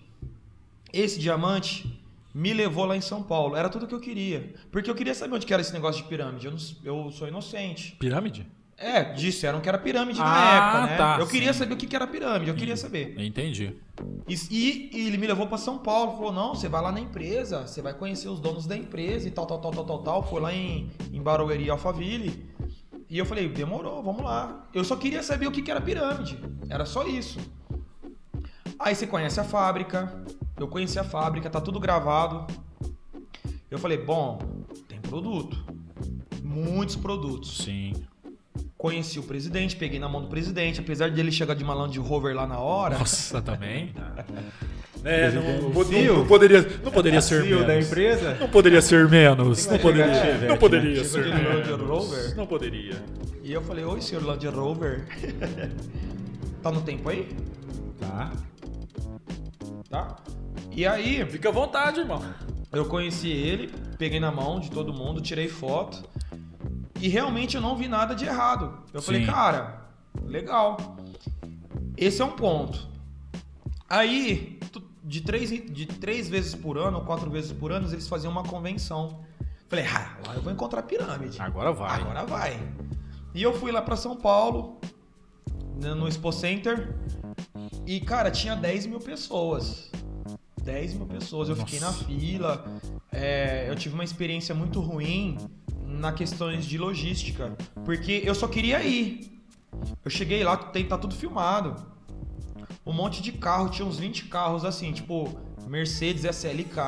Esse 0.93 1.19
diamante 1.19 2.01
me 2.35 2.53
levou 2.53 2.85
lá 2.85 2.97
em 2.97 3.01
São 3.01 3.23
Paulo. 3.23 3.55
Era 3.57 3.69
tudo 3.69 3.87
que 3.87 3.95
eu 3.95 4.01
queria. 4.01 4.53
Porque 4.73 4.91
eu 4.91 4.95
queria 4.95 5.15
saber 5.15 5.37
onde 5.37 5.47
que 5.47 5.53
era 5.55 5.61
esse 5.63 5.73
negócio 5.73 6.03
de 6.03 6.09
pirâmide. 6.09 6.47
Eu, 6.47 6.53
não- 6.53 6.59
eu 7.07 7.11
sou 7.13 7.29
inocente. 7.29 7.97
Pirâmide? 7.99 8.47
É, 8.77 9.05
disseram 9.13 9.61
que 9.61 9.69
era 9.69 9.79
pirâmide 9.79 10.19
na 10.19 10.27
Ah, 10.27 10.57
época, 10.57 10.87
né? 10.91 10.97
tá, 10.97 11.17
eu 11.21 11.29
queria 11.29 11.53
sim. 11.53 11.61
saber 11.61 11.75
o 11.75 11.77
que 11.77 11.87
que 11.87 11.95
era 11.95 12.09
pirâmide, 12.09 12.51
eu 12.51 12.57
queria 12.57 12.77
saber. 12.77 13.15
Entendi. 13.21 13.73
E, 14.29 14.35
e- 14.51 14.91
e 14.93 15.07
ele 15.07 15.17
me 15.17 15.29
levou 15.29 15.47
pra 15.47 15.57
São 15.57 15.79
Paulo, 15.79 16.17
falou: 16.17 16.33
não, 16.33 16.57
você 16.57 16.69
vai 16.69 16.83
lá 16.83 16.91
na 16.91 16.99
empresa, 16.99 17.65
você 17.69 17.81
vai 17.81 17.95
conhecer 17.95 18.29
os 18.29 18.41
donos 18.41 18.67
da 18.67 18.77
empresa 18.77 19.29
e 19.29 19.31
tal, 19.31 19.47
tal, 19.47 19.61
tal, 19.61 19.71
tal, 19.71 19.85
tal, 19.85 19.99
tal. 20.03 20.23
Foi 20.29 20.41
lá 20.41 20.53
em, 20.53 20.91
em 21.13 21.23
Barueri, 21.23 21.71
Alphaville. 21.71 22.47
E 23.09 23.17
eu 23.17 23.25
falei, 23.25 23.49
demorou, 23.49 24.03
vamos 24.03 24.25
lá. 24.25 24.67
Eu 24.75 24.83
só 24.83 24.97
queria 24.97 25.23
saber 25.23 25.47
o 25.47 25.53
que 25.53 25.63
que 25.63 25.71
era 25.71 25.81
pirâmide. 25.81 26.37
Era 26.69 26.85
só 26.85 27.07
isso. 27.07 27.39
Aí 28.79 28.95
você 28.95 29.07
conhece 29.07 29.39
a 29.41 29.45
fábrica, 29.45 30.13
eu 30.59 30.69
conheci 30.69 30.99
a 30.99 31.05
fábrica, 31.05 31.49
tá 31.49 31.61
tudo 31.61 31.79
gravado. 31.81 32.47
Eu 33.71 33.79
falei, 33.79 33.99
bom, 33.99 34.39
tem 34.89 35.01
produto. 35.01 35.65
Muitos 36.43 36.97
produtos. 36.97 37.59
Sim. 37.65 37.93
Conheci 38.77 39.19
o 39.19 39.23
presidente, 39.23 39.77
peguei 39.77 39.99
na 39.99 40.09
mão 40.09 40.21
do 40.21 40.29
presidente, 40.29 40.81
apesar 40.81 41.11
dele 41.11 41.33
chegar 41.33 41.55
de 41.55 41.65
uma 41.65 41.73
Land 41.75 41.99
Rover 41.99 42.37
lá 42.37 42.47
na 42.47 42.59
hora. 42.59 42.99
Nossa, 42.99 43.41
também? 43.41 43.93
É, 45.07 45.31
não, 45.33 45.43
O 45.69 45.75
não- 45.75 45.85
CEO. 45.85 46.17
não 46.17 46.27
poderia, 46.27 46.63
não 46.83 46.91
poderia 46.91 47.21
ser 47.21 47.43
CEO 47.43 47.59
menos. 47.61 47.67
da 47.67 47.79
empresa? 47.79 48.35
Não 48.41 48.49
poderia 48.49 48.81
ser 48.81 49.07
menos. 49.07 49.67
Não 49.67 49.79
poderia, 49.79 50.15
Chevette, 50.15 50.47
não 50.47 50.57
poderia 50.57 50.97
né? 50.97 51.05
ser 51.05 51.27
Land 51.27 51.43
menos. 51.43 51.81
Rover. 51.87 52.35
Não 52.35 52.47
poderia. 52.47 53.03
E 53.43 53.53
eu 53.53 53.61
falei, 53.61 53.85
oi, 53.85 54.01
senhor 54.01 54.25
Land 54.25 54.47
Rover. 54.49 55.05
tá 56.63 56.73
no 56.73 56.81
tempo 56.81 57.07
aí? 57.11 57.29
Tá. 58.01 58.33
Tá? 59.95 60.17
E 60.73 60.85
aí, 60.85 61.25
Fica 61.31 61.51
à 61.51 61.53
vontade, 61.53 62.01
irmão. 62.01 62.21
eu 62.73 62.85
conheci 62.87 63.29
ele, 63.29 63.73
peguei 63.97 64.19
na 64.19 64.33
mão 64.33 64.59
de 64.59 64.69
todo 64.69 64.93
mundo, 64.93 65.21
tirei 65.21 65.47
foto. 65.47 66.03
E 67.01 67.09
realmente 67.09 67.55
eu 67.55 67.61
não 67.61 67.77
vi 67.77 67.87
nada 67.87 68.13
de 68.13 68.25
errado. 68.25 68.83
Eu 68.93 69.01
falei, 69.01 69.21
Sim. 69.21 69.31
cara, 69.31 69.87
legal. 70.25 70.97
Esse 71.97 72.21
é 72.21 72.25
um 72.25 72.33
ponto. 72.33 72.89
Aí, 73.89 74.59
de 75.05 75.21
três, 75.21 75.51
de 75.51 75.87
três 75.87 76.29
vezes 76.29 76.57
por 76.57 76.77
ano, 76.77 76.99
ou 76.99 77.05
quatro 77.05 77.31
vezes 77.31 77.53
por 77.53 77.71
ano, 77.71 77.87
eles 77.89 78.09
faziam 78.09 78.33
uma 78.33 78.43
convenção. 78.43 79.21
Falei, 79.69 79.87
ah, 79.87 80.17
lá 80.27 80.35
eu 80.35 80.43
vou 80.43 80.53
encontrar 80.53 80.83
pirâmide. 80.83 81.41
Agora 81.41 81.73
vai. 81.73 82.01
Agora 82.01 82.25
vai. 82.27 82.59
E 83.33 83.41
eu 83.41 83.53
fui 83.53 83.71
lá 83.71 83.81
pra 83.81 83.95
São 83.95 84.17
Paulo, 84.17 84.81
né, 85.81 85.95
no 85.95 86.09
Expo 86.09 86.33
Center, 86.33 86.97
e, 87.87 88.01
cara, 88.01 88.31
tinha 88.31 88.55
10 88.55 88.87
mil 88.87 89.01
pessoas. 89.01 89.91
10 90.63 90.95
mil 90.95 91.07
pessoas. 91.07 91.49
Eu 91.49 91.57
fiquei 91.57 91.79
na 91.81 91.87
Nossa. 91.87 92.05
fila. 92.05 92.81
é, 93.13 93.67
eu 93.69 93.77
tive 93.77 93.95
uma 93.95 94.05
experiência 94.05 94.55
muito 94.55 94.81
ruim 94.81 95.37
na 95.87 96.13
questões 96.13 96.65
de 96.65 96.77
logística, 96.79 97.57
porque 97.85 98.23
eu 98.25 98.35
só 98.35 98.49
queria 98.49 98.83
ir. 98.83 99.31
Eu 100.05 100.11
cheguei 100.11 100.43
lá, 100.43 100.57
tem, 100.57 100.87
tá 100.87 100.97
tudo 100.97 101.15
filmado. 101.15 101.77
Um 102.87 102.93
monte 102.93 103.23
de 103.23 103.33
carro, 103.33 103.69
tinha 103.69 103.87
uns 103.87 103.99
20 103.99 104.27
carros 104.27 104.65
assim, 104.65 104.93
tipo 104.93 105.31
Mercedes 105.67 106.25
SLK, 106.25 106.79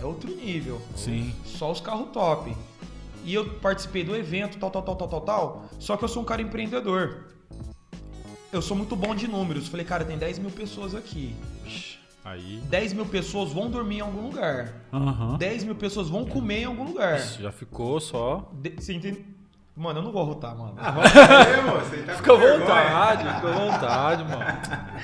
é 0.00 0.04
outro 0.04 0.34
nível. 0.34 0.80
Sim. 0.96 1.32
Só 1.44 1.70
os 1.70 1.80
carros 1.80 2.10
top. 2.12 2.56
E 3.24 3.34
eu 3.34 3.48
participei 3.58 4.02
do 4.02 4.16
evento, 4.16 4.58
tal, 4.58 4.70
tal, 4.70 4.82
tal, 4.82 4.96
tal, 4.96 5.08
tal, 5.08 5.20
tal. 5.20 5.64
Só 5.78 5.96
que 5.96 6.04
eu 6.04 6.08
sou 6.08 6.22
um 6.22 6.24
cara 6.24 6.40
empreendedor. 6.40 7.29
Eu 8.52 8.60
sou 8.60 8.76
muito 8.76 8.96
bom 8.96 9.14
de 9.14 9.28
números. 9.28 9.68
Falei, 9.68 9.86
cara, 9.86 10.04
tem 10.04 10.18
10 10.18 10.38
mil 10.38 10.50
pessoas 10.50 10.94
aqui. 10.94 11.34
Aí. 12.24 12.60
10 12.68 12.92
mil 12.92 13.06
pessoas 13.06 13.52
vão 13.52 13.70
dormir 13.70 13.96
em 13.98 14.00
algum 14.00 14.22
lugar. 14.22 14.74
Aham. 14.92 15.36
10 15.38 15.64
mil 15.64 15.74
pessoas 15.74 16.08
vão 16.08 16.24
comer 16.24 16.60
em 16.62 16.64
algum 16.64 16.84
lugar. 16.84 17.18
Isso, 17.18 17.40
Já 17.42 17.52
ficou 17.52 18.00
só. 18.00 18.50
De- 18.60 18.70
Você 18.76 18.92
entende? 18.92 19.24
Mano, 19.80 20.00
eu 20.00 20.02
não 20.02 20.12
vou 20.12 20.20
arrotar, 20.20 20.54
mano. 20.54 20.74
Ah, 20.76 20.94
aí, 20.94 22.02
tá 22.02 22.12
Fica 22.20 22.32
à 22.34 22.36
vontade, 22.36 23.34
fica 23.34 23.48
à 23.48 23.52
vontade, 23.52 24.24
mano. 24.24 24.44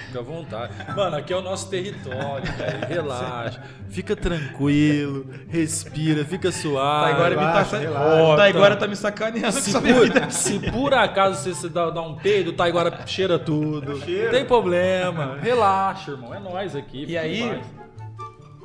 Fica 0.07 0.19
à 0.19 0.23
vontade. 0.23 0.73
Mano, 0.95 1.17
aqui 1.17 1.33
é 1.33 1.37
o 1.37 1.41
nosso 1.41 1.71
território, 1.71 2.53
velho. 2.53 2.87
Relaxa. 2.87 3.63
Fica 3.89 4.15
tranquilo, 4.15 5.31
respira, 5.49 6.27
fica 6.27 6.53
suave. 6.53 7.11
Tá 7.11 7.17
agora 7.17 7.31
me 7.31 7.37
tá, 7.41 7.63
relaxa, 7.79 8.37
tá 8.37 8.45
agora 8.45 8.77
tá 8.77 8.87
me 8.87 8.97
sacaneando 8.97 9.53
Se 9.53 9.73
por, 9.73 10.31
se 10.31 10.71
por 10.71 10.93
acaso 10.93 11.43
você 11.43 11.55
se 11.55 11.71
dá, 11.71 11.89
dá 11.89 12.03
um 12.03 12.17
peido, 12.17 12.53
tá 12.53 12.67
agora 12.67 13.01
cheira 13.07 13.39
tudo. 13.39 13.99
Cheira. 14.01 14.31
Tem 14.31 14.45
problema. 14.45 15.39
Relaxa, 15.41 16.11
irmão. 16.11 16.35
É 16.35 16.39
nós 16.39 16.77
aqui. 16.77 17.07
E 17.09 17.17
aí, 17.17 17.63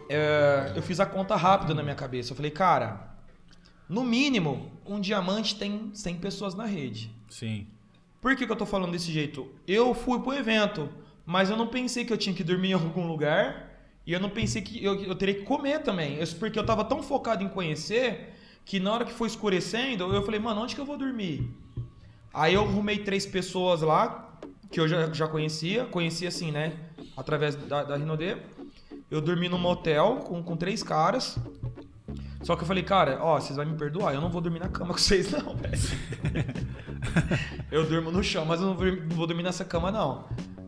é, 0.09 0.73
eu 0.75 0.81
fiz 0.81 0.99
a 0.99 1.05
conta 1.05 1.37
rápida 1.37 1.73
na 1.73 1.81
minha 1.81 1.95
cabeça. 1.95 2.33
Eu 2.33 2.35
falei, 2.35 2.51
cara, 2.51 3.10
no 3.91 4.03
mínimo, 4.05 4.71
um 4.85 4.99
diamante 5.01 5.55
tem 5.55 5.91
100 5.93 6.15
pessoas 6.15 6.55
na 6.55 6.65
rede. 6.65 7.11
Sim. 7.29 7.67
Por 8.21 8.35
que, 8.35 8.45
que 8.45 8.51
eu 8.51 8.55
tô 8.55 8.65
falando 8.65 8.91
desse 8.93 9.11
jeito? 9.11 9.47
Eu 9.67 9.93
fui 9.93 10.19
pro 10.19 10.33
evento, 10.33 10.87
mas 11.25 11.49
eu 11.49 11.57
não 11.57 11.67
pensei 11.67 12.05
que 12.05 12.13
eu 12.13 12.17
tinha 12.17 12.33
que 12.33 12.43
dormir 12.43 12.69
em 12.69 12.73
algum 12.73 13.05
lugar. 13.05 13.69
E 14.07 14.13
eu 14.13 14.19
não 14.19 14.29
pensei 14.29 14.61
que 14.61 14.83
eu, 14.83 14.95
eu 15.03 15.13
teria 15.15 15.35
que 15.35 15.41
comer 15.43 15.79
também. 15.83 16.15
Eu- 16.15 16.27
porque 16.39 16.57
eu 16.57 16.65
tava 16.65 16.83
tão 16.85 17.03
focado 17.03 17.43
em 17.43 17.49
conhecer 17.49 18.33
que 18.63 18.79
na 18.79 18.93
hora 18.93 19.05
que 19.05 19.11
foi 19.11 19.27
escurecendo, 19.27 20.05
eu 20.13 20.23
falei, 20.23 20.39
mano, 20.39 20.61
onde 20.61 20.73
que 20.73 20.79
eu 20.81 20.85
vou 20.85 20.97
dormir? 20.97 21.49
Aí 22.33 22.53
eu 22.53 22.61
arrumei 22.61 22.99
três 22.99 23.25
pessoas 23.25 23.81
lá, 23.81 24.39
que 24.71 24.79
eu 24.79 24.87
já, 24.87 25.11
já 25.11 25.27
conhecia. 25.27 25.83
Conhecia 25.85 26.29
assim, 26.29 26.49
né? 26.51 26.73
Através 27.17 27.55
da, 27.55 27.83
da 27.83 27.97
Rinodê. 27.97 28.37
Eu 29.09 29.19
dormi 29.19 29.49
num 29.49 29.57
motel 29.59 30.21
com, 30.25 30.41
com 30.41 30.55
três 30.55 30.81
caras. 30.81 31.37
Só 32.43 32.55
que 32.55 32.63
eu 32.63 32.67
falei, 32.67 32.83
cara, 32.83 33.19
ó, 33.21 33.39
vocês 33.39 33.55
vão 33.55 33.65
me 33.65 33.77
perdoar, 33.77 34.13
eu 34.13 34.21
não 34.21 34.29
vou 34.29 34.41
dormir 34.41 34.59
na 34.59 34.67
cama 34.67 34.93
com 34.93 34.99
vocês, 34.99 35.31
não, 35.31 35.55
velho. 35.55 35.77
eu 37.71 37.85
durmo 37.87 38.11
no 38.11 38.23
chão, 38.23 38.45
mas 38.45 38.61
eu 38.61 38.67
não 38.67 38.75
vou, 38.75 39.27
dormir 39.27 39.43
nessa 39.43 39.63
cama, 39.63 39.91
não. 39.91 40.25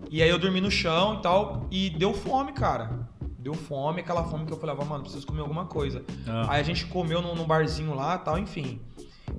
E 0.09 0.21
aí 0.21 0.29
eu 0.29 0.37
dormi 0.37 0.61
no 0.61 0.69
chão 0.69 1.15
e 1.15 1.21
tal, 1.21 1.67
e 1.71 1.89
deu 1.89 2.13
fome, 2.13 2.53
cara. 2.53 3.09
Deu 3.39 3.53
fome, 3.53 4.01
aquela 4.01 4.23
fome 4.23 4.45
que 4.45 4.53
eu 4.53 4.57
falava, 4.57 4.85
mano, 4.85 5.03
preciso 5.03 5.27
comer 5.27 5.41
alguma 5.41 5.65
coisa. 5.65 6.03
Ah. 6.27 6.53
Aí 6.53 6.61
a 6.61 6.63
gente 6.63 6.85
comeu 6.85 7.21
num, 7.21 7.35
num 7.35 7.45
barzinho 7.45 7.93
lá 7.93 8.17
tal, 8.17 8.37
enfim. 8.37 8.79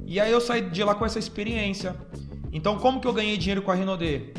E 0.05 0.21
aí 0.21 0.31
eu 0.31 0.41
saí 0.41 0.69
de 0.69 0.85
lá 0.85 0.95
com 0.95 1.07
essa 1.07 1.19
experiência. 1.19 1.97
Então, 2.53 2.79
como 2.79 3.01
que 3.01 3.07
eu 3.07 3.13
ganhei 3.13 3.37
dinheiro 3.37 3.63
com 3.63 3.71
a 3.71 3.75
Renaudet? 3.75 4.35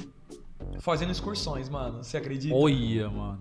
Fazendo 0.79 1.11
excursões, 1.11 1.69
mano. 1.69 2.03
Você 2.03 2.17
acredita? 2.17 2.53
Olha, 2.55 3.09
mano. 3.09 3.39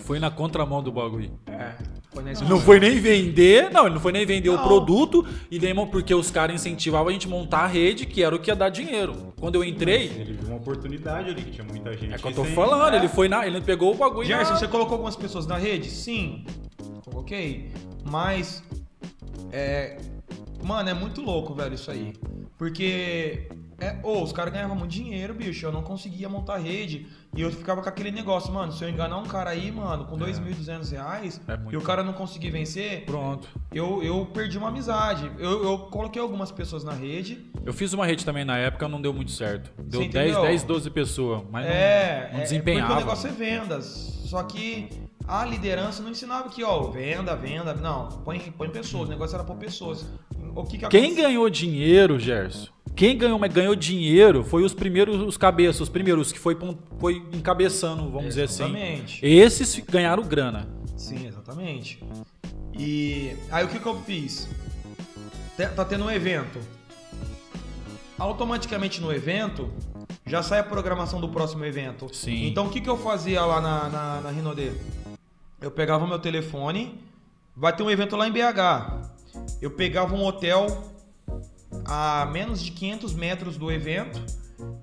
Foi 0.00 0.18
na 0.18 0.30
contramão 0.30 0.82
do 0.82 0.90
bagulho. 0.92 1.30
É, 1.46 1.72
foi 2.12 2.22
na 2.22 2.32
Não 2.48 2.60
foi 2.60 2.80
nem 2.80 2.98
vender, 3.00 3.70
não, 3.70 3.86
ele 3.86 3.94
não 3.94 4.00
foi 4.00 4.12
nem 4.12 4.26
vender 4.26 4.48
o 4.48 4.56
Não. 4.56 4.64
produto, 4.64 5.24
e 5.50 5.58
nem 5.58 5.74
porque 5.86 6.14
os 6.14 6.30
caras 6.30 6.54
incentivavam 6.56 7.08
a 7.08 7.12
gente 7.12 7.28
montar 7.28 7.60
a 7.60 7.66
rede, 7.66 8.06
que 8.06 8.22
era 8.22 8.34
o 8.34 8.38
que 8.38 8.50
ia 8.50 8.56
dar 8.56 8.68
dinheiro. 8.70 9.32
Quando 9.40 9.54
eu 9.56 9.64
entrei, 9.64 10.06
Ele 10.08 10.32
viu 10.34 10.48
uma 10.48 10.56
oportunidade 10.56 11.30
ali, 11.30 11.42
que 11.42 11.50
tinha 11.52 11.64
muita 11.64 11.92
gente. 11.96 12.12
é 12.14 12.18
que 12.18 12.26
eu 12.26 12.32
tô 12.34 12.44
sem- 12.44 12.54
falando, 12.54 12.94
é. 12.94 12.98
ele 12.98 13.08
foi 13.08 13.28
na. 13.28 13.46
Ele 13.46 13.60
pegou 13.60 13.92
o 13.92 13.96
bagulho. 13.96 14.26
Gerson, 14.26 14.52
na- 14.54 14.58
você 14.58 14.66
colocou 14.68 14.92
algumas 14.94 15.16
pessoas 15.16 15.46
na 15.46 15.56
rede? 15.56 15.90
Sim. 15.90 16.44
Coloquei. 17.04 17.70
Mas. 18.04 18.62
É. 19.52 19.98
Mano, 20.62 20.88
é 20.88 20.94
muito 20.94 21.20
louco, 21.20 21.54
velho, 21.54 21.74
isso 21.74 21.90
aí. 21.90 22.14
Porque. 22.58 23.48
É, 23.78 23.96
ô, 24.02 24.22
os 24.22 24.32
caras 24.32 24.52
ganhavam 24.52 24.76
muito 24.76 24.90
dinheiro, 24.92 25.34
bicho. 25.34 25.66
Eu 25.66 25.72
não 25.72 25.82
conseguia 25.82 26.28
montar 26.28 26.58
rede. 26.58 27.06
E 27.36 27.40
eu 27.40 27.50
ficava 27.50 27.82
com 27.82 27.88
aquele 27.88 28.10
negócio, 28.12 28.52
mano. 28.52 28.70
Se 28.72 28.84
eu 28.84 28.88
enganar 28.88 29.18
um 29.18 29.24
cara 29.24 29.50
aí, 29.50 29.70
mano, 29.72 30.04
com 30.04 30.16
2.200 30.16 30.90
reais, 30.92 31.40
É 31.48 31.58
e 31.72 31.76
o 31.76 31.80
cara 31.80 32.02
não 32.04 32.12
conseguir 32.12 32.50
vencer, 32.50 33.04
Pronto. 33.04 33.48
eu, 33.72 34.02
eu 34.02 34.24
perdi 34.26 34.56
uma 34.56 34.68
amizade. 34.68 35.30
Eu, 35.38 35.64
eu 35.64 35.78
coloquei 35.78 36.22
algumas 36.22 36.52
pessoas 36.52 36.84
na 36.84 36.92
rede. 36.92 37.44
Eu 37.64 37.72
fiz 37.72 37.92
uma 37.92 38.06
rede 38.06 38.24
também 38.24 38.44
na 38.44 38.56
época, 38.56 38.86
não 38.86 39.02
deu 39.02 39.12
muito 39.12 39.32
certo. 39.32 39.70
Deu 39.82 40.02
Você 40.02 40.08
10, 40.08 40.26
entendeu? 40.30 40.42
10, 40.48 40.62
12 40.62 40.90
pessoas, 40.90 41.42
mas 41.50 41.64
não- 41.66 41.72
É, 41.72 42.30
não, 42.32 42.38
é, 42.38 42.42
desempenhava. 42.42 42.86
porque 42.88 43.02
o 43.02 43.06
negócio 43.06 43.28
é 43.28 43.32
vendas. 43.32 43.84
Só 44.24 44.42
que 44.44 44.88
a 45.26 45.44
liderança 45.44 46.02
não 46.02 46.10
ensinava 46.10 46.48
que, 46.48 46.62
ó, 46.62 46.82
venda, 46.90 47.34
venda. 47.34 47.74
Não, 47.74 48.08
põe, 48.24 48.38
põe 48.56 48.68
pessoas. 48.68 49.08
O 49.08 49.10
negócio 49.10 49.34
era 49.34 49.44
pôr 49.44 49.56
pessoas. 49.56 50.06
O 50.54 50.64
que 50.64 50.78
que 50.78 50.88
Quem 50.88 51.14
ganhou 51.14 51.48
dinheiro, 51.48 52.18
Gerson? 52.18 52.68
Quem 52.94 53.18
ganhou, 53.18 53.38
mas 53.38 53.52
ganhou 53.52 53.74
dinheiro 53.74 54.44
foi 54.44 54.62
os 54.62 54.72
primeiros, 54.72 55.20
os 55.20 55.36
cabeças, 55.36 55.80
os 55.80 55.88
primeiros 55.88 56.30
que 56.30 56.38
foi, 56.38 56.56
foi 57.00 57.16
encabeçando, 57.32 58.08
vamos 58.08 58.28
dizer 58.28 58.44
assim. 58.44 58.64
Exatamente. 58.64 59.26
Esses 59.26 59.78
ganharam 59.80 60.22
grana. 60.22 60.68
Sim, 60.96 61.26
exatamente. 61.26 62.00
E 62.72 63.36
aí 63.50 63.64
o 63.64 63.68
que, 63.68 63.80
que 63.80 63.86
eu 63.86 64.00
fiz? 64.02 64.48
Tá 65.74 65.84
tendo 65.84 66.04
um 66.04 66.10
evento. 66.10 66.60
Automaticamente 68.16 69.00
no 69.00 69.12
evento 69.12 69.72
já 70.24 70.42
sai 70.42 70.60
a 70.60 70.64
programação 70.64 71.20
do 71.20 71.28
próximo 71.28 71.64
evento. 71.64 72.14
Sim. 72.14 72.46
Então 72.46 72.66
o 72.66 72.70
que, 72.70 72.80
que 72.80 72.88
eu 72.88 72.96
fazia 72.96 73.44
lá 73.44 73.60
na, 73.60 73.88
na, 73.88 74.20
na 74.20 74.30
Rinodê? 74.30 74.70
Eu 75.64 75.70
pegava 75.70 76.04
o 76.04 76.06
meu 76.06 76.18
telefone, 76.18 77.00
vai 77.56 77.74
ter 77.74 77.82
um 77.82 77.90
evento 77.90 78.16
lá 78.16 78.28
em 78.28 78.30
BH. 78.30 79.08
Eu 79.62 79.70
pegava 79.70 80.14
um 80.14 80.22
hotel 80.22 80.66
a 81.86 82.28
menos 82.30 82.62
de 82.62 82.70
500 82.70 83.14
metros 83.14 83.56
do 83.56 83.72
evento, 83.72 84.22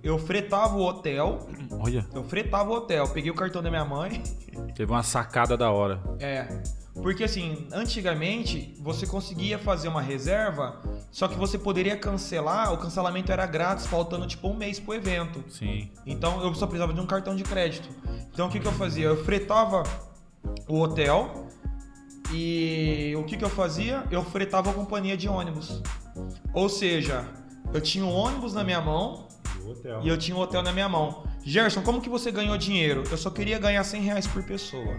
eu 0.01 0.17
fretava 0.17 0.75
o 0.75 0.81
hotel, 0.81 1.47
Olha, 1.79 2.03
eu 2.15 2.23
fretava 2.23 2.71
o 2.71 2.73
hotel, 2.73 3.07
peguei 3.09 3.29
o 3.29 3.35
cartão 3.35 3.61
da 3.61 3.69
minha 3.69 3.85
mãe, 3.85 4.23
teve 4.75 4.91
uma 4.91 5.03
sacada 5.03 5.55
da 5.55 5.69
hora. 5.69 6.01
é. 6.19 6.47
Porque 6.93 7.23
assim, 7.23 7.67
antigamente 7.71 8.75
você 8.81 9.07
conseguia 9.07 9.57
fazer 9.57 9.87
uma 9.87 10.01
reserva, 10.01 10.81
só 11.09 11.25
que 11.25 11.35
você 11.35 11.57
poderia 11.57 11.95
cancelar, 11.95 12.73
o 12.73 12.77
cancelamento 12.77 13.31
era 13.31 13.45
grátis, 13.45 13.85
faltando 13.85 14.27
tipo 14.27 14.49
um 14.49 14.57
mês 14.57 14.77
pro 14.77 14.93
evento. 14.93 15.41
Sim. 15.47 15.89
Então 16.05 16.43
eu 16.43 16.53
só 16.53 16.65
precisava 16.65 16.93
de 16.93 16.99
um 16.99 17.05
cartão 17.05 17.33
de 17.33 17.43
crédito. 17.43 17.87
Então 18.33 18.47
o 18.47 18.51
que, 18.51 18.59
que 18.59 18.67
eu 18.67 18.73
fazia? 18.73 19.05
Eu 19.05 19.23
fretava 19.23 19.83
o 20.71 20.81
hotel 20.81 21.47
e 22.33 23.13
o 23.17 23.23
que, 23.23 23.35
que 23.35 23.43
eu 23.43 23.49
fazia? 23.49 24.03
Eu 24.09 24.23
fretava 24.23 24.69
a 24.69 24.73
companhia 24.73 25.17
de 25.17 25.27
ônibus. 25.27 25.81
Ou 26.53 26.69
seja, 26.69 27.25
eu 27.73 27.81
tinha 27.81 28.05
um 28.05 28.13
ônibus 28.13 28.53
na 28.53 28.63
minha 28.63 28.79
mão 28.79 29.27
e 30.01 30.07
eu 30.07 30.17
tinha 30.17 30.35
um 30.35 30.39
hotel 30.39 30.63
na 30.63 30.71
minha 30.71 30.87
mão. 30.87 31.23
Gerson, 31.43 31.81
como 31.81 32.01
que 32.01 32.09
você 32.09 32.31
ganhou 32.31 32.57
dinheiro? 32.57 33.03
Eu 33.09 33.17
só 33.17 33.29
queria 33.29 33.57
ganhar 33.57 33.83
100 33.83 34.01
reais 34.01 34.27
por 34.27 34.43
pessoa. 34.43 34.95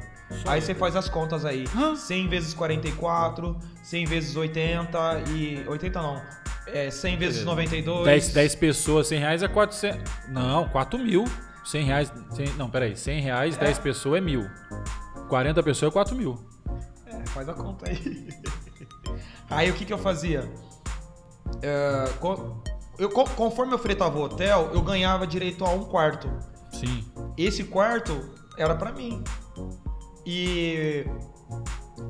Aí 0.46 0.60
você 0.60 0.74
faz 0.74 0.96
as 0.96 1.08
contas 1.08 1.44
aí. 1.44 1.64
100 1.96 2.28
vezes 2.28 2.54
44, 2.54 3.56
100 3.82 4.04
vezes 4.06 4.36
80 4.36 5.22
e... 5.30 5.64
80 5.68 6.02
não. 6.02 6.22
É, 6.66 6.90
100 6.90 7.16
vezes 7.16 7.44
92. 7.44 8.04
10, 8.04 8.32
10 8.32 8.54
pessoas, 8.56 9.06
100 9.08 9.18
reais 9.18 9.42
é 9.42 9.48
400. 9.48 10.12
Não, 10.28 10.68
4 10.68 10.98
mil. 10.98 11.24
100 11.64 11.84
reais. 11.84 12.12
100, 12.30 12.48
não, 12.54 12.68
peraí. 12.68 12.96
100 12.96 13.20
reais, 13.20 13.56
10 13.56 13.78
pessoas 13.78 14.18
é 14.18 14.20
mil. 14.20 14.48
40 15.32 15.62
pessoas 15.62 15.90
é 15.90 15.92
4 15.94 16.14
mil. 16.14 16.38
É, 17.06 17.24
faz 17.30 17.48
a 17.48 17.54
conta 17.54 17.88
aí. 17.88 18.28
aí 19.48 19.70
o 19.70 19.74
que, 19.74 19.86
que 19.86 19.92
eu 19.92 19.96
fazia? 19.96 20.46
É, 21.62 22.04
eu, 22.98 23.08
co- 23.08 23.24
conforme 23.30 23.72
eu 23.72 23.78
fretava 23.78 24.18
o 24.18 24.24
hotel, 24.24 24.68
eu 24.74 24.82
ganhava 24.82 25.26
direito 25.26 25.64
a 25.64 25.70
um 25.70 25.84
quarto. 25.84 26.30
Sim. 26.70 27.10
Esse 27.34 27.64
quarto 27.64 28.12
era 28.58 28.74
pra 28.74 28.92
mim. 28.92 29.24
E 30.26 31.06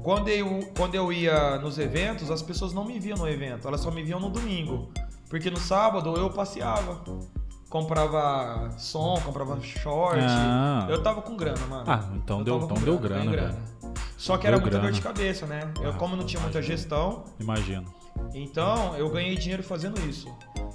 quando 0.02 0.26
eu, 0.28 0.58
quando 0.76 0.96
eu 0.96 1.12
ia 1.12 1.60
nos 1.60 1.78
eventos, 1.78 2.28
as 2.28 2.42
pessoas 2.42 2.72
não 2.72 2.84
me 2.84 2.98
viam 2.98 3.16
no 3.16 3.28
evento, 3.28 3.68
elas 3.68 3.82
só 3.82 3.92
me 3.92 4.02
viam 4.02 4.18
no 4.18 4.30
domingo. 4.30 4.90
Porque 5.30 5.48
no 5.48 5.58
sábado 5.58 6.12
eu 6.16 6.28
passeava. 6.28 7.04
Comprava 7.72 8.68
som, 8.76 9.18
comprava 9.24 9.58
short. 9.62 10.18
Ah. 10.20 10.86
Eu 10.90 11.02
tava 11.02 11.22
com 11.22 11.34
grana, 11.34 11.66
mano. 11.70 11.84
Ah, 11.90 12.04
então 12.16 12.40
Eu 12.40 12.44
deu- 12.44 12.56
então 12.58 12.76
com 12.76 12.82
deu 12.84 12.98
grana, 12.98 13.30
velho. 13.30 13.56
Só 14.18 14.36
que 14.36 14.42
Deu 14.42 14.48
era 14.52 14.60
muita 14.60 14.72
dor 14.76 14.80
grana. 14.82 14.92
de 14.94 15.00
cabeça, 15.00 15.46
né? 15.46 15.72
Eu, 15.80 15.88
Ah, 15.90 15.94
como 15.94 16.14
não 16.14 16.26
tinha 16.26 16.38
muita 16.42 16.58
imagino. 16.58 16.76
gestão, 16.76 17.24
Imagino. 17.40 17.86
então 18.34 18.94
eu 18.96 19.08
ganhei 19.08 19.36
dinheiro 19.38 19.62
fazendo 19.62 19.98
isso. 20.06 20.28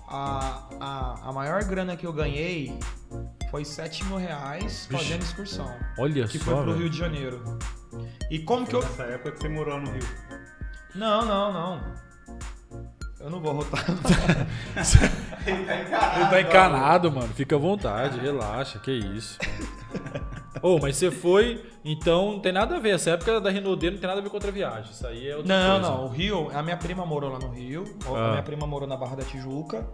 A, 0.09 0.63
a, 0.79 1.29
a 1.29 1.31
maior 1.33 1.63
grana 1.65 1.95
que 1.95 2.07
eu 2.07 2.11
ganhei 2.11 2.77
foi 3.51 3.63
7 3.63 4.03
mil 4.05 4.17
reais 4.17 4.87
Vixe. 4.89 5.03
fazendo 5.03 5.21
excursão. 5.21 5.69
Olha 5.99 6.27
Que 6.27 6.39
só, 6.39 6.45
foi 6.45 6.53
pro 6.55 6.65
velho. 6.65 6.77
Rio 6.77 6.89
de 6.89 6.97
Janeiro. 6.97 7.59
E 8.31 8.39
como 8.39 8.65
que 8.65 8.75
eu. 8.75 8.81
Nessa 8.81 9.03
época 9.03 9.33
que 9.33 9.41
você 9.41 9.49
morou 9.49 9.79
no 9.79 9.91
Rio. 9.91 10.07
Não, 10.95 11.23
não, 11.23 11.53
não. 11.53 11.81
Eu 13.19 13.29
não 13.31 13.39
vou 13.39 13.53
rotar. 13.53 13.83
Ele 15.47 16.29
tá 16.29 16.41
encanado, 16.41 17.11
mano. 17.11 17.29
Fica 17.33 17.55
à 17.55 17.59
vontade, 17.59 18.19
relaxa, 18.19 18.79
que 18.79 18.91
isso. 18.91 19.37
Ô, 20.61 20.77
mas 20.79 20.95
você 20.97 21.09
foi, 21.09 21.63
então 21.83 22.33
não 22.33 22.39
tem 22.39 22.51
nada 22.51 22.75
a 22.75 22.79
ver. 22.79 22.95
Essa 22.95 23.11
época 23.11 23.39
da 23.41 23.49
Renaudet 23.49 23.91
não 23.91 23.99
tem 23.99 24.07
nada 24.07 24.19
a 24.19 24.23
ver 24.23 24.29
com 24.29 24.35
outra 24.35 24.51
viagem. 24.51 24.91
Isso 24.91 25.05
aí 25.07 25.29
é 25.29 25.35
outra 25.35 25.57
Não, 25.57 25.79
coisa. 25.81 25.95
não. 25.95 26.05
O 26.05 26.09
Rio, 26.09 26.51
a 26.53 26.61
minha 26.61 26.77
prima 26.77 27.05
morou 27.05 27.31
lá 27.31 27.39
no 27.39 27.49
Rio. 27.49 27.85
Ah. 28.07 28.27
A 28.27 28.31
minha 28.31 28.43
prima 28.43 28.67
morou 28.67 28.87
na 28.87 28.97
Barra 28.97 29.15
da 29.15 29.23
Tijuca. 29.23 29.87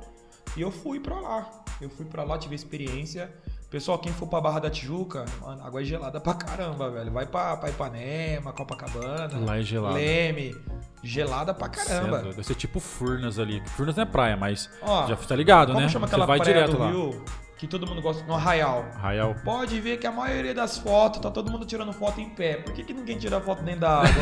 E 0.58 0.62
eu 0.62 0.72
fui 0.72 1.00
pra 1.00 1.20
lá. 1.20 1.50
Eu 1.82 1.90
fui 1.90 2.06
pra 2.06 2.24
lá, 2.24 2.38
tive 2.38 2.56
experiência. 2.56 3.34
Pessoal, 3.74 3.98
quem 3.98 4.14
for 4.14 4.28
pra 4.28 4.40
Barra 4.40 4.60
da 4.60 4.70
Tijuca, 4.70 5.26
mano, 5.42 5.66
água 5.66 5.82
é 5.82 5.84
gelada 5.84 6.20
pra 6.22 6.36
caramba, 6.36 6.92
velho. 6.92 7.10
Vai 7.12 7.26
pra, 7.26 7.58
pra 7.58 7.72
Ipanema, 7.72 8.54
Copacabana. 8.54 9.32
Lá 9.44 9.58
é 9.58 9.64
gelado. 9.64 9.96
Leme. 9.96 10.56
Gelada 11.02 11.56
pra 11.56 11.66
é 11.66 11.70
caramba. 11.72 12.20
Deve 12.22 12.44
ser 12.44 12.54
tipo 12.54 12.80
Furnas 12.80 13.40
ali. 13.40 13.64
Furnas 13.70 13.96
não 13.96 14.04
é 14.04 14.06
praia, 14.06 14.38
mas 14.38 14.70
Ó, 14.80 15.08
já 15.08 15.16
tá 15.16 15.36
ligado, 15.36 15.70
Como 15.70 15.80
né? 15.80 15.90
chama 15.90 16.06
Você 16.06 16.14
aquela 16.14 16.28
vai 16.28 16.38
praia 16.38 16.54
direto 16.54 16.72
do 16.74 16.78
lá. 16.78 16.92
Rio 16.92 17.26
que 17.58 17.66
todo 17.68 17.88
mundo 17.88 18.00
gosta? 18.00 18.24
No 18.26 18.36
Arraial. 18.36 18.86
Arraial. 18.94 19.36
Pode 19.44 19.80
ver 19.80 19.98
que 19.98 20.06
a 20.06 20.12
maioria 20.12 20.54
das 20.54 20.78
fotos, 20.78 21.20
tá 21.20 21.32
todo 21.32 21.50
mundo 21.52 21.66
tirando 21.66 21.92
foto 21.94 22.22
em 22.22 22.30
pé. 22.30 22.58
Por 22.58 22.74
que, 22.76 22.84
que 22.84 22.94
ninguém 22.94 23.18
tira 23.18 23.42
foto 23.42 23.64
dentro 23.64 23.80
da 23.82 24.02
água? 24.02 24.22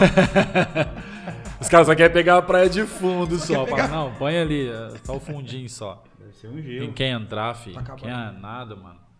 Os 1.59 1.67
caras 1.67 1.87
só 1.87 1.93
querem 1.95 2.13
pegar 2.13 2.37
a 2.37 2.41
praia 2.41 2.69
de 2.69 2.85
fundo 2.85 3.37
só. 3.37 3.65
quer 3.65 3.71
pegar- 3.71 3.87
não, 3.89 4.13
põe 4.13 4.37
ali, 4.37 4.69
é 4.69 4.91
só 5.03 5.17
o 5.17 5.19
fundinho 5.19 5.67
só. 5.69 6.01
Deve 6.17 6.33
ser 6.35 6.47
um 6.47 6.53
Quem 6.53 6.63
gelo. 6.63 6.93
quer 6.93 7.09
entrar, 7.09 7.53
filho? 7.55 7.75
Tá 7.75 7.81
acabando. 7.81 8.03
quer 8.03 8.31
nada, 8.39 8.75
mano. 8.77 9.10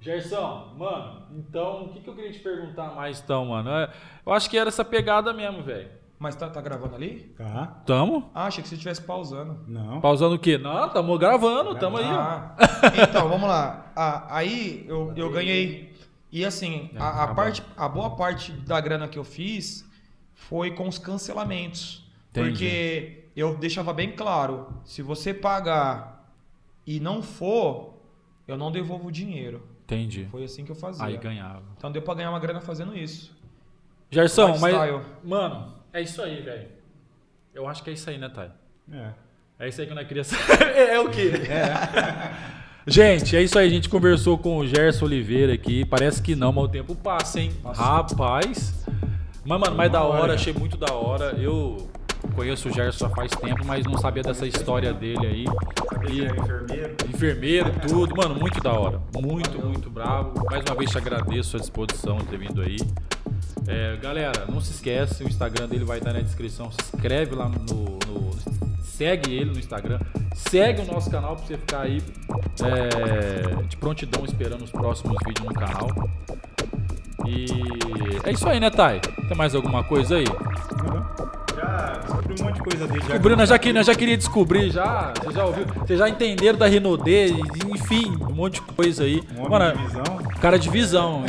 Gerson, 0.00 0.74
mano, 0.76 1.22
então, 1.32 1.86
o 1.86 1.88
que, 1.88 2.00
que 2.00 2.08
eu 2.08 2.14
queria 2.14 2.32
te 2.32 2.38
perguntar 2.38 2.94
mais 2.94 3.20
então, 3.20 3.46
mano? 3.46 3.70
É, 3.70 3.92
Eu 4.24 4.32
acho 4.32 4.48
que 4.48 4.56
era 4.56 4.68
essa 4.68 4.84
pegada 4.84 5.32
mesmo, 5.32 5.62
velho. 5.62 5.90
Mas 6.18 6.34
tá, 6.34 6.48
tá 6.50 6.60
gravando 6.60 6.96
ali? 6.96 7.32
Tá? 7.36 7.80
Tamo? 7.86 8.28
Ah, 8.34 8.46
achei 8.46 8.62
que 8.62 8.68
você 8.68 8.74
estivesse 8.74 9.02
pausando. 9.02 9.60
Não. 9.68 10.00
Pausando 10.00 10.34
o 10.34 10.38
quê? 10.38 10.58
Não, 10.58 10.88
tamo 10.88 11.16
gravando, 11.16 11.76
tamo 11.76 11.96
aí, 11.96 12.04
ó. 12.04 12.18
Ah, 12.18 12.56
então, 13.08 13.28
vamos 13.28 13.48
lá. 13.48 13.92
Ah, 13.94 14.26
aí 14.36 14.84
eu, 14.88 15.12
eu 15.16 15.30
ganhei. 15.30 15.94
E 16.30 16.44
assim, 16.44 16.90
a, 16.96 16.98
tá 16.98 17.22
a 17.22 17.26
bom. 17.28 17.34
parte, 17.34 17.62
a 17.76 17.88
boa 17.88 18.10
parte 18.16 18.52
da 18.52 18.80
grana 18.80 19.06
que 19.06 19.18
eu 19.18 19.22
fiz 19.24 19.88
foi 20.34 20.72
com 20.72 20.88
os 20.88 20.98
cancelamentos. 20.98 22.04
Entendi. 22.30 22.50
Porque 22.50 23.24
eu 23.36 23.56
deixava 23.56 23.92
bem 23.92 24.10
claro: 24.12 24.66
se 24.84 25.02
você 25.02 25.32
pagar 25.32 26.28
e 26.84 26.98
não 26.98 27.22
for, 27.22 27.94
eu 28.46 28.56
não 28.56 28.72
devolvo 28.72 29.08
o 29.08 29.12
dinheiro. 29.12 29.62
Entendi. 29.88 30.28
Foi 30.30 30.44
assim 30.44 30.66
que 30.66 30.70
eu 30.70 30.76
fazia. 30.76 31.02
Aí 31.02 31.16
ganhava. 31.16 31.62
Então 31.78 31.90
deu 31.90 32.02
pra 32.02 32.12
ganhar 32.12 32.28
uma 32.28 32.38
grana 32.38 32.60
fazendo 32.60 32.94
isso. 32.94 33.34
Gerson, 34.10 34.58
mas. 34.58 34.74
Mano, 35.24 35.72
é 35.94 36.02
isso 36.02 36.20
aí, 36.20 36.42
velho. 36.42 36.68
Eu 37.54 37.66
acho 37.66 37.82
que 37.82 37.88
é 37.88 37.94
isso 37.94 38.10
aí, 38.10 38.18
né, 38.18 38.28
Thay? 38.28 38.50
É. 38.92 39.12
É 39.58 39.68
isso 39.68 39.80
aí 39.80 39.86
que 39.86 39.94
nós 39.94 40.06
queríamos 40.06 40.30
é, 40.60 40.94
é 40.94 41.00
o 41.00 41.08
quê? 41.08 41.32
Gente, 42.86 43.34
é 43.34 43.42
isso 43.42 43.58
aí. 43.58 43.66
A 43.66 43.70
gente 43.70 43.88
conversou 43.88 44.36
com 44.36 44.58
o 44.58 44.66
Gerson 44.66 45.06
Oliveira 45.06 45.54
aqui. 45.54 45.86
Parece 45.86 46.22
que 46.22 46.36
não, 46.36 46.52
mas 46.52 46.64
o 46.64 46.68
tempo 46.68 46.94
passa, 46.94 47.40
hein? 47.40 47.52
Rapaz. 47.64 48.84
Mas, 49.44 49.60
mano, 49.60 49.74
mais 49.74 49.90
da 49.90 50.02
hora, 50.02 50.34
achei 50.34 50.52
muito 50.52 50.76
da 50.76 50.92
hora. 50.92 51.34
Eu 51.38 51.88
conheço 52.34 52.68
o 52.68 52.72
Gerson 52.72 53.08
já 53.08 53.14
faz 53.14 53.30
tempo, 53.32 53.64
mas 53.64 53.86
não 53.86 53.96
sabia 53.96 54.22
dessa 54.22 54.46
história 54.46 54.92
dele 54.92 55.26
aí. 55.26 55.44
E 56.08 56.24
enfermeiro. 56.24 56.96
enfermeiro, 57.08 57.72
tudo. 57.86 58.14
Mano, 58.16 58.34
muito 58.34 58.60
da 58.60 58.72
hora. 58.72 59.00
Muito, 59.14 59.58
muito 59.66 59.90
bravo. 59.90 60.44
Mais 60.50 60.62
uma 60.68 60.74
vez 60.76 60.90
te 60.90 60.98
agradeço 60.98 61.56
a 61.56 61.60
disposição 61.60 62.18
de 62.18 62.24
ter 62.26 62.38
vindo 62.38 62.60
aí. 62.62 62.76
É, 63.66 63.96
galera, 63.96 64.46
não 64.48 64.60
se 64.60 64.72
esquece, 64.72 65.22
o 65.24 65.28
Instagram 65.28 65.66
dele 65.68 65.84
vai 65.84 65.98
estar 65.98 66.12
na 66.12 66.20
descrição. 66.20 66.70
Se 66.72 66.78
inscreve 66.94 67.34
lá 67.34 67.48
no, 67.48 67.98
no- 68.06 68.28
Segue 68.82 69.32
ele 69.32 69.52
no 69.52 69.58
Instagram. 69.58 70.00
Segue 70.34 70.82
o 70.82 70.86
nosso 70.92 71.08
canal 71.08 71.36
pra 71.36 71.46
você 71.46 71.56
ficar 71.56 71.82
aí 71.82 72.02
é, 72.64 73.62
de 73.64 73.76
prontidão 73.76 74.24
esperando 74.24 74.64
os 74.64 74.70
próximos 74.72 75.16
vídeos 75.24 75.46
no 75.46 75.54
canal. 75.54 75.88
E 77.28 77.46
é 78.24 78.32
isso 78.32 78.48
aí, 78.48 78.58
né, 78.58 78.70
Thay? 78.70 79.00
Tem 79.00 79.36
mais 79.36 79.54
alguma 79.54 79.84
coisa 79.84 80.16
aí? 80.16 80.24
Já 81.54 81.98
descobri 82.00 82.34
um 82.40 82.44
monte 82.44 82.54
de 82.54 82.62
coisa 82.62 82.88
dele. 82.88 83.16
O 83.16 83.20
Bruno 83.20 83.46
já, 83.46 83.58
que, 83.58 83.72
nós 83.72 83.86
já 83.86 83.94
queria 83.94 84.16
descobrir, 84.16 84.70
já. 84.70 85.12
Você 85.22 85.32
já 85.32 85.44
ouviu? 85.44 85.66
Vocês 85.66 85.98
já 85.98 86.08
entenderam 86.08 86.58
da 86.58 86.66
Renaudet, 86.66 87.34
enfim, 87.74 88.16
um 88.20 88.34
monte 88.34 88.54
de 88.54 88.62
coisa 88.62 89.04
aí. 89.04 89.22
Um 89.36 89.48
Mano, 89.48 89.76
de 89.76 89.82
visão. 89.84 90.04
cara 90.40 90.58
de 90.58 90.70
visão. 90.70 91.24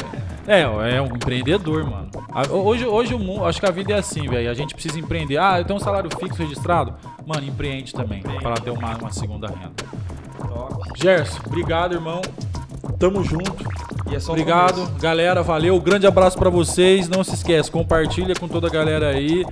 É, 0.47 0.62
é 0.62 1.02
um 1.02 1.08
empreendedor, 1.08 1.84
mano. 1.84 2.10
Hoje, 2.50 2.86
hoje 2.86 3.14
o 3.14 3.20
mundo, 3.20 3.45
acho 3.45 3.60
que 3.60 3.66
a 3.66 3.72
vida 3.72 3.93
é 3.93 3.97
assim, 3.97 4.28
velho. 4.28 4.50
A 4.50 4.54
gente 4.54 4.74
precisa 4.74 4.97
empreender. 4.97 5.38
Ah, 5.38 5.60
eu 5.60 5.66
tenho 5.66 5.78
um 5.78 5.82
salário 5.82 6.10
fixo 6.18 6.41
registrado. 6.41 6.93
Mano, 7.26 7.45
empreende 7.45 7.93
também, 7.93 8.22
para 8.22 8.56
ter 8.56 8.70
uma, 8.70 8.95
uma 8.97 9.12
segunda 9.12 9.47
renda. 9.47 9.74
Top. 10.47 10.82
Gerson, 10.95 11.39
obrigado, 11.45 11.93
irmão. 11.93 12.22
Tamo 13.00 13.24
junto. 13.24 13.56
E 14.12 14.16
é 14.16 14.20
só 14.20 14.32
Obrigado, 14.34 14.76
começo. 14.76 14.93
galera. 15.00 15.41
Valeu. 15.41 15.80
Grande 15.80 16.06
abraço 16.06 16.38
pra 16.38 16.50
vocês. 16.50 17.08
Não 17.08 17.24
se 17.24 17.34
esquece, 17.34 17.72
compartilha 17.72 18.36
com 18.36 18.47
toda 18.47 18.68
a 18.68 18.70
galera 18.70 19.10
aí. 19.10 19.45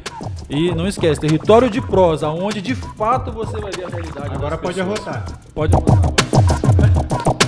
E 0.50 0.74
não 0.76 0.88
esquece, 0.88 1.20
território 1.20 1.70
de 1.70 1.82
prosa, 1.82 2.30
onde 2.30 2.62
de 2.62 2.76
fato 2.76 3.32
você 3.32 3.60
vai 3.60 3.72
ver 3.72 3.86
a 3.86 3.90
realidade. 3.90 4.36
Agora 4.36 4.58
pode 4.58 4.76
pessoas. 4.76 5.00
arrotar. 5.08 5.26
Pode 5.54 5.76
arrotar. 5.76 7.47